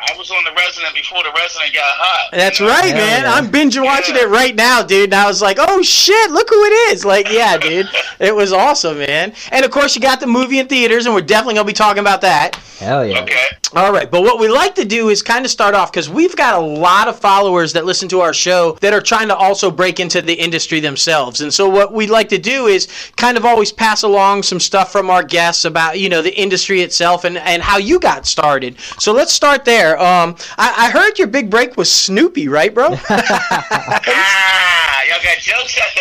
[0.00, 2.30] I was on the Resident before the Resident got hot.
[2.32, 3.22] That's right, Hell man.
[3.24, 3.32] yeah.
[3.34, 4.22] I'm binge watching Yeah.
[4.22, 5.04] it right now, dude.
[5.04, 7.04] And I was like, oh shit, look who it is.
[7.04, 7.88] Like, yeah, dude.
[8.20, 9.32] It was awesome, man.
[9.52, 11.76] And of course, you got the movie in theaters, and we're definitely going to be
[11.76, 12.58] talking about that.
[12.78, 13.22] Hell yeah.
[13.22, 13.42] Okay.
[13.74, 16.36] All right, but what we like to do is kind of start off because we've
[16.36, 19.68] got a lot of followers that listen to our show that are trying to also
[19.70, 21.40] break into the industry themselves.
[21.40, 22.86] And so what we like to do is
[23.16, 26.80] kind of always pass along some stuff from our guests about, you know, the industry
[26.82, 28.78] itself and, and how you got started.
[29.00, 29.98] So let's start there.
[29.98, 32.96] Um, I, I heard your big break was Snoopy, right, bro?
[33.10, 35.94] Ah, y'all got jokes at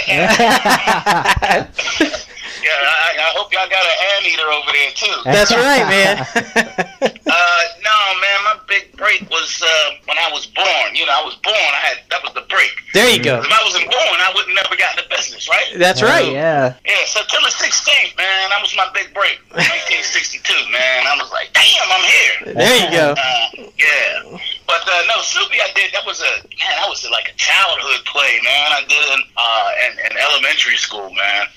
[2.00, 2.28] the end.
[2.64, 5.18] Yeah, I, I hope y'all got an anteater over there too.
[5.26, 6.16] That's right, man.
[7.28, 10.96] Uh, no, man, my big break was uh, when I was born.
[10.96, 11.54] You know, I was born.
[11.60, 12.72] I had that was the break.
[12.94, 13.44] there you go.
[13.44, 15.76] If I wasn't born, I would have never gotten the business, right?
[15.76, 16.32] That's Hell right.
[16.32, 16.74] Yeah.
[16.88, 18.50] Yeah, September 16th, man.
[18.50, 19.44] That was my big break.
[19.52, 21.04] 1962, man.
[21.06, 22.56] I was like, damn, I'm here.
[22.56, 23.08] There you go.
[23.20, 25.92] Uh, yeah, but uh, no, Snoopy, I did.
[25.94, 26.74] That was a man.
[26.80, 28.68] That was like a childhood play, man.
[28.72, 31.48] I did in uh, in, in elementary school, man.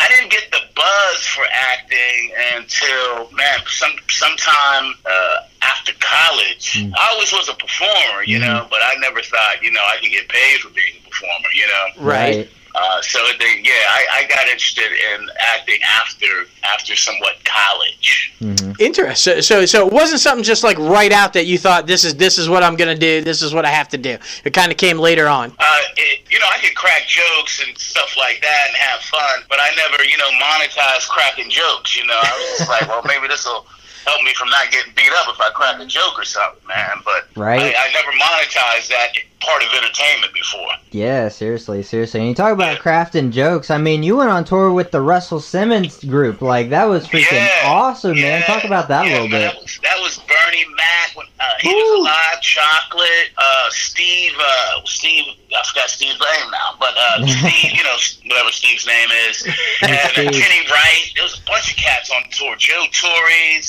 [0.00, 6.74] I didn't get the buzz for acting until man, some sometime uh, after college.
[6.74, 6.92] Mm.
[6.96, 10.10] I always was a performer, you know, but I never thought, you know, I could
[10.10, 12.06] get paid for being a performer, you know.
[12.06, 12.48] Right.
[12.80, 18.32] Uh, so they, yeah, I, I got interested in acting after after somewhat college.
[18.38, 19.42] hmm Interesting.
[19.42, 22.38] So, so it wasn't something just like right out that you thought this is this
[22.38, 23.20] is what I'm gonna do.
[23.20, 24.16] This is what I have to do.
[24.44, 25.50] It kind of came later on.
[25.58, 29.44] Uh, it, you know, I could crack jokes and stuff like that and have fun,
[29.50, 31.96] but I never, you know, monetize cracking jokes.
[31.96, 33.66] You know, I was just like, well, maybe this will
[34.06, 37.02] help me from not getting beat up if I crack a joke or something, man.
[37.04, 37.74] But Right.
[37.76, 40.68] I, I never monetized that part of entertainment before.
[40.90, 42.20] Yeah, seriously, seriously.
[42.20, 43.70] And you talk about crafting jokes.
[43.70, 46.42] I mean, you went on tour with the Russell Simmons group.
[46.42, 48.42] Like that was freaking Yeah, awesome, man.
[48.42, 49.52] Talk about that yeah, a little bit.
[49.52, 51.74] That was, that was Bernie Mac when uh, he Ooh.
[51.74, 52.40] was alive.
[52.42, 55.24] Chocolate, uh, Steve, uh, Steve.
[55.56, 57.96] I forgot Steve's name now, but uh, Steve, you know,
[58.26, 59.46] whatever Steve's name is,
[59.82, 60.30] and uh.
[60.30, 61.12] Kenny Wright.
[61.14, 62.56] There was a bunch of cats on tour.
[62.56, 63.62] Joe Torry,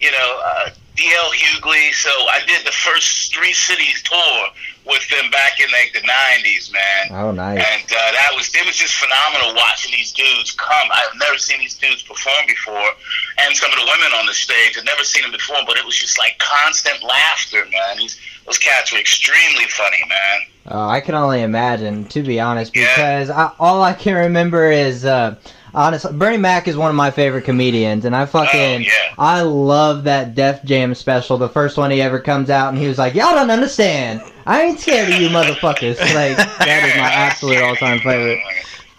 [0.00, 1.30] you know, uh, D.L.
[1.32, 1.92] Hughley.
[1.92, 4.48] So I did the first three cities tour
[4.86, 7.04] with them back in like the '90s, man.
[7.10, 7.58] Oh, nice.
[7.58, 10.88] And uh, that was it was just phenomenal watching these dudes come.
[10.92, 12.90] I've never seen these dudes perform before,
[13.38, 14.78] and some of the women on the stage.
[14.78, 17.98] I've never seen them before, but it was just like constant laughter, man.
[17.98, 20.40] These those cats were extremely funny, man.
[20.68, 22.86] Oh, I can only imagine, to be honest, Yeah.
[22.94, 25.36] because I, all I can remember is, uh,
[25.74, 29.14] honestly, Bernie Mac is one of my favorite comedians, and I fucking, Oh, yeah.
[29.18, 32.88] I love that Def Jam special, the first one he ever comes out, and he
[32.88, 34.20] was like, "Y'all don't understand.
[34.44, 38.40] I ain't scared of you, motherfuckers." Like that is my absolute all-time favorite.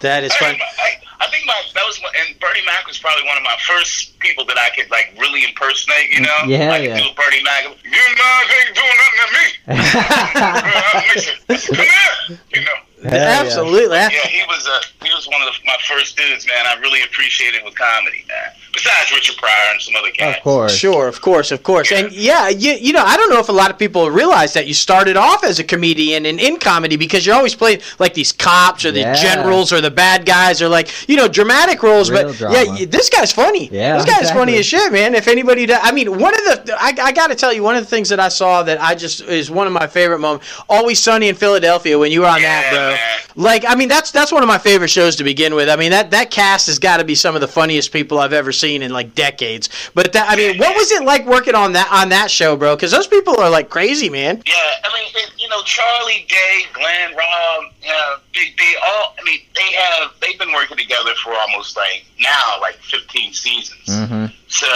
[0.00, 0.48] That is I, fun.
[0.50, 3.36] think my- I, I think my that was one- and Bernie Mac was probably one
[3.36, 6.10] of my first people that I could like really impersonate.
[6.10, 6.98] You know, Yeah, I could yeah.
[6.98, 7.64] do Bernie Mac.
[7.64, 9.46] You guys ain't doing nothing to me.
[11.58, 12.38] Come here.
[12.54, 12.78] You know.
[13.10, 13.40] Hell yeah.
[13.42, 13.96] Absolutely.
[13.96, 16.66] Yeah, he was uh, he was one of the, my first dudes, man.
[16.66, 18.50] I really appreciated with comedy, man.
[18.82, 20.38] Besides Richard Pryor and some other cats.
[20.38, 20.72] Of course.
[20.74, 21.90] Sure, of course, of course.
[21.90, 24.66] And yeah, you, you know, I don't know if a lot of people realize that
[24.68, 28.30] you started off as a comedian and in comedy because you're always playing like these
[28.32, 29.14] cops or the Yeah.
[29.14, 32.08] generals or the bad guys or like, you know, dramatic roles.
[32.10, 32.76] Real but drama.
[32.78, 33.68] yeah, this guy's funny.
[33.72, 34.40] Yeah, This guy's exactly.
[34.40, 35.14] funny as shit, man.
[35.14, 37.74] If anybody, do, I mean, one of the, I, I got to tell you, one
[37.76, 40.46] of the things that I saw that I just is one of my favorite moments.
[40.68, 42.78] Always Sunny in Philadelphia when you were on that, bro.
[42.90, 42.98] man.
[43.34, 45.68] Like, I mean, that's that's one of my favorite shows to begin with.
[45.68, 48.32] I mean, that that cast has got to be some of the funniest people I've
[48.32, 49.68] ever seen in like decades.
[49.94, 52.76] But that, I mean, what was it like working on that on that show, bro?
[52.76, 54.42] Because those people are like crazy, man.
[54.46, 54.54] Yeah,
[54.84, 59.14] I mean, it, you know, Charlie Day, Glenn, Rob, you know, Big B, all.
[59.18, 63.86] I mean, they have they've been working together for almost like now, like 15 seasons.
[63.86, 64.66] hmm So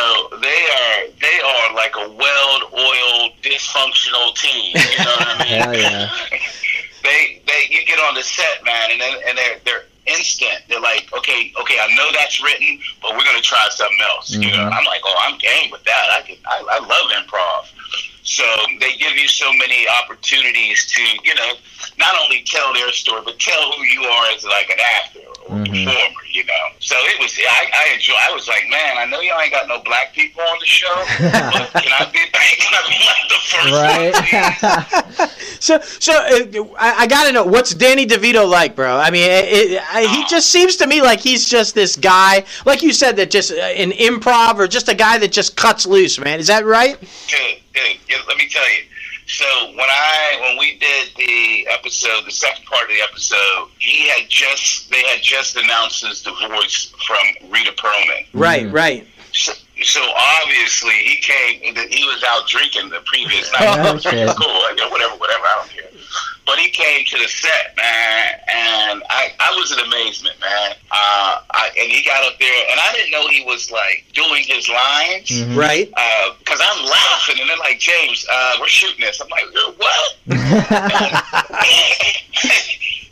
[0.40, 0.47] they
[0.78, 4.77] are they are like a well-oiled, dysfunctional team.
[4.77, 5.62] You know what I mean?
[5.62, 6.10] Hell yeah.
[7.02, 10.62] they they you get on the set, man, and then and they're they're instant.
[10.68, 14.30] They're like, okay, okay, I know that's written, but we're gonna try something else.
[14.30, 14.72] You know, Mhm.
[14.72, 16.06] I'm like, oh, I'm game with that.
[16.12, 17.66] I can, I, I love improv.
[18.24, 18.44] So
[18.80, 21.54] they give you so many opportunities to, you know,
[21.98, 25.56] not only tell their story, but tell who you are as like an actor or
[25.56, 25.85] Mhm.
[25.85, 26.20] performer.
[26.32, 27.39] You know, so it was.
[27.39, 28.14] I, I enjoy.
[28.14, 31.05] I was like, man, I know y'all ain't got no black people on the show,
[31.20, 32.20] but can I be?
[32.32, 33.82] Can I be like the first one?
[33.82, 35.28] right.
[35.62, 38.97] So, so uh, I, I got to know what's Danny DeVito like, bro?
[38.97, 42.44] I mean, it, it, I, he just seems to me like he's just this guy,
[42.66, 45.86] like you said, that just uh, an improv or just a guy that just cuts
[45.86, 46.40] loose, man.
[46.40, 46.98] Is that right?
[46.98, 47.09] dude,
[47.74, 48.82] dude, yeah, let me tell you.
[49.27, 54.09] So when I when we did the episode, the second part of the episode, he
[54.09, 58.27] had just they had just announced his divorce from Rhea Perlman.
[58.32, 58.73] Right, Mhm.
[58.73, 59.07] right.
[59.32, 59.53] So,
[59.84, 61.60] so obviously he came.
[61.90, 63.78] He was out drinking the previous night.
[63.86, 64.14] Oh, Which shit.
[64.14, 64.46] is cool.
[64.48, 65.44] I whatever, whatever.
[65.44, 65.88] I don't care.
[66.44, 70.72] But he came to the set, man, and I, I was in amazement, man.
[70.90, 74.42] Uh, I, and he got up there, and I didn't know he was like doing
[74.42, 75.56] his lines Mhm.
[75.56, 75.88] Right.
[76.40, 79.20] because I'm laughing, and they're like, James, uh, we're shooting this.
[79.20, 80.16] I'm like, "Uh, what?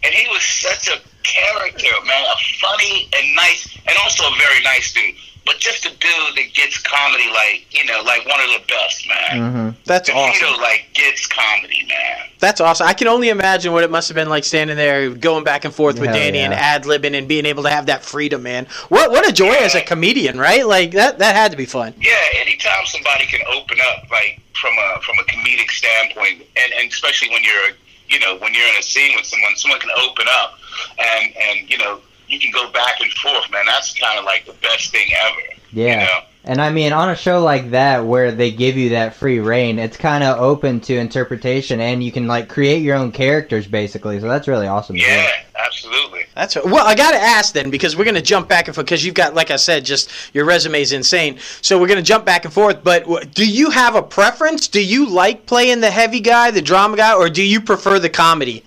[0.03, 4.61] and he was such a character, man, a funny and nice, and also a very
[4.65, 5.15] nice dude.
[5.47, 9.09] But just a dude that gets comedy like, you know, like one of the best,
[9.09, 9.41] man.
[9.41, 9.75] Mhm.
[9.85, 10.15] That's DeVito,
[10.45, 10.61] awesome.
[10.61, 12.29] like, gets comedy, man.
[12.39, 12.87] That's awesome.
[12.87, 15.75] I can only imagine what it must have been like standing there, going back and
[15.75, 18.67] forth with Hell Danny and ad libbing and being able to have that freedom, man.
[18.89, 20.67] What what a joy as a comedian, right?
[20.67, 21.95] Like that that had to be fun.
[21.99, 26.91] Yeah, anytime somebody can open up, like from a from a comedic standpoint, and, and
[26.91, 27.71] especially when you're,
[28.09, 30.59] you know, when you're in a scene with someone, someone can open up,
[30.99, 32.01] and and you know,
[32.31, 33.65] you can go back and forth, man.
[33.67, 35.41] That's kind of like the best thing ever.
[35.73, 36.01] Yeah.
[36.01, 36.21] You know?
[36.43, 39.79] And I mean, on a show like that where they give you that free reign,
[39.79, 44.19] it's kind of open to interpretation, and you can like create your own characters basically.
[44.21, 44.97] So that's really awesome.
[44.97, 45.31] Yeah, hear.
[45.55, 46.25] absolutely.
[46.35, 46.87] That's well.
[46.87, 49.35] I got to ask then because we're gonna jump back and forth because you've got,
[49.35, 51.39] like I said, just your resume is insane.
[51.61, 52.83] So we're gonna jump back and forth.
[52.83, 54.67] But w- do you have a preference?
[54.67, 58.09] Do you like playing the heavy guy, the drama guy, or do you prefer the
[58.09, 58.65] comedy?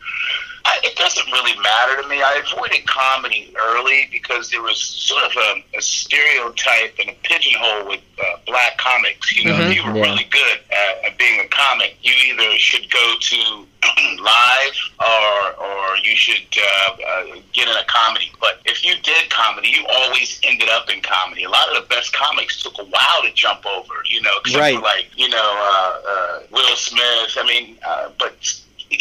[0.65, 2.21] I, it doesn't really matter to me.
[2.23, 7.87] I avoided comedy early because there was sort of a, a stereotype and a pigeonhole
[7.89, 9.35] with uh, black comics.
[9.35, 9.69] You know, Mhm.
[9.71, 10.03] if you were Yeah.
[10.05, 13.67] really good at, at being a comic, you either should go to
[14.21, 18.31] live or or you should uh, uh, get in a comedy.
[18.39, 21.43] But if you did comedy, you always ended up in comedy.
[21.43, 23.93] A lot of the best comics took a while to jump over.
[24.05, 24.75] You know, except Right.
[24.75, 25.37] for like you know
[25.71, 27.35] uh, uh, Will Smith.
[27.37, 28.33] I mean, uh, but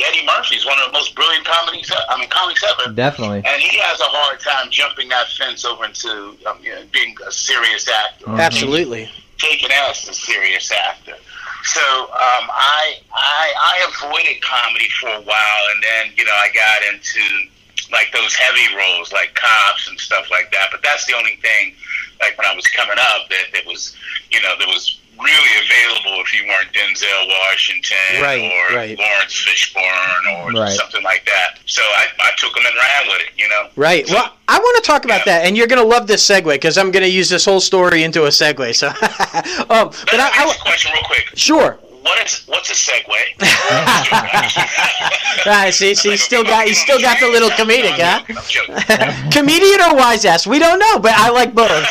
[0.06, 1.90] Eddie Murphy is one of the most brilliant comedies.
[1.90, 2.92] uh, I mean, comics ever.
[2.92, 3.42] Definitely.
[3.44, 7.16] And he has a hard time jumping that fence over into um, you know, being
[7.26, 8.26] a serious actor.
[8.26, 8.40] Mhm.
[8.40, 9.10] Absolutely.
[9.38, 11.16] Taken as a serious actor.
[11.64, 16.48] So um, I, I I avoided comedy for a while, and then you know I
[16.52, 17.20] got into
[17.92, 20.68] like those heavy roles, like cops and stuff like that.
[20.72, 21.74] But that's the only thing,
[22.20, 23.94] like when I was coming up, that that was
[24.30, 28.98] you know that was really available if you weren't Denzel Washington Right, or right.
[28.98, 30.72] Laurence Fishburne or Right.
[30.72, 31.58] something like that.
[31.66, 33.68] So I, I took them and ran with it, you know.
[33.76, 34.08] Right.
[34.08, 36.90] Well, I want to talk about that, and you're gonna love this segue because I'm
[36.90, 38.74] gonna use this whole story into a segue.
[38.74, 38.88] So,
[39.72, 41.30] um, but I, I a question real quick.
[41.34, 41.78] sure.
[42.02, 43.38] What is what's a segue?
[45.46, 48.22] Right, see, see, still got, you still got the little comedic, huh?
[48.28, 48.74] I'm joking.
[48.76, 49.30] I'm joking.
[49.30, 50.46] Comedian or wise ass?
[50.46, 51.84] We don't know, but I like both.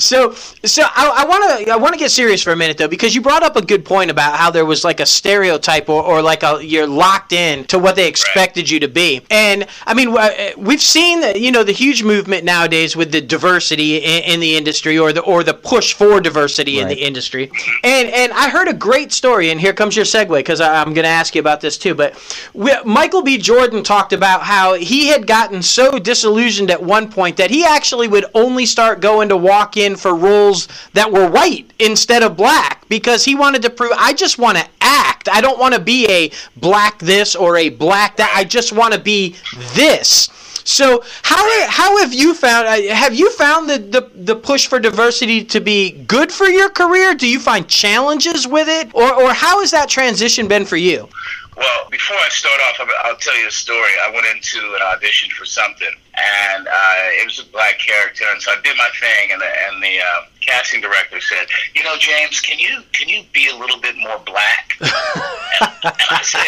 [0.00, 3.14] so, so I want to I want to get serious for a minute though, because
[3.14, 6.22] you brought up a good point about how there was like a stereotype or, or
[6.22, 9.20] like a you're locked in to what they expected you to be.
[9.30, 10.16] And I mean,
[10.56, 14.98] we've seen you know the huge movement nowadays with the diversity in, in the industry
[14.98, 17.50] or the or the push for diversity in the industry.
[17.84, 21.04] And and I heard a great story, and here comes your segue because I'm going
[21.04, 21.94] to ask you about this too.
[21.94, 22.18] But
[22.54, 23.38] we, Michael B.
[23.38, 28.08] Jordan talked about how he had gotten so disillusioned at one point that he actually
[28.08, 32.88] would only start going to walk in for roles that were white instead of black
[32.88, 35.28] because he wanted to prove I just want to act.
[35.28, 38.32] I don't want to be a black this or a black that.
[38.34, 39.36] I just want to be
[39.74, 40.30] this.
[40.68, 44.78] So how how have you found uh, have you found the, the the push for
[44.78, 47.14] diversity to be good for your career?
[47.14, 51.08] Do you find challenges with it, or or how has that transition been for you?
[51.56, 53.90] Well, before I start off, I'll- I'll tell you a story.
[54.06, 58.40] I went into an audition for something, and uh, it was a black character, and
[58.40, 61.96] so I did my thing, and the, and the uh, casting director said, "You know,
[61.98, 64.88] James, can you can you be a little bit more black?" and,
[65.60, 66.40] and I said,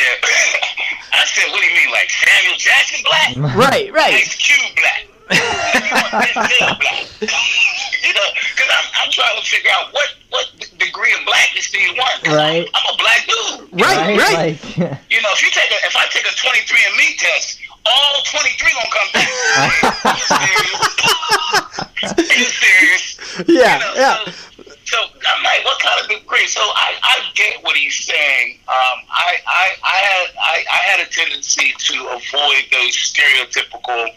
[1.13, 4.15] "I said, what do you mean, like Samuel Jackson black?" Right, right.
[4.15, 5.07] Ice Cube black.
[5.31, 7.07] you Denzel black.
[8.03, 10.47] you know, because I'm, I'm trying to figure out what, what
[10.79, 12.25] degree of blackness do you want?
[12.25, 12.67] 'Cause Right.
[12.67, 13.81] I'm, I'm a black dude.
[13.81, 14.59] Right, right.
[14.59, 14.77] Like,
[15.11, 18.89] You know, if you take a, if I take a 23andMe test, all 23 gonna
[18.91, 19.29] come back.
[20.05, 20.81] Are you serious?
[22.59, 23.17] Serious?
[23.49, 24.25] Yeah, You know, yeah.
[24.25, 24.33] So,
[24.85, 26.47] so I'm like, what kind of degree?
[26.47, 28.59] So I, I get what he's saying.
[28.69, 34.11] Um, I, I, I had I, I had a tendency to avoid those stereotypical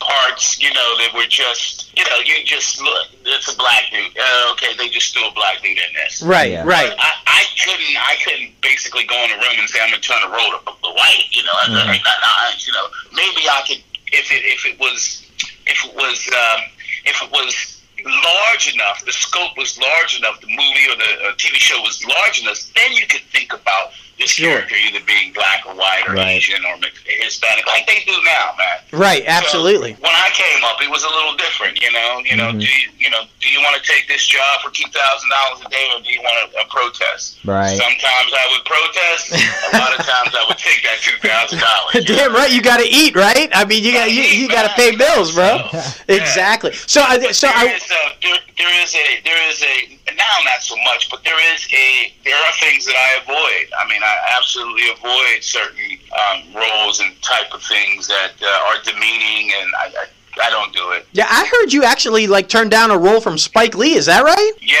[0.00, 4.16] parts, you know, that were just, you know, you just look, it's a black dude.
[4.18, 6.22] Uh, okay, they just threw a black dude in this.
[6.22, 6.64] Right, Yeah.
[6.64, 6.92] right.
[6.98, 10.20] I, I couldn't I couldn't basically go in a room and say I'm gonna turn
[10.22, 11.52] the road up the white, you know.
[11.52, 11.76] I, Mhm.
[11.76, 15.24] I, I, you know, maybe I could if it if it was
[15.66, 16.60] if it was um,
[17.04, 21.32] if it was large enough, the scope was large enough, the movie or the uh,
[21.34, 24.50] TV show was large enough, then you could think about this Sure.
[24.50, 26.36] character either being black or white or Right.
[26.36, 28.78] Asian or Hispanic, like they do now, man.
[28.92, 29.94] Right, absolutely.
[29.94, 31.80] So when I came up, it was a little different.
[31.80, 32.60] You know, you know, Mhm.
[32.60, 35.60] do you, you know, do you want to take this job for two thousand dollars
[35.66, 37.38] a day, or do you want to uh, protest?
[37.44, 37.76] Right.
[37.76, 39.32] Sometimes I would protest.
[39.72, 42.04] a lot of times I would take that two thousand dollars.
[42.06, 43.48] Damn right, you got to eat, right?
[43.54, 45.68] I mean, you got you, you got to pay bills, bro.
[46.08, 46.72] Exactly.
[46.72, 50.36] So I so there I is a, there, there is a there is a now
[50.44, 53.72] not so much, but there is a there are things that I avoid.
[53.78, 58.82] I mean, I absolutely avoid certain um, roles and type of things that uh, are
[58.84, 60.04] demeaning, and I, I
[60.40, 61.04] I don't do it.
[61.12, 63.94] yeah, I heard you actually like turned down a role from Spike Lee.
[63.94, 64.52] Is that right?
[64.62, 64.78] Yeah,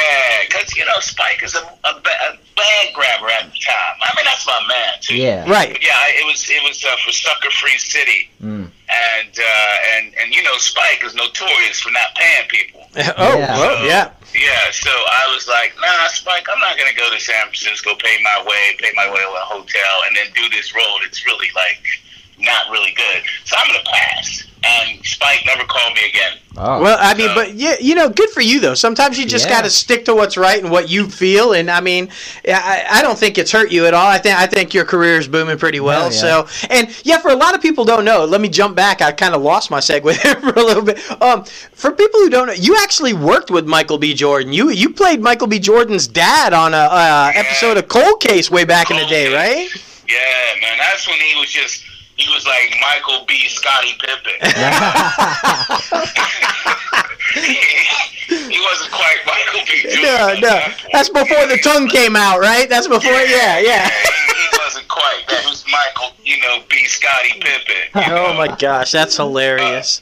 [0.48, 3.96] because you know Spike is a, a, ba- a bag grabber at the time.
[4.00, 5.16] I mean, that's my man too.
[5.16, 5.50] Yeah.
[5.50, 5.72] Right.
[5.72, 8.70] But yeah, it was it was uh, for Sucker Free City, Mm.
[8.88, 12.82] and uh, and and you know Spike is notorious for not paying people.
[13.18, 13.54] Oh, Yeah.
[13.58, 14.10] oh, yeah.
[14.34, 18.18] Yeah, so I was like, nah, Spike, I'm not gonna go to San Francisco, pay
[18.22, 21.48] my way, pay my way to a hotel, and then do this role that's really
[21.54, 21.80] like
[22.40, 23.22] not really good.
[23.44, 24.44] So I'm gonna pass.
[24.64, 26.32] And Spike never called me again.
[26.56, 26.82] Oh.
[26.82, 28.74] Well, I mean, So- but yeah, you know, good for you though.
[28.74, 29.52] Sometimes you just Yeah.
[29.52, 31.52] got to stick to what's right and what you feel.
[31.52, 32.08] And I mean,
[32.44, 34.08] I, I don't think it's hurt you at all.
[34.08, 36.10] I think I think your career is booming pretty well.
[36.10, 36.44] Hell yeah.
[36.48, 38.24] So, and yeah, for a lot of people don't know.
[38.24, 39.00] Let me jump back.
[39.00, 40.98] I kind of lost my segue there for a little bit.
[41.22, 44.12] Um, for people who don't know, you actually worked with Michael B.
[44.12, 44.52] Jordan.
[44.52, 45.60] You you played Michael B.
[45.60, 49.68] Jordan's dad on a uh, episode of Cold Case way back in the day, right?
[50.08, 50.16] Yeah,
[50.60, 51.84] man, that's when he was just
[52.18, 53.48] he was like Michael B.
[53.48, 54.34] Scottie Pippen.
[58.28, 59.82] he wasn't quite Michael B.
[59.82, 60.02] Jordan.
[60.02, 62.68] No, no, that that's before the tongue came out, right?
[62.68, 63.88] That's before, yeah, yeah.
[63.88, 63.98] he,
[64.32, 65.44] he wasn't quite that.
[65.46, 66.84] Was Michael, you know, B.
[66.84, 67.74] Scottie Pippen.
[67.94, 68.34] Oh know?
[68.34, 70.00] my gosh, that's uh, hilarious.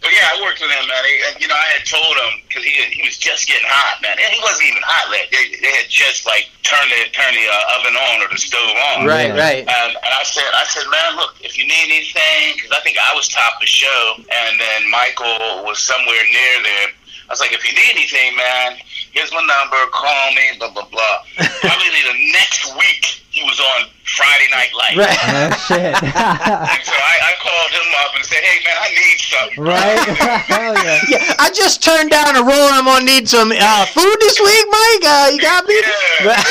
[0.00, 1.02] But yeah, I worked with him, man.
[1.04, 4.00] He, and, you know, I had told him because he he was just getting hot,
[4.00, 4.16] man.
[4.16, 5.28] And he wasn't even hot yet.
[5.28, 8.74] They, they had just like turned the turned the uh, oven on or the stove
[8.96, 9.04] on.
[9.04, 9.38] Right, Yeah.
[9.38, 9.62] right.
[9.68, 12.96] And, and I said, I said, man, look, if you need anything, because I think
[12.96, 16.88] I was top of the show, and then Michael was somewhere near there.
[17.30, 18.74] I was like, if you need anything, man,
[19.14, 19.78] here's my number.
[19.94, 20.50] Call me.
[20.58, 21.22] Blah blah blah.
[21.62, 24.98] Probably the next week, he was on Friday Night Lights.
[24.98, 25.18] Right.
[25.30, 25.94] oh shit.
[26.90, 29.62] So I, I called him up and said, hey man, I need something.
[29.62, 30.02] right.
[30.50, 30.98] Hell yeah.
[31.08, 32.68] Yeah, I just turned down a roll.
[32.74, 35.04] I'm gonna need some uh, food this week, Mike.
[35.06, 35.78] Uh, you got me.
[36.26, 36.42] Yeah.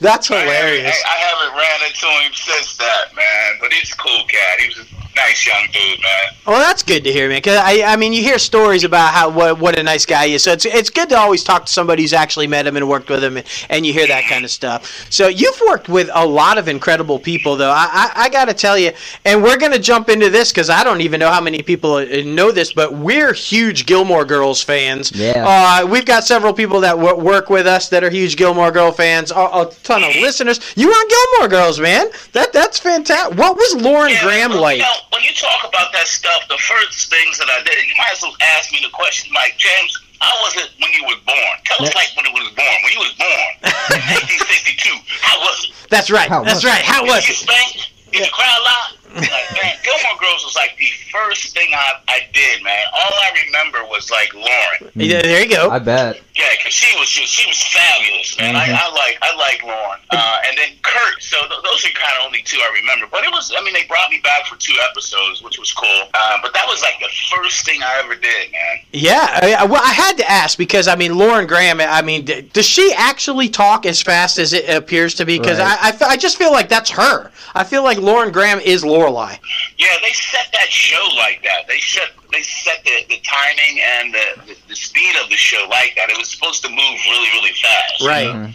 [0.00, 0.94] That's I hilarious.
[1.04, 3.58] I, I haven't ran into him since that, man.
[3.60, 4.60] But he's a cool cat.
[4.60, 6.34] He was a nice young dude, man.
[6.46, 7.38] Well, that's good to hear, man.
[7.38, 10.34] Because I, I mean, you hear stories about how what, what a nice guy he
[10.34, 10.42] is.
[10.42, 13.08] So it's it's good to always talk to somebody who's actually met him and worked
[13.10, 15.06] with him, and, and you hear that kind of stuff.
[15.10, 17.70] So you've worked with a lot of incredible people, though.
[17.70, 18.92] I I, I got to tell you,
[19.24, 22.04] and we're gonna jump into this because I don't even know how many people uh,
[22.24, 25.12] know this, but we're huge Gilmore Girls fans.
[25.12, 25.44] Yeah.
[25.46, 28.90] Uh, we've got several people that w- work with us that are huge Gilmore Girl
[28.92, 29.30] fans.
[29.30, 30.60] A, a ton of listeners.
[30.76, 32.08] You were on Gilmore Girls, man.
[32.32, 33.38] That that's fantastic.
[33.38, 34.78] What was Lauren Yeah, Graham like?
[34.78, 37.94] You know, when you talk about that stuff, the first things that I did, you
[37.98, 39.92] might as well ask me the question, Mike James.
[40.20, 41.54] How was it when you were born?
[41.64, 42.76] Tell us like when it was born.
[42.84, 43.50] When you was born,
[44.12, 44.92] 1962.
[45.24, 45.88] How was it?
[45.88, 46.28] That's right.
[46.28, 46.82] How That's right.
[46.84, 47.26] How was it?
[47.26, 47.48] Did you it?
[47.48, 47.70] spank?
[48.12, 48.99] Did you cry a lot?
[49.14, 49.28] Like,
[49.62, 52.84] man, Gilmore Girls was like the first thing I, I did, man.
[52.94, 54.92] All I remember was like Lauren.
[54.94, 55.68] Yeah, there you go.
[55.70, 56.20] I bet.
[56.36, 58.54] Yeah, because she was just, she was fabulous, man.
[58.54, 58.58] Mhm.
[58.58, 61.22] I, I like I like Lauren, uh, and then Kurt.
[61.22, 63.06] So th- those are kind of only two I remember.
[63.10, 66.08] But it was, I mean, they brought me back for two episodes, which was cool.
[66.14, 68.76] Uh, but that was like the first thing I ever did, man.
[68.92, 71.80] Yeah, I, I- well, I had to ask because I mean, Lauren Graham.
[71.80, 75.38] I mean, d- does she actually talk as fast as it appears to be?
[75.38, 75.78] Because Right.
[76.00, 77.30] I, I, I just feel like that's her.
[77.54, 79.38] I feel like Lauren Graham is Lorelai.
[79.78, 81.66] Yeah, they set that show like that.
[81.68, 85.66] They set they set the, the timing and the, the the speed of the show
[85.70, 86.10] like that.
[86.10, 86.78] It was supposed to move
[87.08, 88.02] really really fast.
[88.02, 88.26] Right.
[88.28, 88.54] Mhm.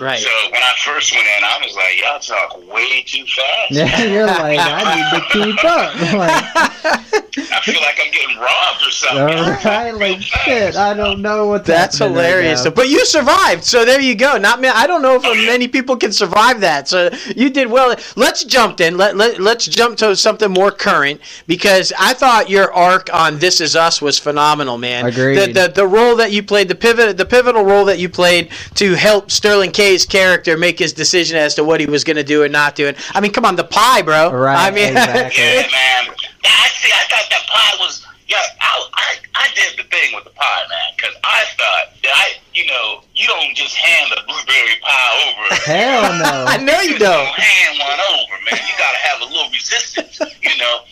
[0.00, 0.18] Right.
[0.18, 3.70] So when I first went in, I was like, y'all talk way too fast.
[3.70, 5.90] Yeah, you're like, I need to keep up.
[6.20, 9.22] Like, I feel like I'm getting robbed or or something.
[9.22, 10.76] All you know, right, like shit.
[10.76, 12.68] I don't know what's That's happening right hilarious.
[12.68, 14.36] but you survived, so there you go.
[14.36, 14.68] Not me.
[14.68, 16.88] I don't know if oh, many people can survive that.
[16.88, 17.94] So you did well.
[18.16, 18.96] Let's jump then.
[18.96, 23.60] Let, let let's jump to something more current because I thought your arc on This
[23.60, 25.06] Is Us was phenomenal, man.
[25.06, 25.36] Agreed.
[25.36, 28.50] The, the the role that you played, the pivot, the pivotal role that you played
[28.74, 32.22] to help Sterling K's character make his decision as to what he was going to
[32.22, 32.86] do and not do.
[32.86, 34.30] And I mean, come on, the pie, bro.
[34.30, 35.42] Right, I mean, exactly.
[35.42, 36.14] Yeah, man.
[36.46, 36.92] I see.
[36.94, 38.06] I thought that pie was.
[38.28, 42.14] Yeah, I, I, I did the thing with the pie, man, because I thought that
[42.14, 45.54] I, you know, you don't just hand the blueberry pie over.
[45.66, 46.44] Hell no.
[46.46, 47.26] I know you just don't.
[47.26, 48.62] hand one over, man.
[48.62, 50.86] You gotta have a little resistance, you know.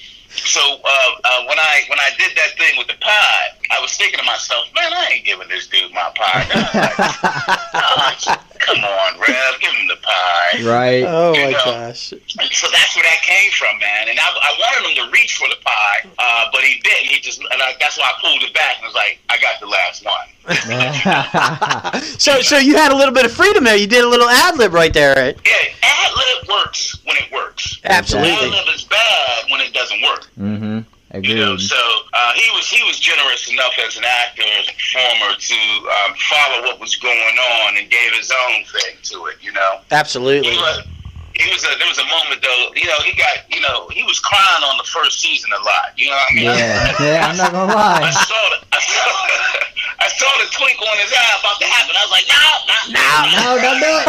[0.45, 3.97] So uh, uh, when I when I did that thing with the pie, I was
[3.97, 7.55] thinking to myself, man, I ain't giving this dude my pie.
[7.81, 10.48] Oh, come on, Rev, give him the pie.
[10.65, 11.05] Right.
[11.09, 11.65] Oh You my know.
[11.65, 12.13] gosh.
[12.13, 14.09] And so that's where that came from, man.
[14.09, 17.07] And I, I wanted him to reach for the pie, uh, but he didn't.
[17.07, 19.61] He just, and I, that's why I pulled it back and was like, I got
[19.61, 20.29] the last one.
[22.19, 23.77] So so you had a little bit of freedom there.
[23.77, 25.37] You did a little ad lib right there, right?
[25.47, 25.53] Yeah,
[25.83, 27.79] ad lib works when it works.
[27.85, 28.31] Absolutely.
[28.33, 30.27] Ad lib is bad when it doesn't work.
[30.39, 30.79] mm-hmm.
[31.25, 31.77] You know, so
[32.13, 36.15] uh, he was he was generous enough as an actor, as a performer, to um,
[36.29, 37.17] follow what was going
[37.65, 39.38] on and gave his own thing to it.
[39.59, 40.55] You know, Absolutely.
[40.55, 40.87] he was
[41.35, 42.71] he was a, there was a moment though.
[42.79, 45.91] You know, he got you know he was crying on the first season a lot.
[45.99, 46.45] You know what I mean?
[46.47, 48.11] Yeah, yeah, I'm not gonna I lie.
[48.23, 49.03] saw the I saw,
[50.07, 51.91] I saw the twinkle in his eye about to happen.
[51.99, 52.79] I was like, no, no,
[53.35, 54.07] No, don't do it.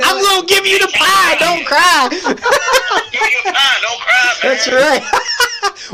[0.00, 1.36] I'm gonna give you the pie.
[1.36, 2.08] Don't cry.
[2.08, 4.48] Give me your pie, don't cry, man.
[4.48, 5.04] That's right.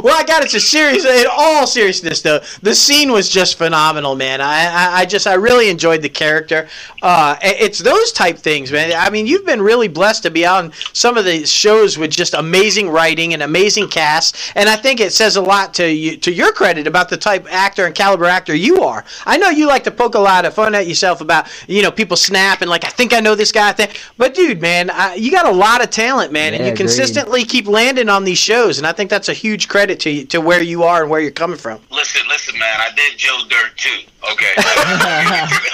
[0.03, 0.47] Well, I got it.
[0.47, 1.05] To serious.
[1.05, 4.41] In all seriousness, though, the scene was just phenomenal, man.
[4.41, 6.69] I, I, I just, I really enjoyed the character.
[7.03, 8.93] Uh, it's those type things, man.
[8.97, 12.35] I mean, you've been really blessed to be on some of the shows with just
[12.35, 16.33] amazing writing and amazing cast, and I think it says a lot to you, to
[16.33, 19.05] your credit about the type actor and caliber actor you are.
[19.25, 21.91] I know you like to poke a lot of fun at yourself about, you know,
[21.91, 23.69] people snapping like, I think I know this guy.
[23.69, 26.73] I think, but dude, man, I, you got a lot of talent, man, and you
[26.73, 26.85] agreed.
[26.85, 30.27] consistently keep landing on these shows, and I think that's a huge credit to you,
[30.27, 31.81] to where you are and where you're coming from.
[31.91, 32.81] Listen, listen, man.
[32.81, 34.01] I did Joe Dirt too.
[34.33, 34.53] Okay.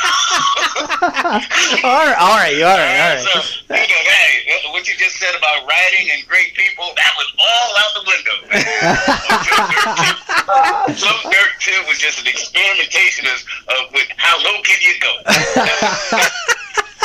[1.03, 5.35] all right, all right, all right, all So, you know, hey, what you just said
[5.37, 8.37] about writing and great people, that was all out the window.
[9.47, 9.95] Joe Dirt
[10.89, 14.95] 2, Joe Dirt 2 was just an experimentation of, of with how low can you
[14.99, 15.13] go.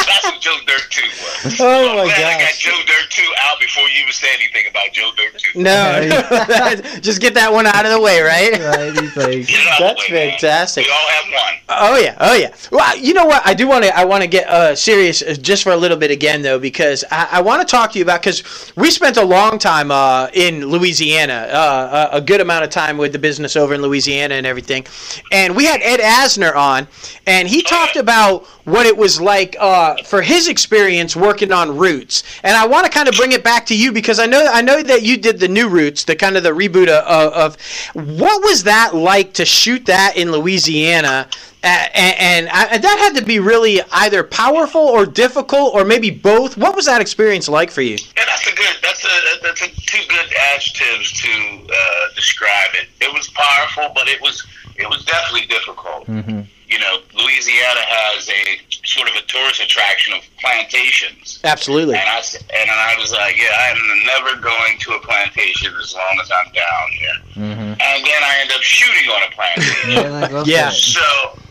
[0.06, 1.60] That's what Joe Dirt 2 was.
[1.60, 2.54] Oh, I'm my glad I got.
[2.56, 5.60] Joe Dirt 2 out before you even said anything about Joe Dirt 2.
[5.62, 6.02] No,
[7.02, 8.52] just get that one out of the way, right?
[8.54, 10.40] Right, he's like, Get it out That's the way, man.
[10.40, 10.86] fantastic.
[10.86, 11.54] We all have one.
[11.70, 12.54] Oh yeah, oh yeah.
[12.72, 13.46] Well, you know what?
[13.46, 13.96] I do want to.
[13.98, 17.04] I want to get uh, serious uh, just for a little bit again, though, because
[17.12, 20.30] I, I want to talk to you about because we spent a long time uh,
[20.34, 24.36] in Louisiana, uh, a a good amount of time with the business over in Louisiana
[24.36, 24.86] and everything,
[25.32, 26.88] and we had Ed Asner on,
[27.28, 32.24] and he talked about what it was like uh, for his experience working on Roots,
[32.44, 34.62] and I want to kind of bring it back to you because I know I
[34.62, 37.58] know that you did the new Roots, the kind of the reboot of, of
[37.94, 41.28] what was that like to shoot that in Louisiana.
[41.64, 46.12] A- and, and I, that had to be really either powerful or difficult or maybe
[46.12, 46.56] both.
[46.58, 47.98] What was that experience like for you?
[48.16, 48.76] Yeah, that's a good.
[48.82, 52.88] That's a that's a two good adjectives to uh, describe it.
[53.04, 54.46] It was powerful, but it was
[54.76, 56.06] it was definitely difficult.
[56.06, 61.96] hmm You know, Louisiana has a sort of a tourist attraction of plantations, Absolutely.
[61.96, 65.94] and I s- and I was like, yeah, I'm never going to a plantation as
[65.94, 67.18] long as I'm down here.
[67.34, 69.92] hmm And then I end up shooting on a plantation.
[69.92, 70.70] Yeah, Yeah.
[70.72, 71.02] So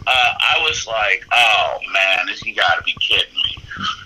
[0.07, 0.11] uh,
[0.41, 3.59] I was like, "Oh man, this you got to be kidding me!"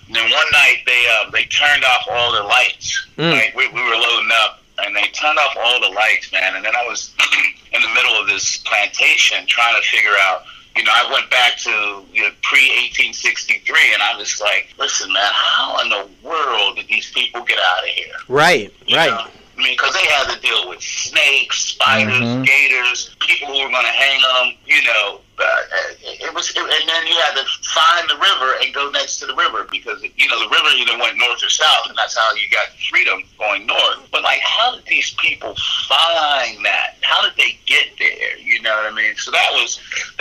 [0.07, 3.07] And then one night they uh, they turned off all the lights.
[3.17, 3.33] Mm.
[3.33, 6.57] Like we, we were loading up, and they turned off all the lights, man.
[6.57, 7.15] And then I was
[7.73, 10.43] in the middle of this plantation trying to figure out.
[10.77, 11.71] You know, I went back to
[12.13, 16.87] you know, pre 1863, and I was like, "Listen, man, how in the world did
[16.89, 19.11] these people get out of here?" Right, You right.
[19.11, 19.27] know?
[19.59, 22.47] I mean, because they had to deal with snakes, spiders, Mhm.
[22.47, 24.57] gators, people who were going to hang them.
[24.65, 25.63] You know, uh,
[26.03, 29.27] it, it was, and then you had to find the river and go next to
[29.27, 32.33] the river because you know the river either went north or south, and that's how
[32.35, 33.99] you got freedom going north.
[34.11, 35.55] But like, how did these people
[35.89, 36.97] find that?
[37.03, 38.39] How did they get there?
[38.39, 39.15] You know what I mean?
[39.17, 39.79] So that was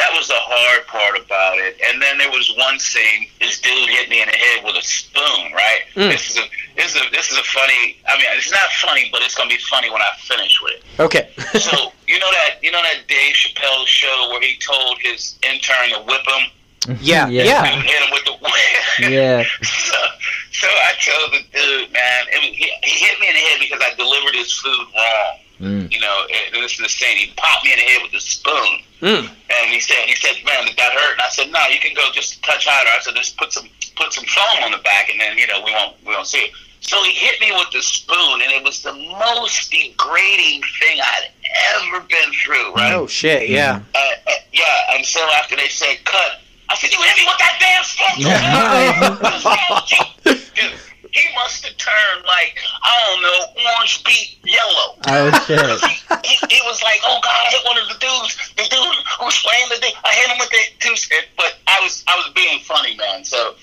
[0.10, 1.78] that was the hard part about it.
[1.86, 3.28] And then there was one scene.
[3.40, 5.54] This dude hit me in the head with a spoon.
[5.54, 5.82] Right.
[5.96, 6.10] Mm.
[6.10, 6.46] This is a
[6.76, 7.98] this is a this is a funny.
[8.08, 10.84] I mean, it's not funny, but it's gonna be funny when I finish with it.
[11.00, 11.30] Okay.
[11.60, 15.90] So you know that you know that Dave Chappelle show where he told his intern
[15.94, 17.66] to whip him Yeah, yeah.
[17.66, 18.54] and hit him with the whip.
[19.12, 19.44] Yeah.
[19.62, 19.98] so,
[20.52, 23.82] so I told the dude, man, it he, he hit me in the head because
[23.82, 25.40] I delivered his food wrong.
[25.60, 25.92] Mm.
[25.92, 27.18] You know, and this is the saying.
[27.18, 28.80] He popped me in the head with a spoon.
[29.02, 29.28] Mm.
[29.28, 31.14] And he said, he said, man, did that hurt?
[31.14, 32.90] And I said, no, you can go just a touch harder.
[32.90, 35.62] I said, just put some put some foam on the back, and then you know
[35.64, 36.52] we won't we won't see it.
[36.80, 41.30] So he hit me with the spoon, and it was the most degrading thing I'd
[41.76, 42.74] ever been through.
[42.74, 42.94] Right?
[42.94, 43.82] Oh shit, yeah.
[43.94, 44.96] Uh, uh, yeah.
[44.96, 48.24] And so after they said cut, I said, you hit me with that damn spoon.
[51.10, 51.16] What's wrong with you?
[51.16, 54.98] Dude, he must have turned like I don't know, orange beat yellow.
[55.08, 55.60] Oh shit.
[56.26, 58.38] he, he was like, "Oh God, I hit one of the dudes.
[58.58, 59.94] The dude who was playing the thing.
[60.04, 63.24] I hit him with the two stick." But I was I was being funny, man.
[63.24, 63.56] So,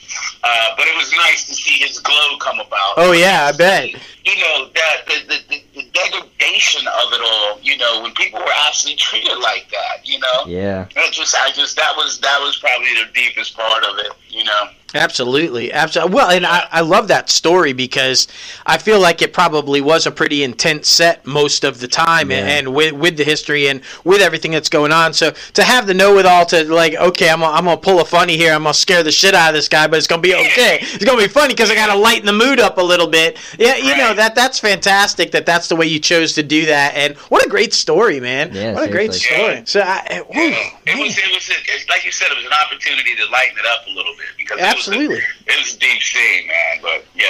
[0.44, 2.94] uh, but it was nice to see his glow come about.
[2.97, 3.90] Oh yeah, I bet.
[4.24, 7.60] You know that the, the, the, the degradation of it all.
[7.62, 10.06] You know when people were actually treated like that.
[10.06, 10.86] You know, Yeah.
[10.97, 14.12] it just I just that was that was probably the deepest part of it.
[14.28, 14.68] You know.
[14.94, 16.14] Absolutely, absolutely.
[16.14, 18.28] Well, and I, I love that story because
[18.64, 22.46] I feel like it probably was a pretty intense set most of the time, and,
[22.48, 22.54] Yeah.
[22.58, 25.12] and with with the history and with everything that's going on.
[25.12, 28.00] So to have the know it all to like, okay, I'm gonna, I'm gonna pull
[28.00, 28.52] a funny here.
[28.52, 30.78] I'm gonna scare the shit out of this guy, but it's gonna be okay.
[30.80, 33.38] It's gonna be funny because I gotta lighten the mood up a little bit.
[33.58, 35.32] Yeah, you know that that's fantastic.
[35.32, 38.54] That that's the way you chose to do that, and what a great story, man.
[38.54, 39.66] Yeah, what a great seriously.
[39.66, 39.66] story.
[39.66, 42.52] So I, whew, Yeah, it was it was it, like you said, it was an
[42.64, 45.16] opportunity to lighten it up a little bit because Absolutely.
[45.16, 46.78] it was a, it was a deep scene, man.
[46.82, 47.28] But yeah,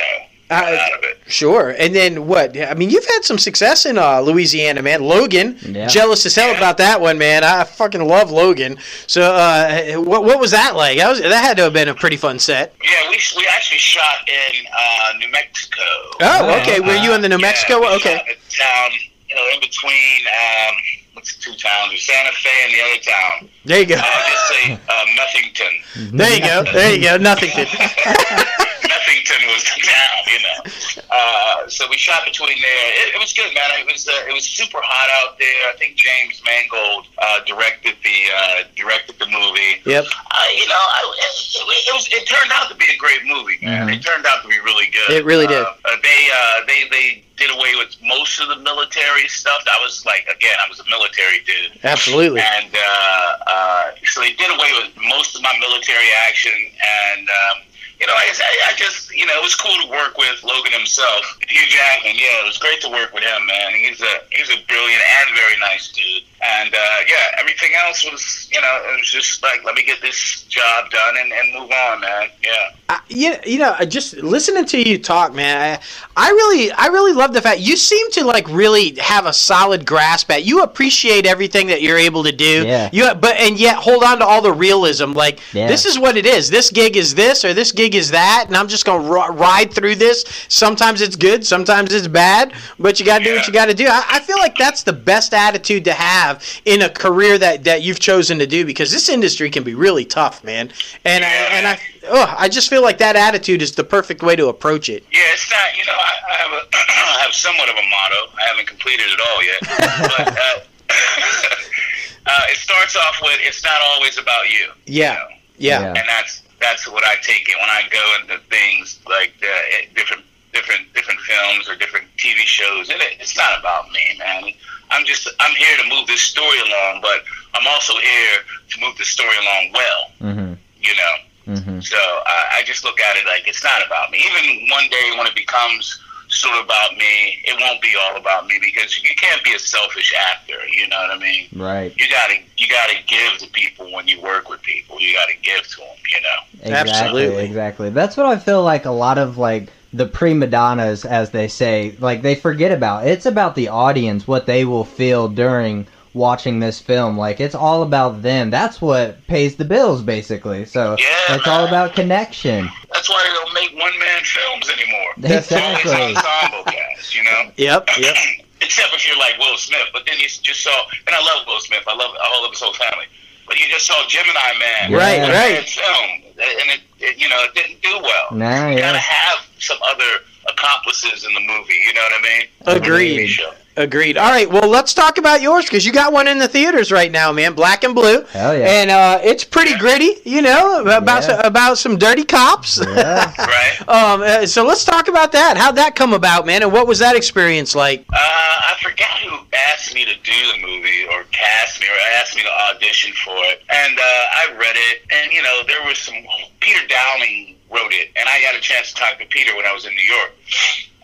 [0.48, 1.18] Uh, got out of it.
[1.26, 1.70] Sure.
[1.78, 2.56] And then what?
[2.56, 5.02] I mean, you've had some success in uh, Louisiana, man.
[5.02, 5.88] Logan, Yeah.
[5.88, 6.56] jealous as hell Yeah.
[6.58, 7.42] about that one, man.
[7.42, 8.78] I fucking love Logan.
[9.08, 10.98] So, uh, what what was that like?
[10.98, 12.74] That was that had to have been a pretty fun set.
[12.82, 15.82] Yeah, we we actually shot in uh, New Mexico.
[15.82, 16.60] Oh, Yeah.
[16.62, 16.80] okay.
[16.80, 17.80] Were you in the New Yeah, Mexico?
[17.80, 18.14] we Okay.
[18.16, 18.90] shot a town,
[19.28, 20.74] you know, in between um,
[21.16, 21.90] what's two towns?
[21.90, 23.48] There's Santa Fe and the other town.
[23.64, 23.94] There you go.
[23.96, 26.12] I'll just say uh, Muffington.
[26.12, 26.62] There you go.
[26.72, 27.16] There you go.
[27.16, 27.50] Nothing.
[28.86, 31.06] To, Muffington was the town, you know.
[31.10, 32.86] Uh, so we shot between there.
[33.06, 33.70] It, it was good, man.
[33.80, 35.72] It was uh, it was super hot out there.
[35.72, 39.82] I think James Mangold uh, directed the uh, directed the movie.
[39.84, 40.04] yep.
[40.06, 43.58] Uh, you know, I, it, it, was it turned out to be a great movie,
[43.62, 43.88] man.
[43.88, 43.96] Mhm.
[43.96, 45.10] It turned out to be really good.
[45.10, 45.62] It really did.
[45.62, 49.62] Uh, uh, they uh, they they did away with most of the military stuff.
[49.66, 51.78] I was like, again, I was a military dude.
[51.84, 52.40] Absolutely.
[52.40, 57.56] And uh, uh, so they did away with most of my military action, and um,
[58.00, 58.28] you know, I,
[58.68, 62.16] I just, you know, it was cool to work with Logan himself, Hugh Jackman.
[62.16, 63.72] Yeah, it was great to work with him, man.
[63.72, 66.24] He's a he's a brilliant and very nice dude.
[66.48, 66.78] And uh,
[67.08, 70.90] yeah, everything else was, you know, it was just like, let me get this job
[70.90, 72.28] done and, and move on, man.
[72.44, 72.70] Yeah.
[72.88, 75.80] I, you, you know, just listening to you talk, man.
[76.16, 79.32] I, I really, I really love the fact you seem to like really have a
[79.32, 80.44] solid grasp at.
[80.44, 82.64] You appreciate everything that you're able to do.
[82.64, 82.90] Yeah.
[82.92, 85.12] You, but and yet hold on to all the realism.
[85.12, 85.66] Like Yeah.
[85.66, 86.48] this is what it is.
[86.48, 89.72] This gig is this, or this gig is that, and I'm just gonna ri- ride
[89.72, 90.24] through this.
[90.48, 93.86] Sometimes it's good, sometimes it's bad, but you gotta do what you gotta do.
[93.88, 97.82] I, I feel like that's the best attitude to have in a career that that
[97.82, 100.70] you've chosen to do because this industry can be really tough, man.
[101.04, 104.36] And I, and I, oh, I just feel like that attitude is the perfect way
[104.36, 105.04] to approach it.
[105.12, 105.76] Yeah, it's not.
[105.76, 108.36] You know, I, I have a I have somewhat of a motto.
[108.38, 109.60] I haven't completed it all yet,
[110.18, 110.60] but uh,
[112.26, 115.12] uh, it starts off with "It's not always about you." Yeah.
[115.12, 115.28] You know?
[115.58, 115.80] Yeah.
[115.80, 115.88] Yeah.
[115.88, 119.86] and that's that's what I take it when I go into things like uh, eh,
[119.94, 120.25] different
[120.56, 122.88] different different films or different TV shows.
[122.90, 124.52] And it, it's not about me, man.
[124.90, 127.22] I'm just I'm here to move this story along, but
[127.54, 128.38] I'm also here
[128.70, 130.02] to move the story along well.
[130.32, 130.56] Mhm.
[130.80, 131.14] You know.
[131.60, 131.84] Mhm.
[131.84, 134.18] So I, I just look at it like it's not about me.
[134.18, 138.48] Even one day when it becomes sort of about me, it won't be all about
[138.48, 140.58] me because you can't be a selfish actor.
[140.68, 141.46] You know what I mean?
[141.54, 141.94] Right.
[141.96, 145.00] You gotta you gotta give to people when you work with people.
[145.00, 145.96] You gotta give to them.
[146.12, 146.38] You know?
[146.62, 147.44] Exactly, Absolutely.
[147.44, 147.90] exactly.
[147.90, 151.96] That's what I feel like a lot of like the prima donnas, as they say,
[152.00, 153.06] like they forget about.
[153.06, 157.16] It's about the audience, what they will feel during watching this film.
[157.18, 158.50] Like it's all about them.
[158.50, 160.64] That's what pays the bills, basically.
[160.64, 162.68] So Yeah, it's all about connection.
[162.92, 165.12] That's why they don't make one man films anymore.
[165.18, 165.92] It's Exactly.
[165.92, 167.14] always ensemble cast.
[167.14, 167.50] You know?
[167.56, 167.88] Yep.
[167.98, 168.16] Yep.
[168.62, 170.72] Except if you're like Will Smith, but then you just saw,
[171.06, 171.84] and I love Will Smith.
[171.86, 173.04] I love I love his whole family.
[173.46, 175.68] But you just saw Gemini Man, Right, right.
[175.68, 176.10] film,
[176.40, 178.26] and it, it you know it didn't do well.
[178.32, 180.04] Nah, You gotta have some other
[180.48, 181.74] accomplices in the movie.
[181.86, 182.48] You know what I mean?
[182.82, 183.38] Agreed.
[183.76, 183.82] Show.
[183.82, 184.16] Agreed.
[184.16, 184.50] All right.
[184.50, 187.52] Well, let's talk about yours because you got one in the theaters right now, man.
[187.54, 188.22] Black and blue.
[188.24, 188.64] Hell yeah.
[188.66, 191.46] And uh, it's pretty gritty, you know, about Yeah.
[191.46, 192.78] about some dirty cops.
[192.78, 193.32] Yeah.
[193.46, 193.80] Right.
[193.88, 195.56] um, uh, so let's talk about that.
[195.56, 196.62] How'd that come about, man?
[196.62, 198.00] And what was that experience like?
[198.12, 199.36] Uh, I forgot who
[199.72, 203.36] asked me to do the movie or cast me or asked me to audition for
[203.44, 203.62] it.
[203.70, 206.14] And uh, I read it, and, you know, there was some.
[206.60, 209.72] Peter Dowling wrote it, and I got a chance to talk to Peter when I
[209.72, 210.32] was in New York.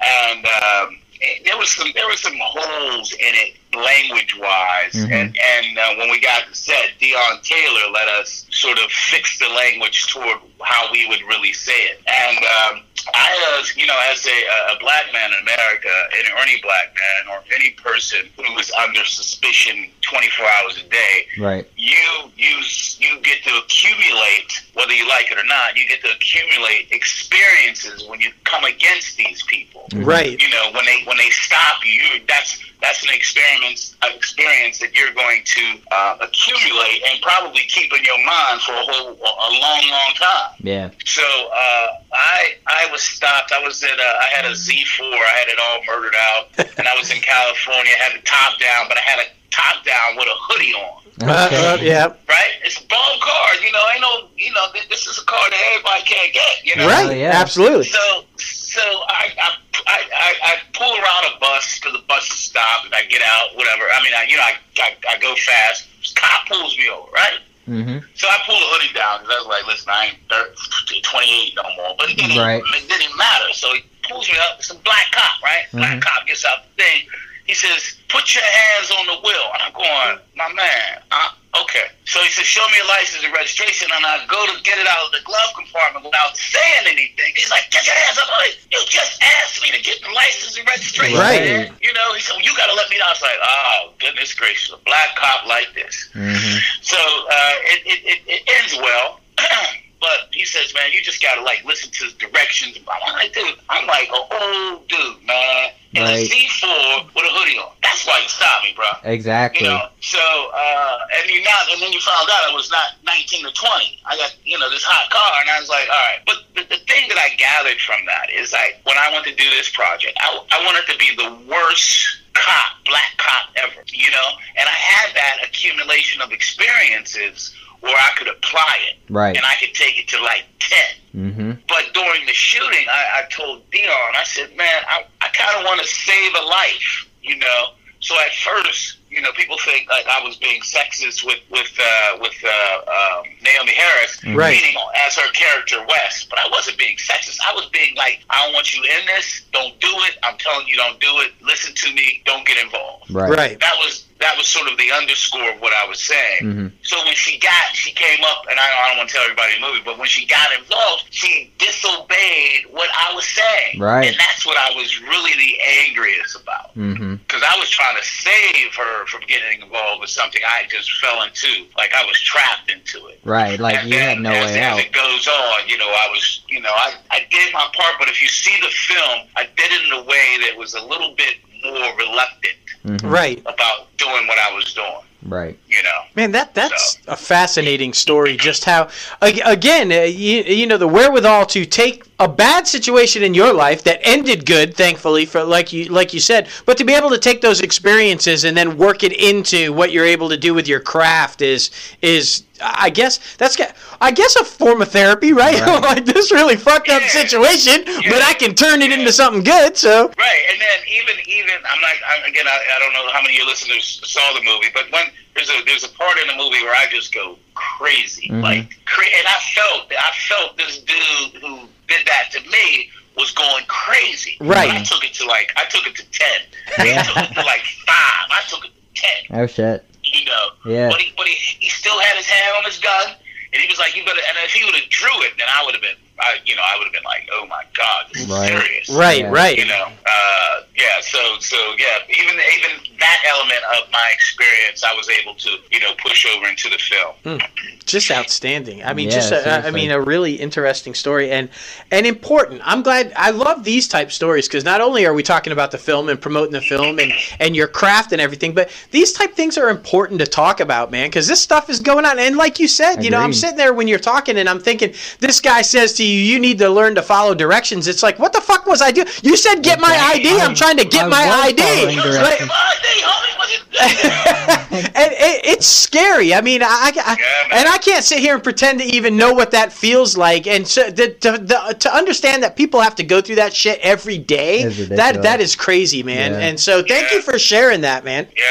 [0.01, 0.99] And um,
[1.45, 5.13] there was some there was some holes in it language wise, Mhm.
[5.13, 9.49] and and uh, when we got set, Deon Taylor let us sort of fix the
[9.49, 12.83] language toward how we would really say it, and um,
[13.15, 16.95] I, uh, you know, as a, a black man in America, and or any black
[16.95, 21.67] man or any person who is under suspicion 24 hours a day, Right.
[21.77, 22.57] you you
[22.99, 28.07] you get to accumulate whether you like it or not you get to accumulate experiences
[28.09, 30.07] when you come against these people Mhm.
[30.07, 30.41] Right.
[30.41, 34.79] you know when they when they stop you you- that's that's an experience an experience
[34.79, 39.11] that you're going to uh, accumulate and probably keep in your mind for a whole
[39.13, 40.91] a long long time Yeah.
[41.05, 43.53] so uh, I I was stopped.
[43.53, 45.01] I was at a, I had a Z4.
[45.01, 46.49] I had it all murdered out,
[46.79, 47.93] and I was in California.
[47.99, 51.03] I had the top down, but I had a top down with a hoodie on.
[51.23, 52.07] Uh, uh, yeah.
[52.29, 52.53] Right?
[52.65, 53.49] It's a bomb car.
[53.63, 54.29] You know, ain't no.
[54.37, 56.65] You know, th- this is a car that everybody can't get.
[56.65, 56.89] You know.
[56.89, 57.07] Right.
[57.07, 57.33] Oh, yeah.
[57.35, 57.85] Absolutely.
[57.85, 59.51] So so I I,
[59.87, 63.23] I, I I pull around a bus because the bus is stopped, and I get
[63.23, 63.55] out.
[63.57, 63.85] Whatever.
[63.93, 65.89] I mean, I you know I I, I go fast.
[66.17, 67.11] Cop pulls me over.
[67.13, 67.39] Right.
[67.69, 67.99] Mm-hmm.
[68.15, 71.55] So I pulled the hoodie down because I was like, listen, I ain't 30, 28
[71.57, 71.95] no more.
[71.99, 72.63] But it didn't, Right.
[72.63, 73.53] it didn't matter.
[73.55, 74.59] So he pulls me up.
[74.59, 75.65] It's a black cop, right?
[75.73, 76.03] Black Mhm.
[76.03, 77.07] cop gets out the thing.
[77.47, 79.47] He says, put your hands on the wheel.
[79.55, 81.91] And I'm going, my man, uh, okay.
[82.05, 83.89] So he says, show me your license and registration.
[83.91, 87.35] And I go to get it out of the glove compartment without saying anything.
[87.35, 88.29] He's like, get your hands up.
[88.31, 91.19] Like, you just asked me to get the license and registration.
[91.19, 91.43] Right.
[91.43, 93.07] man." You know, he said, well, you got to let me know.
[93.07, 96.11] I was like, oh, goodness gracious, a black cop like this.
[96.15, 96.59] Mm-hmm.
[96.83, 99.21] So uh, it, it, it, it ends well.
[100.03, 102.77] but he says, man, you just got to, like, listen to the directions.
[102.91, 106.19] I'm like, dude, I'm like an old dude, man, in Right.
[106.19, 107.71] a C4 with a hoodie on.
[107.85, 108.91] That's why you stopped me, bro.
[109.05, 109.63] Exactly.
[109.63, 112.99] You know, so, uh, and you not, and then you found out I was not
[113.07, 114.03] 19 or 20.
[114.05, 116.21] I got, you know, this hot car, and I was like, all right.
[116.27, 119.35] But the, the thing that I gathered from that is like, when I went to
[119.35, 124.11] do this project, I, I wanted to be the worst cop, black cop ever, you
[124.11, 124.29] know?
[124.59, 129.37] And I had that accumulation of experiences where I could apply it, Right.
[129.37, 130.79] and I could take it to like 10.
[131.15, 131.51] Mm-hmm.
[131.69, 135.65] But during the shooting, I, I told Deon, I said, man, I, I kind of
[135.65, 137.67] want to save a life, you know?
[138.01, 142.19] So at first, you know, people think like I was being sexist with with uh,
[142.21, 144.57] with uh, um, Naomie Harris, Right.
[144.61, 144.75] meaning
[145.07, 146.29] as her character West.
[146.29, 147.39] But I wasn't being sexist.
[147.49, 149.43] I was being like, I don't want you in this.
[149.53, 150.17] Don't do it.
[150.25, 151.31] I'm telling you, don't do it.
[151.43, 152.23] Listen to me.
[152.25, 153.09] Don't get involved.
[153.11, 153.31] Right.
[153.31, 153.61] Right.
[153.61, 156.43] That was that was sort of the underscore of what I was saying.
[156.43, 156.67] Mm-hmm.
[156.83, 159.59] So when she got, she came up, and I, I don't want to tell everybody
[159.59, 163.81] the movie, but when she got involved, she disobeyed what I was saying.
[163.83, 164.07] Right.
[164.07, 166.75] And that's what I was really the angriest about.
[166.79, 167.19] Mm-hmm.
[167.27, 171.23] Because I was trying to save her from getting involved with something I just fell
[171.23, 171.67] into.
[171.77, 173.21] Like I was trapped into it.
[173.25, 173.59] Right.
[173.59, 174.79] Like and you had no as, way as out.
[174.79, 178.09] it goes on, you know, I was, you know, I, I did my part, but
[178.09, 181.15] if you see the film, I did it in a way that was a little
[181.17, 183.09] bit more reluctant Mm-hmm.
[183.09, 183.39] Right.
[183.43, 184.89] about doing what I was doing,
[185.25, 185.57] Right.
[185.69, 186.01] you know.
[186.17, 188.37] Man, that that's a fascinating story.
[188.37, 188.89] Just how,
[189.21, 193.85] again, uh, you, you know, the wherewithal to take a bad situation in your life
[193.85, 197.19] that ended good, thankfully, for like you like you said, but to be able to
[197.19, 200.81] take those experiences and then work it into what you're able to do with your
[200.81, 201.71] craft is
[202.03, 202.43] is.
[202.65, 205.61] I guess that's ca- I guess a form of therapy, right?
[205.61, 205.83] Right.
[205.83, 207.09] like this really fucked up Yeah.
[207.09, 208.99] situation, but I can turn it Yeah.
[208.99, 209.77] into something good.
[209.77, 213.21] So Right, and then even even I'm not I, again I, I don't know how
[213.23, 216.27] many of your listeners saw the movie, but when there's a there's a part in
[216.29, 218.43] the movie where I just go crazy, Mhm.
[218.43, 222.91] like cra- and I felt that I felt this dude who did that to me
[223.17, 224.37] was going crazy.
[224.41, 224.71] Right.
[224.71, 226.41] I took it to like I took it to ten.
[226.87, 227.01] Yeah.
[227.01, 228.27] I took it to like five.
[228.31, 229.41] I took it to ten.
[229.41, 229.85] Oh shit.
[230.13, 230.47] You know.
[230.67, 230.89] Yeah.
[230.91, 233.17] But he but he, he still had his hand on his gun,
[233.53, 235.65] and he was like, "You better." And if he would have drew it, then I
[235.65, 238.23] would have been, I you know, I would have been like, "Oh my god, this
[238.23, 238.49] is Right.
[238.49, 239.31] serious." right, Yeah.
[239.31, 239.59] right.
[239.59, 244.95] you know uh yeah so so yeah even even that element of my experience i
[244.95, 247.41] was able to you know push over into the film
[247.87, 248.83] just outstanding.
[248.83, 251.49] I mean, Yeah, just a, I mean, a really interesting story and
[251.91, 252.61] and important.
[252.65, 253.13] I'm glad.
[253.17, 256.21] I love these type stories because not only are we talking about the film and
[256.21, 260.21] promoting the film and and your craft and everything, but these type things are important
[260.21, 261.09] to talk about, man.
[261.09, 262.19] Because this stuff is going on.
[262.19, 264.95] And like you said, you know, I'm sitting there when you're talking and I'm thinking,
[265.21, 267.87] this guy says to you, you need to learn to follow directions.
[267.89, 269.09] It's like, what the fuck was I doing?
[269.23, 270.41] You said get my ID.
[270.41, 271.63] I'm trying to get I my ID.
[271.63, 272.49] following It was directions.
[272.51, 273.59] like, "Oh, hey, homie, what you-
[274.95, 276.35] and it, it's scary.
[276.35, 279.33] I mean, I, I, Yeah, and I can't sit here and pretend to even know
[279.33, 280.47] what that feels like.
[280.47, 283.79] And so the, to, the, to understand that people have to go through that shit
[283.83, 286.33] every day, that that is crazy, man.
[286.33, 286.39] Yeah.
[286.39, 287.17] And so thank Yeah.
[287.17, 288.29] you for sharing that, man.
[288.37, 288.43] yeah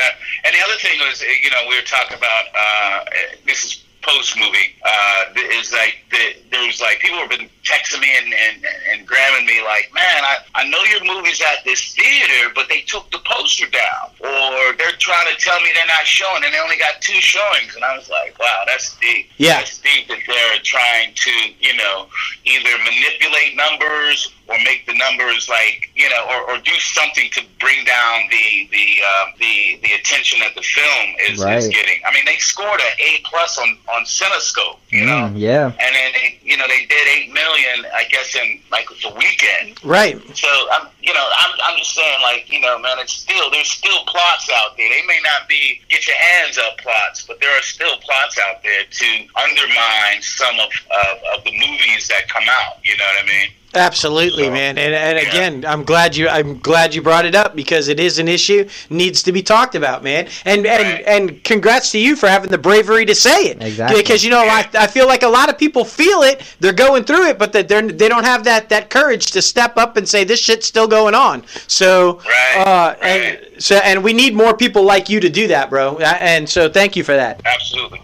[0.43, 3.05] and the other thing was you know we were talking about uh
[3.45, 8.09] this is post movie uh, is like the, there's like people have been texting me
[8.17, 12.51] and, and, and grabbing me like, man, I, I know your movie's at this theater,
[12.55, 16.43] but they took the poster down, or they're trying to tell me they're not showing,
[16.43, 19.29] and they only got two showings, and I was like, wow, that's deep.
[19.37, 19.59] Yeah.
[19.59, 22.07] that's deep that they're trying to, you know,
[22.45, 27.41] either manipulate numbers or make the numbers like you know, or, or do something to
[27.59, 31.57] bring down the the uh, the the attention that the film is, Right.
[31.57, 32.01] is getting.
[32.07, 35.65] I mean, they scored an A plus on on CinemaScore, you know, Mm, yeah.
[35.67, 39.83] and then they, you know they did eight million, I guess, in like the weekend.
[39.83, 40.19] Right.
[40.35, 43.69] So I'm, you know, I'm, I'm just saying, like, you know, man, it's still there's
[43.69, 44.89] still plots out there.
[44.89, 48.61] They may not be get your hands up plots, but there are still plots out
[48.63, 52.77] there to undermine some of of, of the movies that come out.
[52.83, 53.49] You know what I mean?
[53.73, 54.77] Absolutely, So, man.
[54.77, 55.29] And, and yeah.
[55.29, 58.67] again, I'm glad you I'm glad you brought it up because it is an issue
[58.89, 60.27] needs to be talked about, man.
[60.45, 61.03] And and Right.
[61.05, 63.61] and congrats to you for having the bravery to say it.
[63.61, 64.01] Exactly.
[64.01, 67.03] Because you know, I, I feel like a lot of people feel it, they're going
[67.03, 70.07] through it, but that they're they don't have that that courage to step up and
[70.07, 71.43] say this shit's still going on.
[71.67, 73.07] So Right, uh, right.
[73.53, 75.95] and so and we need more people like you to do that, bro.
[75.97, 77.41] Uh, And so thank you for that.
[77.45, 78.01] Absolutely.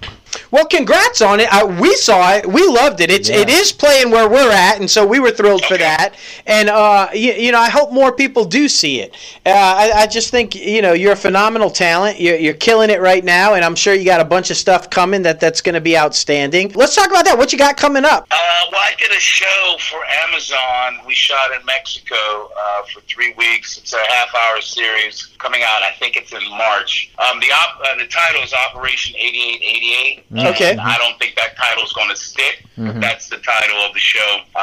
[0.52, 1.52] Well, congrats on it.
[1.52, 2.46] Uh, we saw it.
[2.46, 3.12] We loved it.
[3.12, 3.38] It's Yeah.
[3.38, 6.16] it is playing where we're at, and so we were thrilled for that.
[6.46, 9.14] And uh, you, you know, I hope more people do see it.
[9.46, 12.20] Uh, I, I just think you know you're a phenomenal talent.
[12.20, 14.90] You're, you're killing it right now, and I'm sure you got a bunch of stuff
[14.90, 16.72] coming that that's going to be outstanding.
[16.74, 17.38] Let's talk about that.
[17.38, 18.28] What you got coming up?
[18.32, 18.36] Uh,
[18.72, 21.06] well, I did a show for Amazon.
[21.06, 23.78] We shot in Mexico uh, for three weeks.
[23.78, 25.84] It's a half-hour series coming out.
[25.84, 27.12] I think it's in March.
[27.20, 30.24] Um, the op- uh, the title is Operation 8888.
[30.40, 30.72] Okay.
[30.72, 32.64] And I don't think that title is going to stick.
[32.78, 32.94] Mhm.
[32.94, 34.42] But that's the title of the show.
[34.56, 34.60] Uh,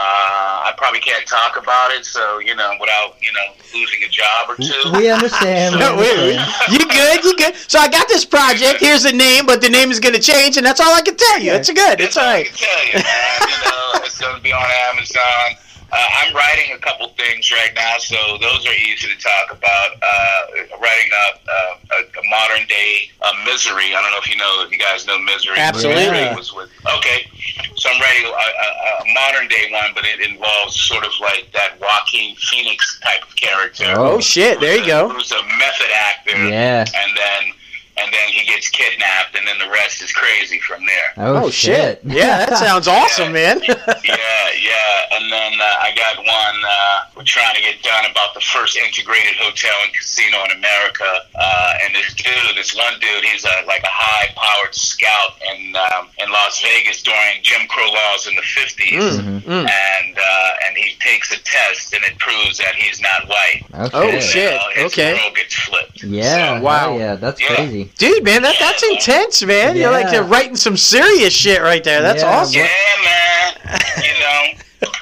[0.70, 4.50] I probably can't talk about it, so you know, without you know losing a job
[4.50, 4.92] or two.
[4.96, 5.74] We understand.
[5.78, 6.36] We No, wait, wait.
[6.38, 6.72] understand.
[6.72, 7.24] You good?
[7.24, 7.54] You good?
[7.68, 8.78] So I got this project.
[8.80, 11.16] Here's the name, but the name is going to change, and that's all I can
[11.16, 11.52] tell you.
[11.52, 12.00] It's good.
[12.00, 12.46] It's That's all all I right.
[12.46, 13.40] can tell you, man.
[13.50, 15.56] you know, it's going to be on Amazon.
[15.94, 19.90] Uh, I'm writing a couple things right now, so those are easy to talk about.
[20.02, 23.94] Uh, writing up uh, a, a modern day uh, misery.
[23.94, 25.54] I don't know if you know, if you guys know misery.
[25.56, 26.04] Absolutely.
[26.06, 27.30] Misery Was with okay,
[27.76, 31.46] so I'm writing a, a, a modern day one, but it involves sort of like
[31.52, 33.94] that Joaquin Phoenix type of character.
[33.96, 34.58] Oh shit!
[34.60, 35.08] There you a- go.
[35.10, 36.48] Who's a method actor?
[36.48, 36.84] Yeah.
[36.92, 37.54] and then
[37.96, 41.12] and then he gets kidnapped, and then the rest is crazy from there.
[41.16, 42.00] Oh, Oh shit!
[42.04, 43.60] Yeah, that sounds awesome, man.
[43.66, 45.16] yeah, yeah.
[45.16, 48.76] And then uh, I got one uh, we're trying to get done about the first
[48.76, 51.06] integrated hotel and casino in America.
[51.34, 56.08] Uh, and this dude, this one dude, he's a, like a high-powered scout in um,
[56.18, 59.20] in Las Vegas during Jim Crow laws in the 50s.
[59.20, 59.68] Mm, mm.
[59.70, 63.62] And uh, and he takes a test, and it proves that he's not white.
[63.88, 64.16] Okay.
[64.16, 64.52] Oh, shit.
[64.52, 65.14] You know, his okay.
[65.14, 66.02] world gets flipped.
[66.02, 66.60] Yeah.
[66.60, 66.92] Wow.
[66.92, 66.98] wow.
[66.98, 67.54] Yeah, that's Yeah.
[67.54, 67.83] crazy.
[67.98, 69.76] Dude, man, that that's intense, man.
[69.76, 72.02] You're like you're writing some serious shit right there.
[72.02, 72.60] That's Yeah, awesome.
[72.60, 72.68] Yeah,
[73.04, 73.54] man.
[73.98, 74.42] You know,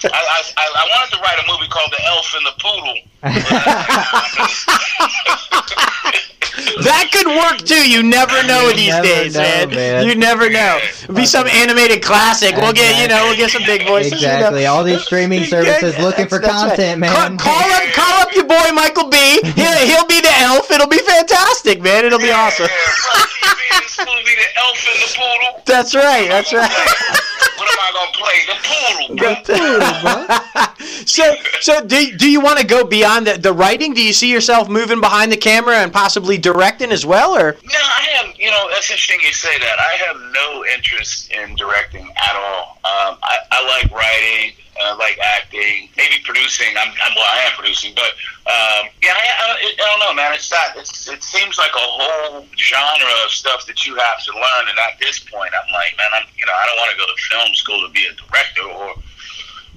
[0.04, 2.98] I, I, I I wanted to write a movie called The Elf and the Poodle.
[6.80, 7.84] That could work too.
[7.88, 9.68] You never know You these never days, know, man.
[9.70, 10.06] man.
[10.06, 10.78] You never know.
[11.04, 12.56] It'll be some animated classic.
[12.56, 14.20] We'll get you know we'll get some big voices.
[14.22, 14.34] you know.
[14.34, 14.66] Exactly.
[14.66, 17.12] All these streaming services Yeah, looking for that's- that's content, right.
[17.12, 17.36] man.
[17.38, 19.16] Call, call up, call up your boy Michael B.
[19.42, 20.70] He'll, he'll be the elf.
[20.70, 22.04] It'll be fantastic, man.
[22.04, 22.66] It'll be awesome.
[22.66, 22.74] Yeah,
[23.14, 25.62] Rocky B in this movie, The Elf and the Poodle.
[25.66, 26.28] That's right.
[26.28, 26.70] That's right.
[27.62, 28.38] What am I gonna play?
[28.48, 31.04] The poodle, bro.
[31.06, 33.94] so, so do, do you want to go beyond the, the writing?
[33.94, 37.52] Do you see yourself moving behind the camera and possibly directing as well, or?
[37.52, 38.36] No, I have.
[38.38, 39.78] You know, that's interesting you say that.
[39.78, 42.78] I have no interest in directing at all.
[42.84, 44.56] Um, I, I like writing.
[44.84, 45.88] I like acting.
[45.96, 46.74] Maybe producing.
[46.76, 47.28] I'm, I'm well.
[47.30, 48.12] I am producing, but
[48.46, 50.34] um, yeah, I, I, I don't know, man.
[50.34, 50.76] It's not.
[50.76, 51.08] It's.
[51.08, 54.64] It seems like a whole genre of stuff that you have to learn.
[54.68, 56.26] And at this point, I'm like, man, I'm.
[56.36, 58.94] You know, I don't want to go to film school to be a director or.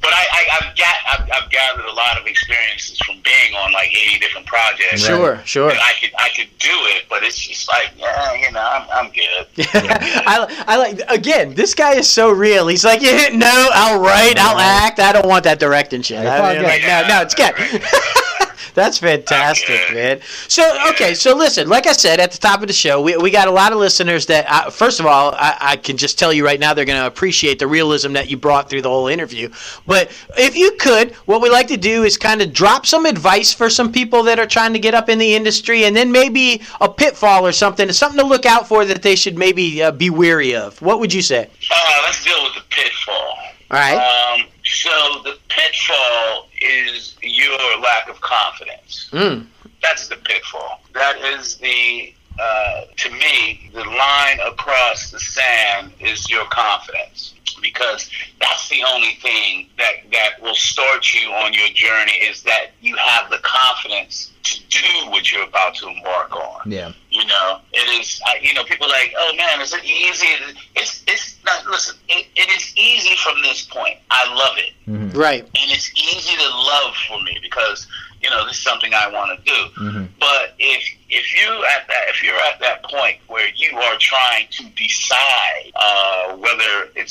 [0.06, 3.74] But I, I, I've got I've, I've gathered a lot of experiences from being on
[3.74, 5.02] like 80 different projects.
[5.02, 5.72] Sure, sure.
[5.72, 8.88] And I could I could do it, but it's just like, yeah, you know, I'm,
[8.94, 9.48] I'm good.
[9.74, 11.56] I, I like again.
[11.56, 12.68] This guy is so real.
[12.68, 15.00] He's like, yeah, no, I'll write, I'll act.
[15.00, 16.20] I don't want that directing shit.
[16.20, 16.68] It's I mean, good.
[16.68, 17.56] like, no, no, it's good.
[18.76, 19.94] That's fantastic, Okay.
[19.94, 20.22] man.
[20.48, 23.32] So, okay, so listen, like I said at the top of the show, we, we
[23.32, 26.34] got a lot of listeners that, uh, first of all, I, I can just tell
[26.34, 29.08] you right now, they're going to appreciate the realism that you brought through the whole
[29.08, 29.50] interview.
[29.88, 33.54] But if you could, what we like to do is kind of drop some advice
[33.54, 36.62] for some people that are trying to get up in the industry, and then maybe
[36.82, 40.10] a pitfall or something, something to look out for that they should maybe uh, be
[40.10, 40.82] weary of.
[40.82, 41.50] What would you say?
[41.72, 43.38] Uh, let's deal with the pitfall.
[43.72, 43.96] All right.
[43.96, 44.90] Um, so
[45.24, 49.10] the pitfall is your lack of confidence.
[49.12, 49.46] Mm.
[49.82, 50.82] That's the pitfall.
[50.94, 57.35] That is the uh, to me, the line across the sand is your confidence
[57.74, 58.10] because
[58.40, 62.96] that's the only thing that that will start you on your journey is that you
[62.96, 66.72] have the confidence to do what you're about to embark on.
[66.72, 66.92] Yeah.
[67.10, 68.22] You know, it is.
[68.28, 70.28] I, you know, people are like, oh man, is it easy?
[70.76, 71.66] It's it's not.
[71.66, 73.98] Listen, it, it is easy from this point.
[74.12, 75.44] I love it, hmm Right.
[75.44, 77.88] and it's easy to love for me because
[78.22, 79.60] you know this is something I want to do.
[79.76, 83.98] hmm But if if you at that if you're at that point where you are
[83.98, 86.15] trying to decide uh, whether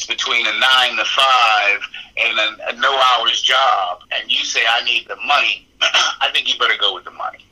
[0.05, 1.81] it's between a nine to five
[2.17, 6.53] and a, a no hours job, and you say I need the money, I think
[6.53, 7.45] you better go with the money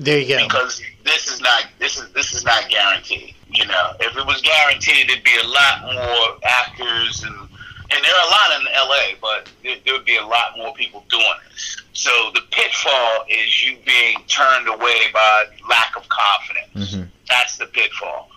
[0.00, 0.44] There you go.
[0.44, 3.34] because this is not this is this is not guaranteed.
[3.52, 7.48] You know, if it was guaranteed, there'd be a lot more actors and
[7.90, 10.72] and there are a lot in LA, but there, there would be a lot more
[10.74, 11.76] people doing this.
[11.92, 16.94] So the pitfall is you being turned away by lack of confidence.
[16.94, 18.28] hmm That's the pitfall.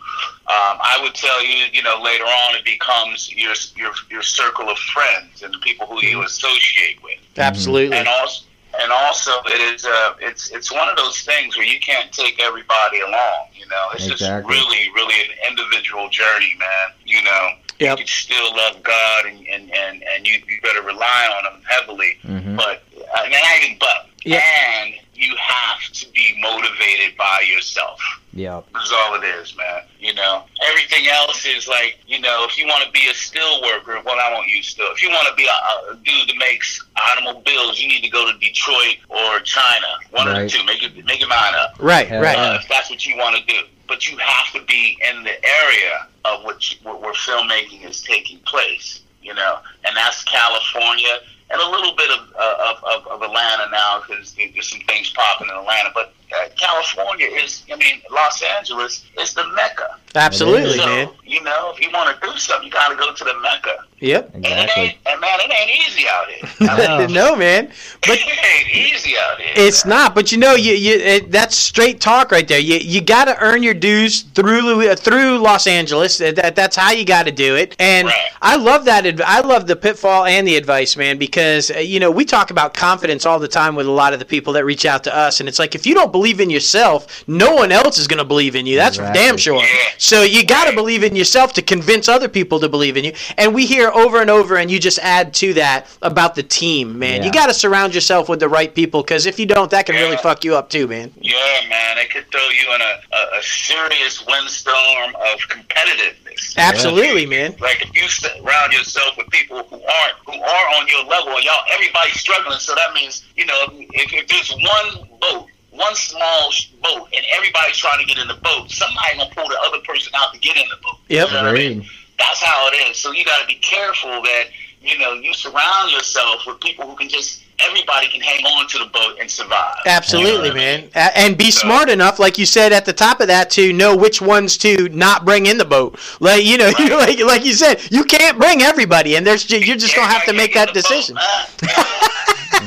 [0.47, 4.69] Um, I would tell you, you know, later on it becomes your your your circle
[4.69, 7.97] of friends and the people who you associate with Absolutely.
[7.97, 8.45] and also
[8.79, 12.39] and also it is uh it's it's one of those things where you can't take
[12.41, 14.53] everybody along you know it's Exactly.
[14.55, 17.49] just really really an individual journey man you know
[17.83, 17.99] Yep.
[17.99, 22.17] you still love god and and and, and you, you better rely on him heavily
[22.23, 22.83] hmm but
[23.15, 24.41] uh, and I even but Yeah.
[24.79, 27.99] and you have to be motivated by yourself
[28.33, 29.81] Yeah, that's all it is, man.
[29.99, 33.61] You know, everything else is like, you know, if you want to be a still
[33.61, 34.91] worker, well, I won't use still.
[34.91, 35.57] If you want to be a,
[35.93, 39.87] a dude that makes automobiles, you need to go to Detroit or China.
[40.11, 40.63] One of the two.
[40.65, 41.75] Make it, make your mind up.
[41.79, 42.09] right.
[42.09, 42.19] Yeah.
[42.21, 42.37] Right.
[42.37, 43.59] Uh, if that's what you want to do.
[43.87, 49.01] But you have to be in the area of which where filmmaking is taking place.
[49.21, 51.19] You know, and that's California
[51.49, 55.11] and a little bit of uh, of, of, of Atlanta now because there's some things
[55.11, 55.91] popping in Atlanta.
[55.93, 59.97] But uh, California is, I mean, Los Angeles is the mecca.
[60.15, 61.09] Absolutely, so man.
[61.23, 63.85] you know, if you want to do something, you got to go to the mecca.
[63.99, 64.31] Yep.
[64.35, 64.83] And it Exactly.
[64.83, 66.49] ain't, and man, it ain't easy out here.
[67.07, 67.07] No.
[67.07, 67.67] no, man.
[68.01, 69.53] But it ain't easy out here.
[69.55, 69.89] It's man.
[69.97, 72.59] not, but you know, you, you it, that's straight talk right there.
[72.59, 76.17] You you got to earn your dues through uh, through Los Angeles.
[76.19, 77.75] That that's how you got to do it.
[77.79, 78.29] And Right.
[78.41, 79.05] I love that.
[79.21, 82.73] I love the pitfall and the advice, man, because uh, you know we talk about
[82.73, 85.39] confidence all the time with a lot of the people that reach out to us,
[85.39, 88.25] and it's like if you don't believe in yourself, no one else is going to
[88.25, 88.75] believe in you.
[88.75, 89.63] That's for damn sure.
[89.97, 93.13] So you got to believe in yourself to convince other people to believe in you.
[93.37, 96.97] And we hear over and over, and you just add to that about the team,
[96.97, 97.19] man.
[97.19, 97.25] Yeah.
[97.25, 99.95] You got to surround yourself with the right people because if you don't, that can
[99.95, 101.11] really fuck you up too, man.
[101.19, 101.35] Yeah,
[101.69, 106.55] man, it could throw you in a, a, a serious windstorm of competitiveness.
[106.57, 107.55] Absolutely, man.
[107.59, 111.43] Like if you surround yourself with people who aren't who are on your level, and
[111.43, 112.59] y'all everybody's struggling.
[112.59, 116.51] So that means you know if, if there's one boat, one small
[116.81, 120.11] boat, and everybody's trying to get in the boat, somebody gonna pull the other person
[120.15, 120.97] out to get in the boat.
[121.09, 121.27] Yep.
[121.29, 121.85] You know I mean?
[122.19, 122.97] That's how it is.
[122.97, 124.45] So you got to be careful that
[124.81, 128.77] you know you surround yourself with people who can just everybody can hang on to
[128.79, 129.75] the boat and survive.
[129.85, 130.89] Absolutely, You know what I mean?
[130.93, 131.11] man.
[131.15, 133.95] And be So- smart enough, like you said at the top of that, to know
[133.95, 135.97] which ones to not bring in the boat.
[136.19, 136.89] Like you know, Right.
[136.91, 140.33] like like you said, you can't bring everybody, and there's you're just gonna have to
[140.33, 141.17] make that decision.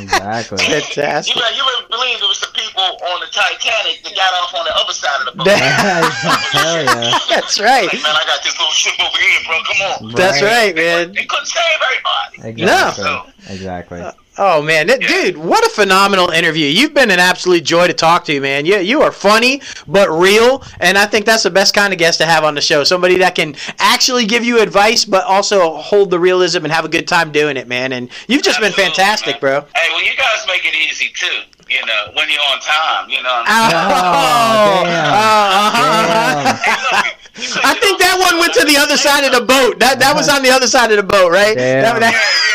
[0.03, 0.59] Exactly.
[0.67, 1.35] You, Fantastic.
[1.35, 4.65] better- you better believe it was the people on the Titanic that got off on
[4.65, 5.49] the other side of the boat.
[5.51, 7.19] Hell yeah.
[7.31, 7.87] That's right.
[7.87, 9.59] Like, man, I got this little ship over here, bro.
[9.65, 10.13] Come on.
[10.15, 11.13] That's right, man.
[11.13, 12.51] They couldn't save everybody.
[12.61, 13.05] Exactly.
[13.05, 13.27] No.
[13.49, 14.01] Exactly.
[14.01, 16.67] Uh, Oh man, that, dude, what a phenomenal interview!
[16.67, 18.67] You've been an absolute joy to talk to, man.
[18.67, 22.19] You you are funny but real, and I think that's the best kind of guest
[22.21, 22.85] to have on the show.
[22.85, 26.89] Somebody that can actually give you advice, but also hold the realism and have a
[26.89, 27.93] good time doing it, man.
[27.93, 29.41] And you've just been fantastic, man.
[29.41, 29.61] bro.
[29.75, 31.41] Hey, well, you guys make it easy too.
[31.69, 33.09] You know, when you're on time.
[33.09, 33.31] You know.
[33.41, 35.15] What Oh, I'm damn.
[35.15, 36.45] uh-huh, uh-huh.
[36.45, 36.57] Damn.
[36.93, 37.17] saying?
[37.37, 39.79] You know, I think that one went to the other side of the boat.
[39.81, 41.57] That that was on the other side of the boat, right?
[41.57, 41.83] Damn.
[41.83, 42.46] That- that- Yeah, yeah, yeah.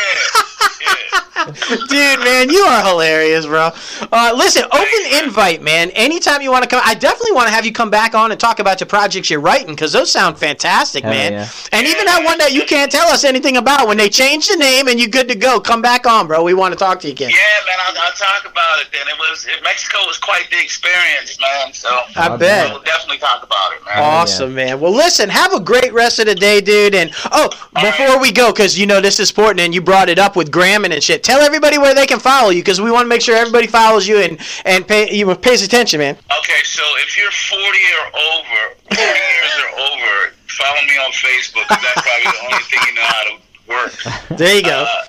[1.46, 3.70] Dude, man, you are hilarious, bro.
[4.12, 5.90] Uh, listen, open invite, man.
[5.90, 8.40] Anytime you want to come, I definitely want to have you come back on and
[8.40, 11.32] talk about your projects you're writing because those sound fantastic, Hell man.
[11.32, 11.48] yeah.
[11.72, 14.56] And even that one that you can't tell us anything about, when they change the
[14.56, 16.42] name and you're good to go, come back on, bro.
[16.42, 17.30] We want to talk to you again.
[17.30, 17.36] Yeah,
[17.66, 19.06] man, I'll, I'll talk about it then.
[19.08, 21.72] It was it, Mexico was quite the experience, man.
[21.72, 22.70] So I I'll bet.
[22.72, 23.98] we'll definitely talk about it, man.
[23.98, 24.80] Awesome, man.
[24.80, 26.94] Well, listen, have a great rest of the day, dude.
[26.94, 30.18] And oh, before we go, because you know this is important, and you brought it
[30.18, 31.22] up with Gramming and shit.
[31.32, 34.06] Tell everybody where they can follow you, because we want to make sure everybody follows
[34.06, 36.14] you and and pay you pays attention, man.
[36.40, 38.06] Okay, so if you're 40 or
[38.36, 38.60] over,
[38.92, 41.66] 40 years or over, follow me on Facebook.
[41.70, 43.34] that's probably the only thing you know how to
[43.72, 43.92] work.
[44.38, 44.86] There you go.
[44.88, 45.02] Uh,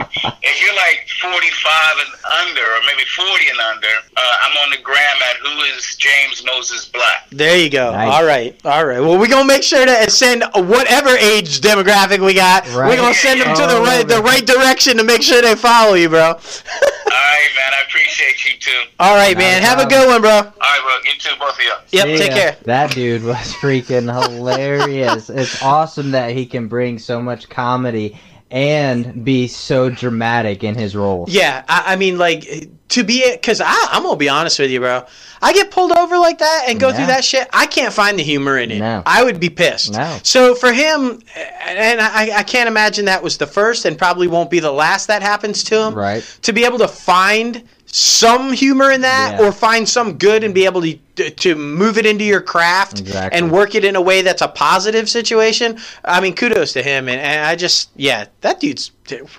[0.42, 3.86] if you're like 45 and under, or maybe 40 and under,
[4.16, 7.28] uh, I'm on the gram at Who is James Moses Black.
[7.30, 7.92] There you go.
[7.92, 8.12] Nice.
[8.12, 9.00] All right, all right.
[9.00, 12.64] Well, we're gonna make sure to send whatever age demographic we got.
[12.74, 12.88] Right.
[12.88, 15.54] We're gonna send them to the Oh, right, the right direction to make sure they
[15.54, 16.20] follow you, bro.
[16.20, 17.72] All right, man.
[17.74, 18.82] I appreciate you too.
[18.98, 19.62] all right, Not man.
[19.62, 20.30] a Have a good one, bro.
[20.30, 20.52] All right,
[20.82, 21.10] bro.
[21.10, 21.72] You too, both of you.
[21.92, 22.06] Yep.
[22.06, 22.36] See Take ya.
[22.36, 22.56] care.
[22.64, 25.28] That dude was freaking hilarious.
[25.30, 28.18] it's awesome that he can bring so much comedy
[28.52, 31.30] and be so dramatic in his roles.
[31.32, 35.04] Yeah, I, I mean, like to be, because I'm gonna be honest with you, bro.
[35.40, 36.94] I get pulled over like that and go Yeah.
[36.96, 37.48] through that shit.
[37.52, 38.80] I can't find the humor in it.
[38.80, 39.04] No.
[39.06, 39.92] I would be pissed.
[39.92, 40.18] No.
[40.24, 41.22] So for him,
[41.64, 45.06] and I, I can't imagine that was the first, and probably won't be the last
[45.06, 45.94] that happens to him.
[45.94, 46.22] Right.
[46.42, 47.62] To be able to find
[47.92, 49.46] some humor in that, Yeah.
[49.46, 50.98] or find some good, and be able to
[51.36, 53.36] to move it into your craft Exactly.
[53.38, 55.76] and work it in a way that's a positive situation.
[56.02, 58.90] I mean, kudos to him, and, and I just, yeah, that dude's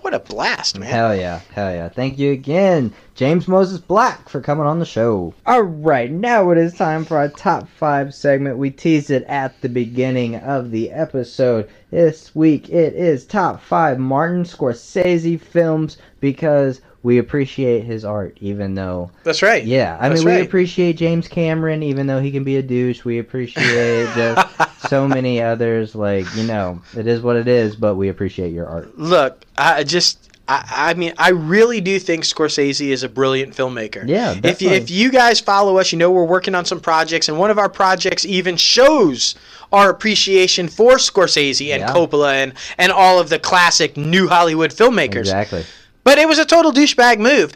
[0.02, 0.88] what a blast, man.
[0.88, 1.90] Hell yeah, hell yeah.
[1.90, 5.34] Thank you again, James Moses Black, for coming on the show.
[5.48, 8.58] All right, now it is time for our top five segment.
[8.60, 11.68] We teased it at the beginning of the episode.
[11.90, 18.76] This week it is top five Martin Scorsese films because we appreciate his art, even
[18.76, 19.64] though That's right.
[19.64, 23.04] Yeah, I That's mean, we appreciate James Cameron, even though he can be a douche.
[23.04, 25.96] We appreciate just so many others.
[25.96, 28.98] Like, you know, it is what it is, but we appreciate your art.
[28.98, 30.28] Look, I just.
[30.48, 34.06] I, I mean, I really do think Scorsese is a brilliant filmmaker.
[34.08, 37.30] Yeah, If you, if you guys follow us, you know we're working on some projects,
[37.30, 39.36] and one of our projects even shows
[39.72, 41.94] our appreciation for Scorsese and Yeah.
[41.94, 45.20] Coppola and, and all of the classic new Hollywood filmmakers.
[45.20, 45.64] Exactly.
[46.04, 47.54] But it was a total douchebag move.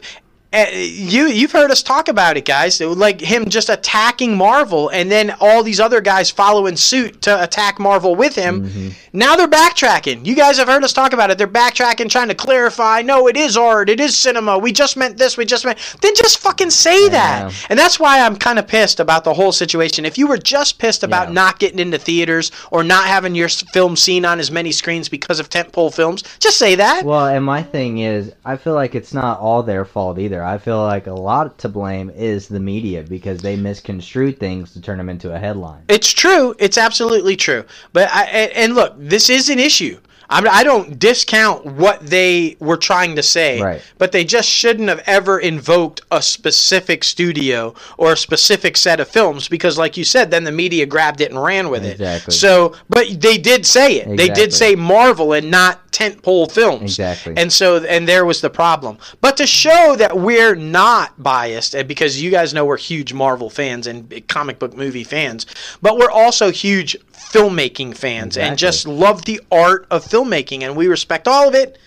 [0.52, 2.80] Uh, you you've heard us talk about it, guys.
[2.80, 7.42] It like him just attacking Marvel, and then all these other guys following suit to
[7.42, 8.62] attack Marvel with him.
[8.62, 8.88] Mm-hmm.
[9.12, 10.24] Now they're backtracking.
[10.24, 11.36] You guys have heard us talk about it.
[11.38, 13.02] They're backtracking, trying to clarify.
[13.02, 13.90] No, it is art.
[13.90, 14.56] It is cinema.
[14.56, 15.36] We just meant this.
[15.36, 15.78] We just meant.
[16.00, 17.52] Then just fucking say that.
[17.68, 20.04] And that's why I'm kind of pissed about the whole situation.
[20.06, 21.34] If you were just pissed about Yeah.
[21.34, 25.40] not getting into theaters or not having your film seen on as many screens because
[25.40, 27.04] of tentpole films, just say that.
[27.04, 30.35] Well, and my thing is, I feel like it's not all their fault either.
[30.44, 34.80] I feel like a lot to blame is the media because they misconstrue things to
[34.80, 35.84] turn them into a headline.
[35.88, 36.54] It's true.
[36.58, 37.64] It's absolutely true.
[37.92, 39.98] But I and look, this is an issue.
[40.28, 43.82] I'm, I don't discount what they were trying to say, Right.
[43.98, 49.08] but they just shouldn't have ever invoked a specific studio or a specific set of
[49.08, 52.32] films because, like you said, then the media grabbed it and ran with Exactly.
[52.32, 52.36] it.
[52.36, 54.16] So, but they did say it.
[54.16, 56.82] They did say Marvel and not tentpole films.
[56.98, 57.34] Exactly.
[57.36, 58.98] And so, and there was the problem.
[59.20, 63.48] But to show that we're not biased, and because you guys know we're huge Marvel
[63.48, 65.46] fans and comic book movie fans,
[65.80, 70.88] but we're also huge filmmaking fans and just love the art of filmmaking, and we
[70.88, 71.78] respect all of it.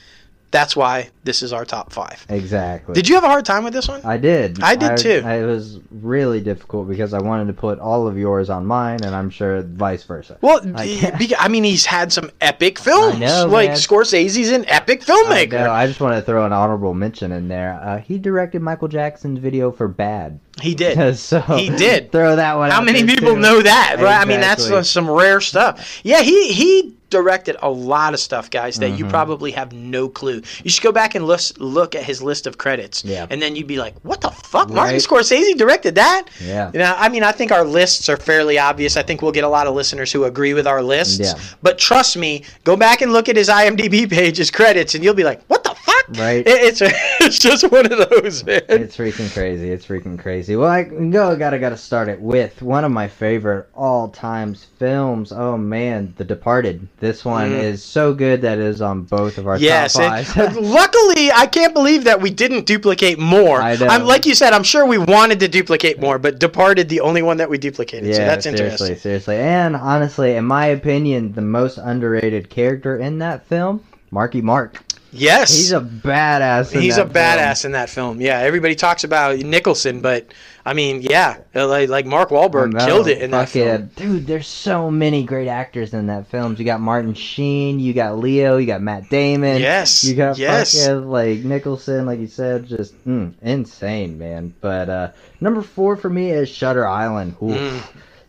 [0.51, 2.25] That's why this is our top five.
[2.27, 2.95] Exactly.
[2.95, 4.01] Did you have a hard time with this one?
[4.03, 4.61] I did.
[4.63, 5.21] I did too.
[5.23, 9.03] I, it was really difficult because I wanted to put all of yours on mine,
[9.03, 10.39] and I'm sure vice versa.
[10.41, 13.19] Well, I I, I mean, he's had some epic films.
[13.19, 13.77] know, like man.
[13.77, 15.51] Scorsese's an epic I, filmmaker.
[15.51, 17.79] know, I just want to throw an honorable mention in there.
[17.83, 20.39] Uh, he directed Michael Jackson's video for Bad.
[20.61, 21.17] He did.
[21.17, 22.11] so He did.
[22.11, 22.71] Throw that one.
[22.71, 23.39] How many people too.
[23.39, 23.97] know that?
[23.99, 24.19] Right?
[24.19, 25.99] I mean, that's uh, some rare stuff.
[26.03, 29.09] Yeah, he he directed a lot of stuff, guys, that you Mhm.
[29.09, 30.43] probably have no clue.
[30.63, 33.25] You should go back and look look at his list of credits, Yeah.
[33.31, 34.69] and then you'd be like, "What the fuck?
[34.69, 36.69] Martin Scorsese directed that?" Yeah.
[36.71, 38.95] You know, I mean, I think our lists are fairly obvious.
[38.95, 41.17] I think we'll get a lot of listeners who agree with our lists.
[41.19, 41.33] Yeah.
[41.63, 45.15] But trust me, go back and look at his IMDb page, his credits, and you'll
[45.15, 45.68] be like, "What the fuck?"
[46.17, 46.45] Right.
[46.47, 46.81] It, it's
[47.21, 48.61] it's just one of those, man.
[48.69, 49.71] It's freaking crazy.
[49.71, 50.55] It's freaking crazy.
[50.55, 51.35] Well, I go.
[51.35, 55.31] Gotta gotta start it with one of my favorite all times films.
[55.31, 56.87] Oh man, The Departed.
[56.99, 57.63] This one Mm.
[57.63, 60.35] is so good that it is on both of our Yes, top fives.
[60.57, 63.61] luckily I can't believe that we didn't duplicate more.
[63.61, 63.87] I know.
[63.87, 67.21] I'm like you said, I'm sure we wanted to duplicate more, but Departed the only
[67.21, 68.13] one that we duplicated.
[68.15, 68.95] so that's seriously, interesting.
[68.97, 69.35] seriously.
[69.37, 74.81] And honestly, in my opinion, the most underrated character in that film, Marky Mark.
[75.11, 75.55] Yes.
[75.55, 76.73] He's a badass.
[76.73, 77.13] in He's a film.
[77.13, 78.21] badass in that film.
[78.21, 80.33] Yeah, everybody talks about Nicholson, but
[80.65, 83.89] I mean, yeah, uh, like, like Mark Wahlberg killed it in that film.
[83.95, 86.55] Dude, there's so many great actors in that film.
[86.59, 89.59] You got Martin Sheen, you got Leo, you got Matt Damon.
[89.59, 90.77] Yes, You got yes.
[90.85, 94.53] fucking like Nicholson, like you said, just mm, insane, man.
[94.61, 95.11] But uh
[95.41, 97.35] number four for me is Shutter Island.
[97.41, 97.81] Oof, Mm.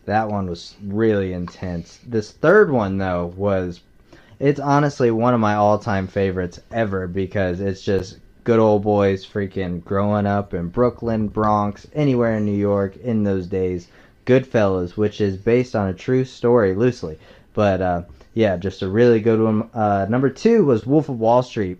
[0.05, 1.99] That one was really intense.
[2.07, 3.81] This third one though was
[4.41, 9.83] it's honestly one of my all-time favorites ever because it's just good old boys freaking
[9.83, 13.87] growing up in Brooklyn, Bronx, anywhere in New York in those days.
[14.25, 17.19] Goodfellas, which is based on a true story loosely,
[17.53, 18.01] but uh,
[18.33, 19.69] yeah, just a really good one.
[19.75, 21.77] Uh, number two was Wolf of Wall Street.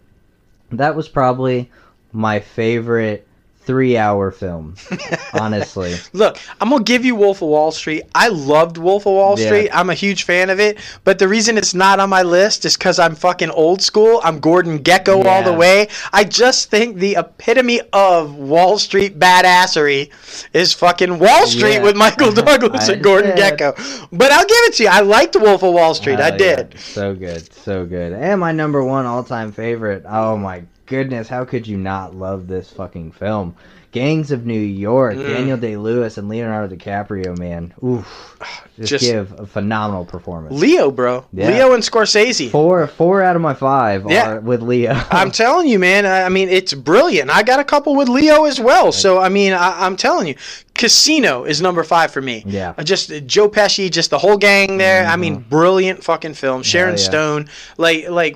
[0.71, 1.71] That was probably
[2.11, 3.27] my favorite
[3.63, 4.75] three hour film.
[5.33, 5.95] honestly.
[6.13, 8.03] Look, I'm gonna give you Wolf of Wall Street.
[8.15, 9.45] I loved Wolf of Wall Yeah.
[9.45, 9.69] Street.
[9.71, 10.77] I'm a huge fan of it.
[11.03, 14.19] But the reason it's not on my list is because I'm fucking old school.
[14.23, 15.87] I'm Gordon Gekko all the way.
[16.11, 20.09] I just think the epitome of Wall Street badassery
[20.53, 21.83] is fucking Wall Street Yeah.
[21.83, 23.59] with Michael Douglas and Gordon understand.
[23.59, 24.07] Gekko.
[24.11, 24.89] But I'll give it to you.
[24.89, 26.19] I liked Wolf of Wall Street.
[26.19, 26.73] I did.
[26.73, 26.79] yeah.
[26.79, 28.13] So good, so good.
[28.13, 30.03] And my number one all time favorite.
[30.07, 33.55] Oh my goodness, how could you not love this fucking film?
[33.93, 35.27] Gangs of New York, Mm.
[35.27, 37.73] Daniel Day Lewis and Leonardo DiCaprio, man.
[37.83, 38.37] Oof.
[38.77, 40.59] Just, Just- give a phenomenal performance.
[40.59, 41.25] Leo, bro.
[41.33, 41.47] Yeah.
[41.49, 42.49] Leo and Scorsese.
[42.49, 44.31] Four four out of my five Yeah.
[44.33, 44.93] are with Leo.
[45.11, 46.05] I'm telling you, man.
[46.05, 47.29] I, I mean, it's brilliant.
[47.29, 48.91] I got a couple with Leo as well.
[48.91, 50.35] So I mean, I, I'm telling you,
[50.81, 52.41] Casino is number five for me.
[52.43, 52.73] Yeah.
[52.75, 55.05] Uh, Just uh, Joe Pesci, just the whole gang there.
[55.05, 56.63] I mean, brilliant fucking film.
[56.63, 57.03] Sharon yeah.
[57.03, 58.35] Stone, like, like,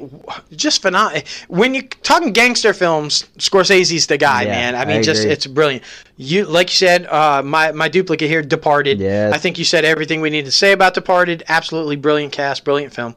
[0.51, 1.23] just phenomenal.
[1.47, 4.75] When you're talking gangster films, Scorsese's the guy, Yeah, man.
[4.75, 5.31] I I mean, just agree.
[5.33, 5.83] it's brilliant.
[6.17, 8.99] You, like you said, uh, my my duplicate here, Departed.
[8.99, 9.33] Yes.
[9.33, 11.41] I think you said everything we need to say about Departed.
[11.47, 13.15] Absolutely brilliant cast, brilliant film.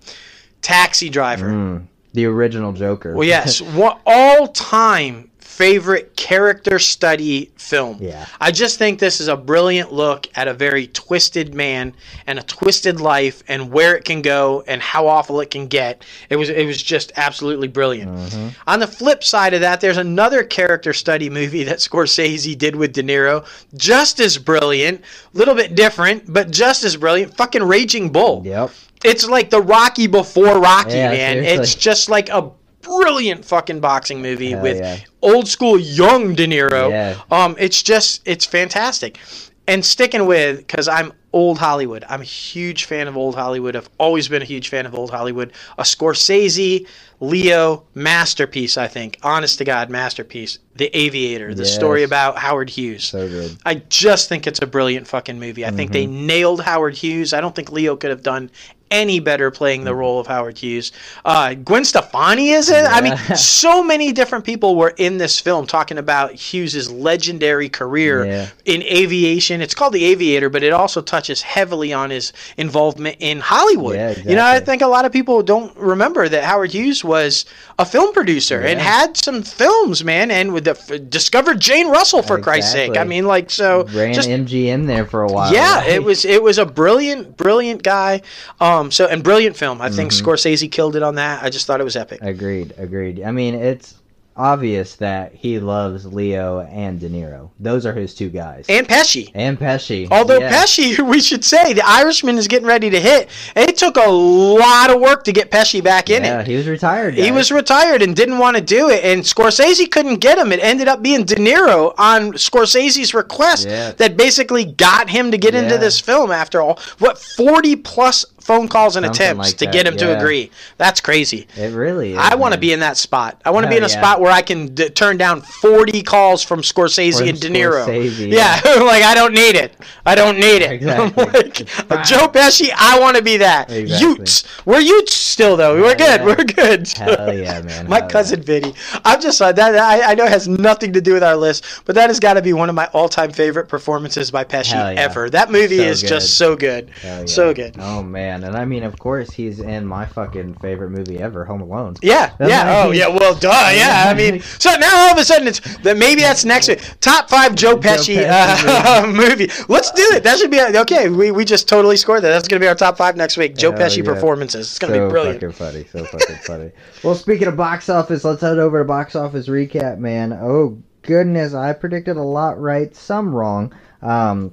[0.63, 1.51] Taxi Driver.
[1.51, 3.13] Mm, the original Joker.
[3.15, 7.99] Well, yes, what all time favorite character study film.
[8.01, 8.27] Yeah.
[8.41, 11.95] I just think this is a brilliant look at a very twisted man
[12.29, 16.05] and a twisted life and where it can go and how awful it can get.
[16.31, 18.13] It was it was just absolutely brilliant.
[18.13, 18.49] Mm-hmm.
[18.69, 22.93] On the flip side of that, there's another character study movie that Scorsese did with
[22.93, 23.45] De Niro,
[23.77, 25.01] just as brilliant,
[25.35, 27.37] a little bit different, but just as brilliant.
[27.37, 28.43] Fucking Raging Bull.
[28.45, 28.71] Yep.
[29.05, 31.35] It's like the Rocky before Rocky, Yeah, man.
[31.35, 31.63] seriously.
[31.63, 32.53] It's just like a
[32.83, 34.99] brilliant fucking boxing movie Hell with yeah.
[35.23, 36.91] old school young De Niro.
[36.91, 37.21] Yeah.
[37.31, 39.19] Um, it's just it's fantastic.
[39.67, 42.03] And sticking with because I'm old Hollywood.
[42.09, 43.77] I'm a huge fan of old Hollywood.
[43.77, 45.53] I've always been a huge fan of old Hollywood.
[45.77, 46.87] A Scorsese,
[47.21, 48.79] Leo masterpiece.
[48.79, 50.59] I think, honest to God, masterpiece.
[50.77, 51.75] The Aviator, the Yes.
[51.75, 53.05] story about Howard Hughes.
[53.05, 53.59] So good.
[53.67, 55.67] I just think it's a brilliant fucking movie.
[55.67, 56.27] I think they Mm-hmm.
[56.27, 57.35] nailed Howard Hughes.
[57.35, 58.51] I don't think Leo could have done
[58.91, 60.93] any better playing the role of Howard Hughes.
[61.25, 62.85] Uh, Gwen Stefani is it?
[62.85, 68.25] I mean, so many different people were in this film talking about Hughes's legendary career
[68.25, 68.49] Yeah.
[68.65, 69.61] in aviation.
[69.61, 73.97] It's called The Aviator, but it also touches heavily on his involvement in Hollywood.
[73.97, 77.45] Yeah, You know, I think a lot of people don't remember that Howard Hughes was
[77.79, 82.23] a film producer and had some films, man, and with the f- discovered Jane Russell
[82.23, 82.97] for Christ's sake.
[82.97, 85.53] I mean, like so Ran just MGM there for a while.
[85.53, 85.89] yeah, right?
[85.91, 88.23] it was it was a brilliant, brilliant guy.
[88.61, 89.81] Um, so and brilliant film.
[89.81, 90.27] I think Mm-hmm.
[90.29, 91.43] Scorsese killed it on that.
[91.43, 92.21] I just thought it was epic.
[92.23, 93.23] Agreed, agreed.
[93.23, 93.95] I mean, it's
[94.41, 97.51] obvious that he loves Leo and De Niro.
[97.59, 98.67] Those are his two guys.
[98.69, 99.33] And Pesci.
[99.35, 100.07] And Pesci.
[100.13, 100.53] Although yeah.
[100.53, 103.31] Pesci, we should say, the Irishman is getting ready to hit.
[103.57, 106.47] It took a lot of work to get Pesci back in yeah, it.
[106.47, 107.15] he was retired.
[107.15, 110.53] He was retired and didn't want to do it, and Scorsese couldn't get him.
[110.53, 113.91] It ended up being De Niro on Scorsese's request Yeah.
[113.93, 116.31] that basically got him to get into this film.
[116.31, 119.99] After all, what forty plus phone calls and Something attempts like to that, get him
[119.99, 120.51] to agree?
[120.79, 121.47] That's crazy.
[121.55, 122.19] It really is.
[122.19, 123.43] I want to be in that spot.
[123.45, 124.01] I want to be in a yeah.
[124.01, 127.87] spot where I can d- turn down 40 calls from Scorsese From and De Niro.
[127.87, 129.75] Scorsese, yeah, like I don't need it.
[130.07, 130.69] I don't need it.
[130.79, 131.25] Exactly.
[131.25, 131.55] like,
[132.07, 133.71] Joe Pesci, I want to be that.
[133.71, 134.09] Exactly.
[134.09, 134.45] Utes.
[134.65, 135.75] We're Utes still though.
[135.81, 136.21] We're good.
[136.21, 136.25] yeah.
[136.25, 136.89] We're good.
[136.89, 137.89] Hell yeah, man.
[137.89, 138.75] My Hell cousin Vinny.
[139.05, 141.65] I'm just uh, that I, I know it has nothing to do with our list,
[141.85, 145.01] but that has got to be one of my all-time favorite performances by Pesci yeah.
[145.01, 145.29] ever.
[145.29, 146.09] That movie So is good.
[146.09, 146.91] just so good.
[147.05, 147.27] Yeah.
[147.27, 147.77] So good.
[147.79, 151.61] Oh man, and I mean, of course, he's in my fucking favorite movie ever, Home
[151.61, 151.95] Alone.
[152.03, 152.83] Yeah, That's yeah.
[152.85, 153.09] Oh, yeah.
[153.09, 153.49] Well, duh.
[153.79, 154.05] Yeah.
[154.09, 156.81] I mean, so now all of a sudden it's that maybe that's next week.
[157.01, 159.51] Top five Joe Pesci, Pesci uh, movie.
[159.69, 160.23] Let's do it.
[160.25, 161.09] That should be okay.
[161.09, 162.31] We, we just totally scored that.
[162.31, 163.57] That's gonna be our top five next week.
[163.57, 164.13] Joe Pesci yeah.
[164.13, 164.69] performances.
[164.69, 165.41] It's gonna so be brilliant.
[165.41, 166.71] fucking funny, so fucking funny.
[167.05, 170.33] Well, speaking of box office, let's head over to box office recap, man.
[170.33, 173.73] Oh goodness, I predicted a lot right, some wrong.
[174.03, 174.53] Um,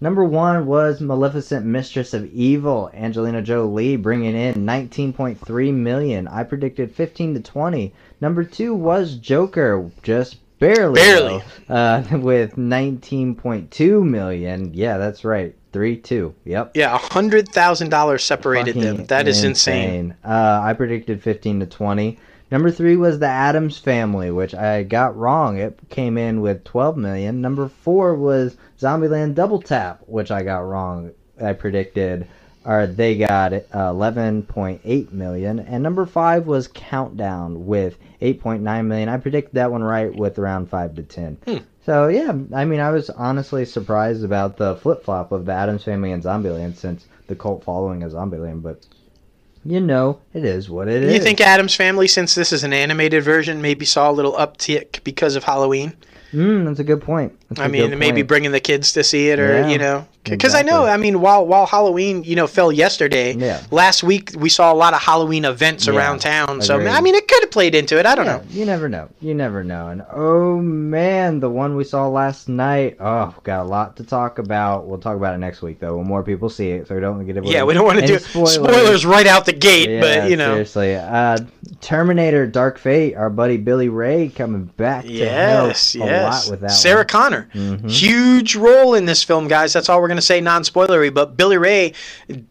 [0.00, 6.28] number one was Maleficent, Mistress of Evil, Angelina Jolie, bringing in 19.3 million.
[6.28, 7.92] I predicted 15 to 20.
[8.20, 11.42] Number two was Joker, just barely, Barely.
[11.68, 14.72] though, uh, with 19.2 million.
[14.74, 16.34] Yeah, that's right, three two.
[16.44, 16.72] Yep.
[16.74, 18.96] Yeah, a hundred thousand dollars separated them.
[18.96, 20.14] Fucking That is insane.
[20.24, 22.18] Uh, I predicted 15 to 20.
[22.50, 25.58] Number three was the Addams Family, which I got wrong.
[25.58, 27.42] It came in with 12 million.
[27.42, 31.12] Number four was Zombieland Double Tap, which I got wrong.
[31.40, 32.26] I predicted,
[32.64, 35.60] or they got uh, 11.8 million.
[35.60, 39.08] And number five was Countdown with 8.9 million.
[39.08, 41.38] I predicted that one right with around five to 10.
[41.46, 41.56] Hmm.
[41.84, 45.84] So yeah, I mean, I was honestly surprised about the flip flop of the Addams
[45.84, 48.84] Family and Zombieland since the cult following of Zombieland, but
[49.64, 51.14] you know, it is what it is.
[51.14, 55.02] You think Addams Family, since this is an animated version, maybe saw a little uptick
[55.04, 55.94] because of Halloween?
[56.32, 57.38] Mm, that's a good point.
[57.48, 60.54] That's I mean, maybe bringing the kids to see it, or Yeah, you know, because
[60.54, 60.84] I know.
[60.84, 63.32] I mean, while while Halloween, you know, fell yesterday.
[63.32, 63.62] Yeah.
[63.70, 66.60] Last week we saw a lot of Halloween events Yeah, around town.
[66.60, 66.90] So agreed.
[66.90, 68.04] I mean, it could have played into it.
[68.04, 68.42] I don't know.
[68.50, 69.08] You never know.
[69.22, 69.88] You never know.
[69.88, 72.98] And oh man, the one we saw last night.
[73.00, 74.86] Oh, got a lot to talk about.
[74.86, 77.24] We'll talk about it next week though, when more people see it, so we don't
[77.24, 77.46] get it.
[77.46, 79.06] Yeah, we don't want to do spoilers.
[79.06, 80.52] right out the gate, but you know.
[80.52, 80.96] seriously.
[80.96, 81.38] Uh,
[81.80, 83.14] Terminator: Dark Fate.
[83.14, 86.46] Our buddy Billy Ray coming back to Yes, help yes.
[86.46, 86.70] a lot with that.
[86.72, 87.06] Sarah one.
[87.06, 87.90] Connor, Mhm.
[87.90, 89.72] huge role in this film, guys.
[89.72, 91.12] That's all we're gonna say, non-spoilery.
[91.12, 91.92] But Billy Ray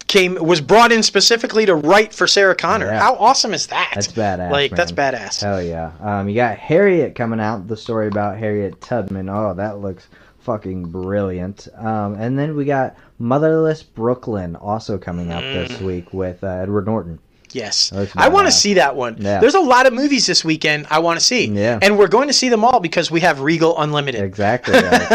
[0.06, 2.86] came was brought in specifically to write for Sarah Connor.
[2.86, 3.00] Yeah.
[3.00, 3.92] How awesome is that?
[3.94, 4.50] That's badass.
[4.50, 5.12] Like that's man.
[5.14, 5.40] badass.
[5.42, 5.90] Hell yeah.
[6.02, 9.28] Um, you got Harriet coming out, the story about Harriet Tubman.
[9.28, 10.08] Oh, that looks
[10.40, 11.68] fucking brilliant.
[11.76, 15.82] Um, and then we got Motherless Brooklyn also coming out this Mm.
[15.82, 17.18] week with uh, Edward Norton.
[17.52, 19.16] Yes, I want to see that one.
[19.18, 19.40] Yeah.
[19.40, 21.78] There's a lot of movies this weekend I want to see, Yeah.
[21.80, 24.22] and we're going to see them all because we have Regal Unlimited.
[24.22, 24.72] Exactly.
[24.80, 25.08] guys.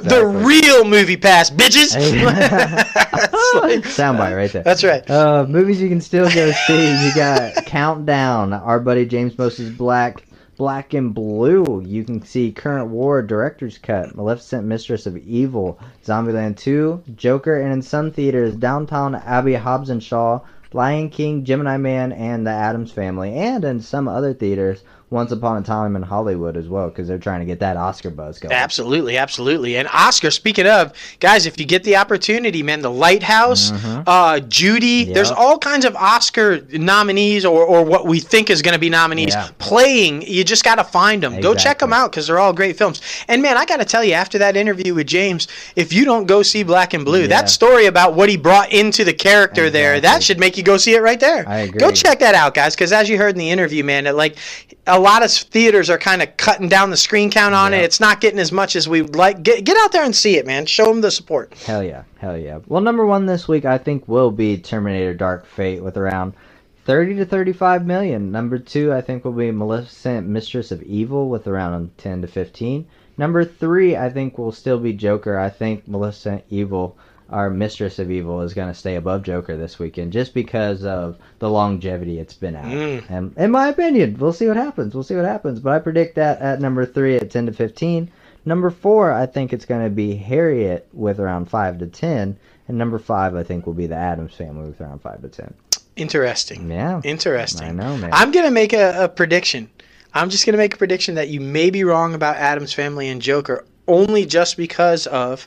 [0.00, 1.94] the real movie pass, bitches.
[3.54, 4.62] Like- Soundbite right there.
[4.62, 5.08] That's right.
[5.08, 7.06] Uh, movies you can still go see.
[7.06, 8.52] You got Countdown.
[8.52, 10.24] Our buddy James Moses Black.
[10.56, 11.82] Black and Blue.
[11.84, 17.72] You can see Current War Director's Cut, Maleficent Mistress of Evil, Zombieland 2, Joker, and
[17.72, 20.40] in some theaters, Downton Abbey Hobbs and Shaw,
[20.74, 25.58] Lion King, Gemini Man, and The Addams Family, and in some other theaters, Once Upon
[25.58, 28.52] a Time in Hollywood as well, because they're trying to get that Oscar buzz going.
[28.52, 29.76] Absolutely, absolutely.
[29.76, 34.02] And Oscar, speaking of, guys, if you get the opportunity, man, The Lighthouse, Mhm.
[34.08, 35.14] uh, Judy, Yep.
[35.14, 38.90] there's all kinds of Oscar nominees or, or what we think is going to be
[38.90, 39.48] nominees Yeah.
[39.58, 40.22] playing.
[40.22, 41.40] You just got to find them.
[41.40, 43.00] Go check them out because they're all great films.
[43.28, 45.46] And man, I got to tell you, after that interview with James,
[45.76, 47.26] if you don't go see Black and Blue, Yeah.
[47.28, 50.76] that story about what he brought into the character there, that should make you go
[50.76, 51.48] see it right there.
[51.48, 51.78] I agree.
[51.78, 54.36] Go check that out, guys, because as you heard in the interview, man, it, like
[54.86, 57.82] a lot of theaters are kind of cutting down the screen count on it.
[57.82, 59.42] It's not getting as much as we would like.
[59.42, 60.66] Get get out there and see it, man.
[60.66, 61.54] Show them the support.
[61.54, 62.60] Hell yeah, hell yeah.
[62.66, 66.34] Well, number one this week I think will be Terminator: Dark Fate with around
[66.84, 68.30] thirty to thirty-five million.
[68.30, 72.86] Number two I think will be Maleficent: Mistress of Evil with around ten to fifteen.
[73.16, 75.38] Number three I think will still be Joker.
[75.38, 76.98] I think Maleficent Evil,
[77.30, 81.16] our Mistress of Evil, is going to stay above Joker this weekend just because of
[81.38, 82.64] the longevity it's been out.
[82.64, 83.04] Mm.
[83.10, 84.94] And in my opinion, we'll see what happens.
[84.94, 85.60] We'll see what happens.
[85.60, 88.10] But I predict that at number three at ten to fifteen.
[88.44, 92.36] Number four, I think it's going to be Harriet with around five to ten,
[92.68, 95.54] and number five, I think, will be the Addams Family with around five to ten.
[95.96, 96.70] Interesting.
[96.70, 97.68] Yeah, Interesting.
[97.68, 98.10] I know, man.
[98.12, 99.70] I'm gonna make a, a prediction.
[100.12, 103.22] I'm just gonna make a prediction that you may be wrong about Addams family and
[103.22, 105.46] Joker only just because of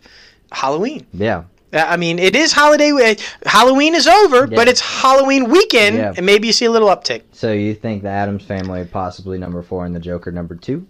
[0.51, 1.05] Halloween.
[1.13, 1.43] yeah,
[1.73, 2.91] I mean, it is holiday.
[2.91, 3.15] uh,
[3.47, 4.55] Halloween is over, Yeah.
[4.55, 6.13] but it's Halloween weekend, Yeah.
[6.15, 9.61] and maybe you see a little uptick, so you think the Addams Family possibly number
[9.61, 10.85] four and the Joker number two?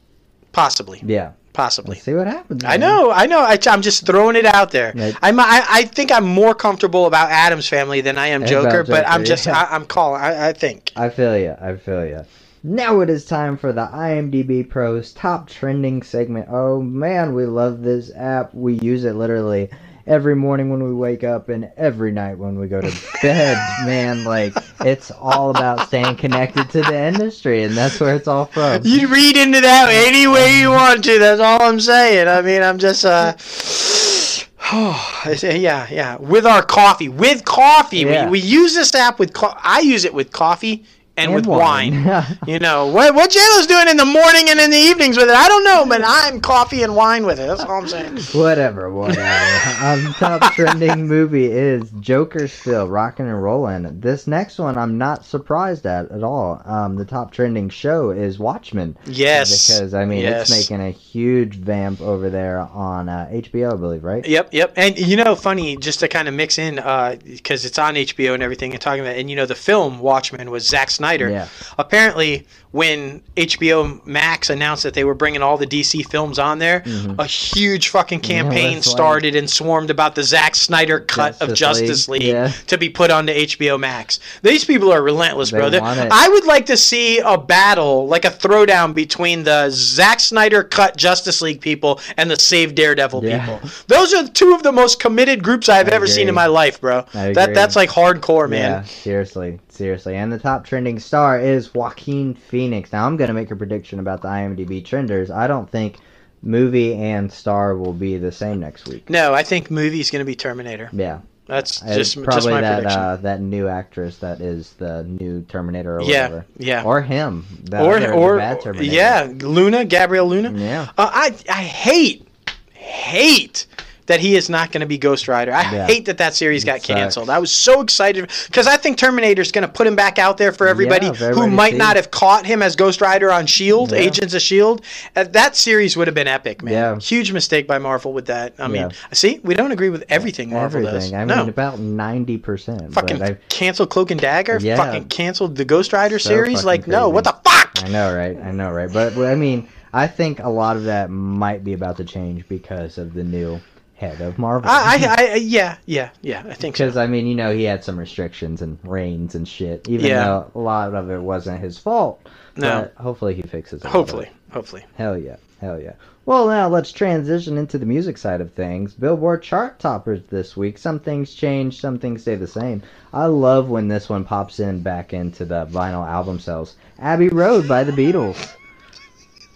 [0.53, 1.91] possibly, Yeah, possibly.
[1.95, 2.63] let's see what happens.
[2.63, 3.41] I know, I know.
[3.41, 4.91] I, am just throwing it out there.
[4.95, 5.11] Yeah.
[5.21, 8.83] I'm, I, I think I'm more comfortable about Addams family than I am About Joker,
[8.83, 9.67] but I'm just, yeah.
[9.69, 10.19] I, I'm calling.
[10.21, 10.91] I, I think.
[10.95, 11.55] I feel you.
[11.61, 12.25] I feel you.
[12.63, 16.47] Now it is time for the IMDb Pros top trending segment.
[16.49, 18.51] Oh man, we love this app.
[18.53, 19.69] We use it literally
[20.07, 23.57] every morning when we wake up and every night when we go to bed.
[23.85, 28.45] man, like it's all about staying connected to the industry, and that's where it's all
[28.45, 28.81] from.
[28.83, 31.19] You read into that any way you want to.
[31.19, 32.27] That's all I'm saying.
[32.27, 33.35] I mean, I'm just uh.
[35.35, 36.17] Say, yeah, yeah.
[36.17, 38.25] With our coffee, with coffee, Yeah.
[38.25, 39.33] we, we use this app with.
[39.33, 40.83] Co- I use it with coffee
[41.17, 41.93] and, with wine.
[42.47, 43.13] You know what?
[43.13, 45.85] What JLo's doing in the morning and in the evenings with it, I don't know,
[45.85, 47.47] but I'm coffee and wine with it.
[47.47, 48.17] That's all I'm saying.
[48.33, 49.85] Whatever, whatever.
[49.85, 53.99] um, top trending movie is Joker still rocking and rolling.
[53.99, 56.61] This next one I'm not surprised at at all.
[56.65, 58.97] Um, the top trending show is Watchmen.
[59.05, 59.67] Yes.
[59.67, 60.49] Because I mean Yes.
[60.49, 64.25] it's making a huge vamp over there on uh, HBO, I believe, right?
[64.25, 64.73] Yep, yep.
[64.75, 68.43] And you know, funny, just to kind of mix in, because it's on HBO and
[68.43, 71.06] everything, and talking about, and you know, the film Watchmen was Zack Snyder.
[71.29, 71.47] Yeah.
[71.77, 72.45] Apparently,
[72.77, 77.15] when HBO Max announced that they were bringing all the DC films on there, Mhm.
[77.17, 81.87] a huge fucking campaign why- started and swarmed about the Zack Snyder cut of Justice
[81.87, 82.51] Justice League, League, yeah.
[82.67, 84.19] to be put onto HBO Max.
[84.43, 85.69] These people are relentless, They bro.
[85.71, 86.07] They're- want it.
[86.11, 90.95] I would like to see a battle, like a throwdown between the Zack Snyder cut
[90.97, 93.39] Justice League people and the Save Daredevil Yeah.
[93.39, 93.59] people.
[93.87, 96.79] Those are two of the most committed groups I've I ever seen in my life,
[96.79, 97.05] bro.
[97.13, 98.85] That that's like hardcore, Yeah, man.
[98.85, 100.15] seriously, seriously.
[100.15, 102.66] And the top trending star is Joaquin Phoenix.
[102.93, 105.29] Now I'm gonna make a prediction about the IMDb trenders.
[105.31, 105.97] I don't think
[106.41, 109.09] movie and star will be the same next week.
[109.09, 110.89] No, I think movie is gonna be Terminator.
[110.93, 112.99] Yeah, That's It's just just probably my that prediction.
[113.01, 116.45] uh, that new actress that is the new Terminator or yeah, whatever.
[116.57, 116.83] yeah.
[116.83, 117.45] Or him.
[117.73, 118.39] Or or
[118.81, 120.51] yeah, Luna, Gabriel Luna.
[120.53, 120.89] Yeah.
[120.97, 122.27] Uh, I I hate
[122.73, 123.65] hate
[124.07, 125.53] that he is not going to be Ghost Rider.
[125.53, 125.85] I Yeah.
[125.87, 126.87] hate that that series got sucks.
[126.87, 127.29] canceled.
[127.29, 130.37] I was so excited because I think Terminator is going to put him back out
[130.37, 131.77] there for everybody Yeah, for who might see.
[131.77, 133.99] not have caught him as Ghost Rider on Shield, Yeah.
[133.99, 134.81] Agents of Shield.
[135.15, 136.99] Uh, that series would have been epic, man.
[136.99, 138.53] Huge mistake by Marvel with that.
[138.59, 141.11] I mean, see, we don't agree with everything Marvel Everything.
[141.11, 141.13] does.
[141.13, 141.35] I no.
[141.37, 142.93] mean, about ninety percent.
[142.93, 144.57] Fucking I, canceled Cloak and Dagger.
[144.61, 144.77] Yeah.
[144.77, 146.63] Fucking canceled the Ghost Rider So series.
[146.63, 147.71] Like, no, what the fuck?
[147.83, 148.37] I know, right?
[148.41, 148.91] I know, right?
[148.91, 152.47] But, but I mean, I think a lot of that might be about to change
[152.47, 153.59] because of the new
[153.97, 154.69] head of Marvel.
[154.69, 156.43] I, I, I, yeah, yeah, yeah.
[156.47, 156.85] I think so.
[156.85, 159.87] Because I mean, you know, he had some restrictions and reigns and shit.
[159.89, 160.23] Even Yeah.
[160.25, 162.25] though a lot of it wasn't his fault.
[162.55, 162.89] No.
[162.97, 163.87] Hopefully he fixes it.
[163.87, 164.85] Hopefully, hopefully.
[164.95, 165.93] Hell yeah, hell yeah.
[166.25, 168.93] Well, now let's transition into the music side of things.
[168.93, 170.77] Billboard chart toppers this week.
[170.77, 172.83] Some things change, some things stay the same.
[173.13, 176.75] I love when this one pops in back into the vinyl album sales.
[176.99, 178.53] Abbey Road by the Beatles.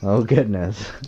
[0.04, 0.84] Oh goodness,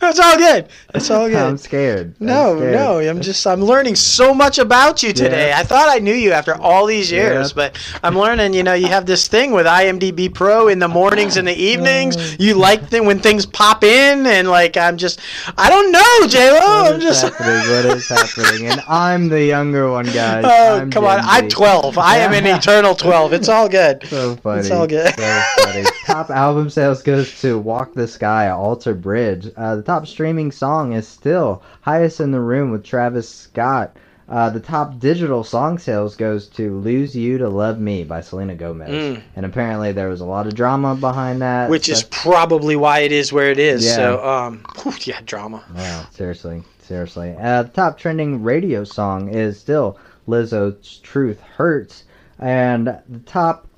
[0.00, 0.68] That's all good.
[0.92, 1.38] That's all good.
[1.38, 2.14] I'm scared.
[2.20, 2.74] I'm No, scared.
[2.74, 5.48] no, I'm just I'm learning so much about you today.
[5.48, 5.58] Yeah.
[5.58, 7.54] I thought I knew you after all these years, Yeah.
[7.54, 8.52] but I'm learning.
[8.52, 12.38] You know, you have this thing with IMDb Pro in the mornings and the evenings.
[12.38, 15.20] You like th- when things pop in, and like I'm just
[15.56, 16.92] I don't know, J Lo.
[16.92, 17.22] I'm just.
[17.38, 17.70] happening?
[17.70, 18.66] What is happening?
[18.66, 20.44] And I'm the younger one, guys.
[20.46, 21.18] Oh I'm come on!
[21.20, 21.96] Gen I'm 12.
[21.96, 23.32] I am an eternal 12.
[23.32, 24.06] It's all good.
[24.06, 24.60] So funny.
[24.60, 25.14] It's all good.
[25.16, 25.84] So funny.
[26.04, 29.50] top album sales goes to Walk the Sky, Alter Bridge.
[29.56, 33.96] Uh, the top streaming song is still Highest in the Room with Travis Scott.
[34.28, 38.54] Uh, the top digital song sales goes to Lose You to Love Me by Selena
[38.54, 38.88] Gomez.
[38.88, 39.22] Mm.
[39.36, 41.68] And apparently there was a lot of drama behind that.
[41.68, 43.84] Which is probably why it is where it is.
[43.84, 43.96] Yeah.
[43.96, 45.62] So, um, whew, yeah, drama.
[45.74, 47.36] Wow, seriously, seriously.
[47.38, 52.04] Uh, the top trending radio song is still Lizzo's "Truth Hurts,"
[52.38, 53.68] and the top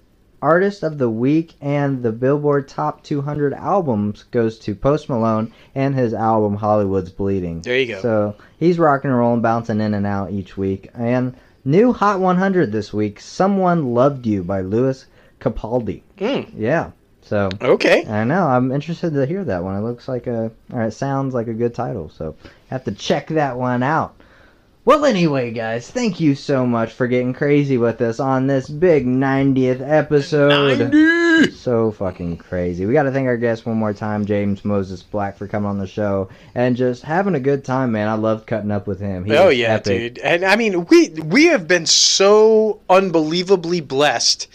[0.43, 5.95] artist of the week and the Billboard Top 200 albums goes to Post Malone and
[5.95, 8.01] his album "Hollywood's Bleeding." There you go.
[8.01, 10.91] So he's rocking and rolling, bouncing in and out each week.
[10.95, 11.35] And
[11.65, 15.07] new Hot 100 this week: "Someone Loved You" by Lewis
[15.41, 16.03] Capaldi.
[16.19, 16.91] Mm, Yeah.
[17.23, 18.07] So okay.
[18.07, 18.47] I know.
[18.47, 19.77] I'm interested to hear that one.
[19.77, 22.09] It looks like a, or it sounds like a good title.
[22.09, 22.37] So
[22.71, 24.16] have to check that one out.
[24.87, 29.05] Well, anyway, guys, thank you so much for getting crazy with us on this big
[29.05, 30.79] 90th episode.
[30.79, 31.51] 90.
[31.51, 32.87] So fucking crazy.
[32.87, 35.79] We got to thank our guest one more time, James Moses Black, for coming on
[35.79, 38.07] the show and just having a good time, man.
[38.07, 39.25] I loved cutting up with him.
[39.25, 40.15] He oh yeah, epic.
[40.15, 40.19] dude.
[40.21, 44.47] And I mean, we we have been so unbelievably blessed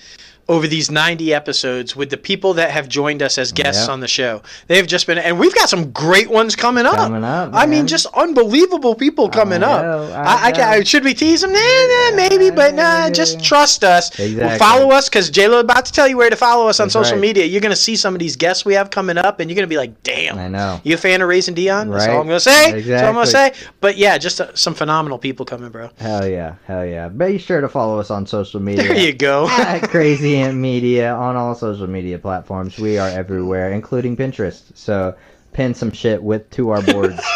[0.50, 3.94] over these 90 episodes with the people that have joined us as guests Yeah.
[3.94, 4.42] on the show.
[4.68, 6.96] They've just been and we've got some great ones coming up.
[6.96, 10.12] Coming up, I mean, just unbelievable people coming I up.
[10.12, 11.52] I I, I, should we tease them?
[11.54, 14.18] Nah, nah, maybe, but nah, just trust us.
[14.20, 14.58] Exactly.
[14.60, 16.94] Follow us because J Lo about to tell you where to follow us on That's
[16.94, 17.22] social right.
[17.22, 17.46] media.
[17.46, 19.78] You're gonna see some of these guests we have coming up, and you're gonna be
[19.78, 20.82] like, "Damn, I know.
[20.84, 22.20] you a fan of Raising Dion?" That's all Right.
[22.20, 22.82] I'm gonna say.
[22.82, 23.54] That's all I'm gonna say.
[23.80, 25.90] But yeah, just uh, some phenomenal people coming, bro.
[25.98, 27.08] Hell yeah, hell yeah.
[27.08, 28.84] Be sure to follow us on social media.
[28.84, 29.48] There you go.
[29.84, 32.78] Crazy Ant Media on all social media platforms.
[32.78, 34.76] We are everywhere, including Pinterest.
[34.76, 35.16] So
[35.54, 37.22] pin some shit with to our boards.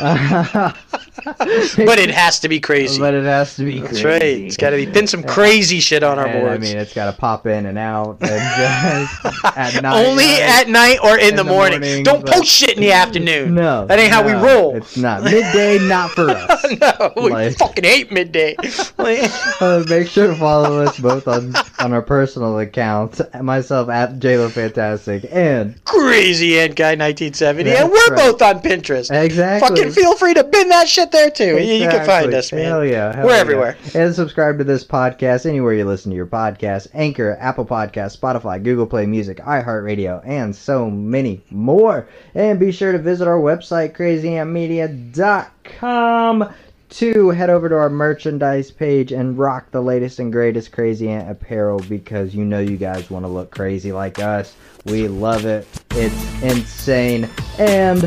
[1.24, 2.98] but it has to be crazy.
[3.00, 3.80] But it has to be.
[3.80, 4.04] That's crazy.
[4.06, 4.22] right.
[4.22, 6.54] It's got to be pin some crazy shit on our And, boards.
[6.54, 10.06] I mean, it's got to pop in and out and just at night.
[10.06, 10.40] Only right?
[10.42, 11.80] at night or in, In the, the morning.
[11.80, 13.54] morning, Don't but- post shit in the afternoon.
[13.54, 14.76] No, that ain't how we roll.
[14.76, 16.64] It's not midday, not for us.
[16.80, 18.56] no, we Like- fucking hate midday.
[18.98, 23.20] Uh, make sure to follow us both on on our personal accounts.
[23.40, 28.16] Myself at JLo Fantastic and Crazy Ant Guy 1970, That's and we're right.
[28.16, 29.10] both on Pinterest.
[29.10, 29.68] exactly.
[29.68, 31.58] Fucking feel free to pin that shit there too.
[31.58, 32.66] You, you can find us, man.
[32.66, 33.14] Hell yeah.
[33.14, 33.40] hell We're yeah.
[33.40, 33.76] everywhere.
[33.94, 38.62] And subscribe to this podcast anywhere you listen to your podcast Anchor, Apple Podcasts, Spotify,
[38.62, 42.06] Google Play Music, iHeartRadio, and so many more.
[42.34, 46.54] And be sure to visit our website, crazyantmedia.com,
[46.90, 51.30] to head over to our merchandise page and rock the latest and greatest Crazy Ant
[51.30, 54.54] apparel because you know you guys want to look crazy like us.
[54.86, 55.66] We love it.
[55.90, 57.28] It's insane.
[57.58, 58.04] And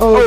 [0.00, 0.26] over.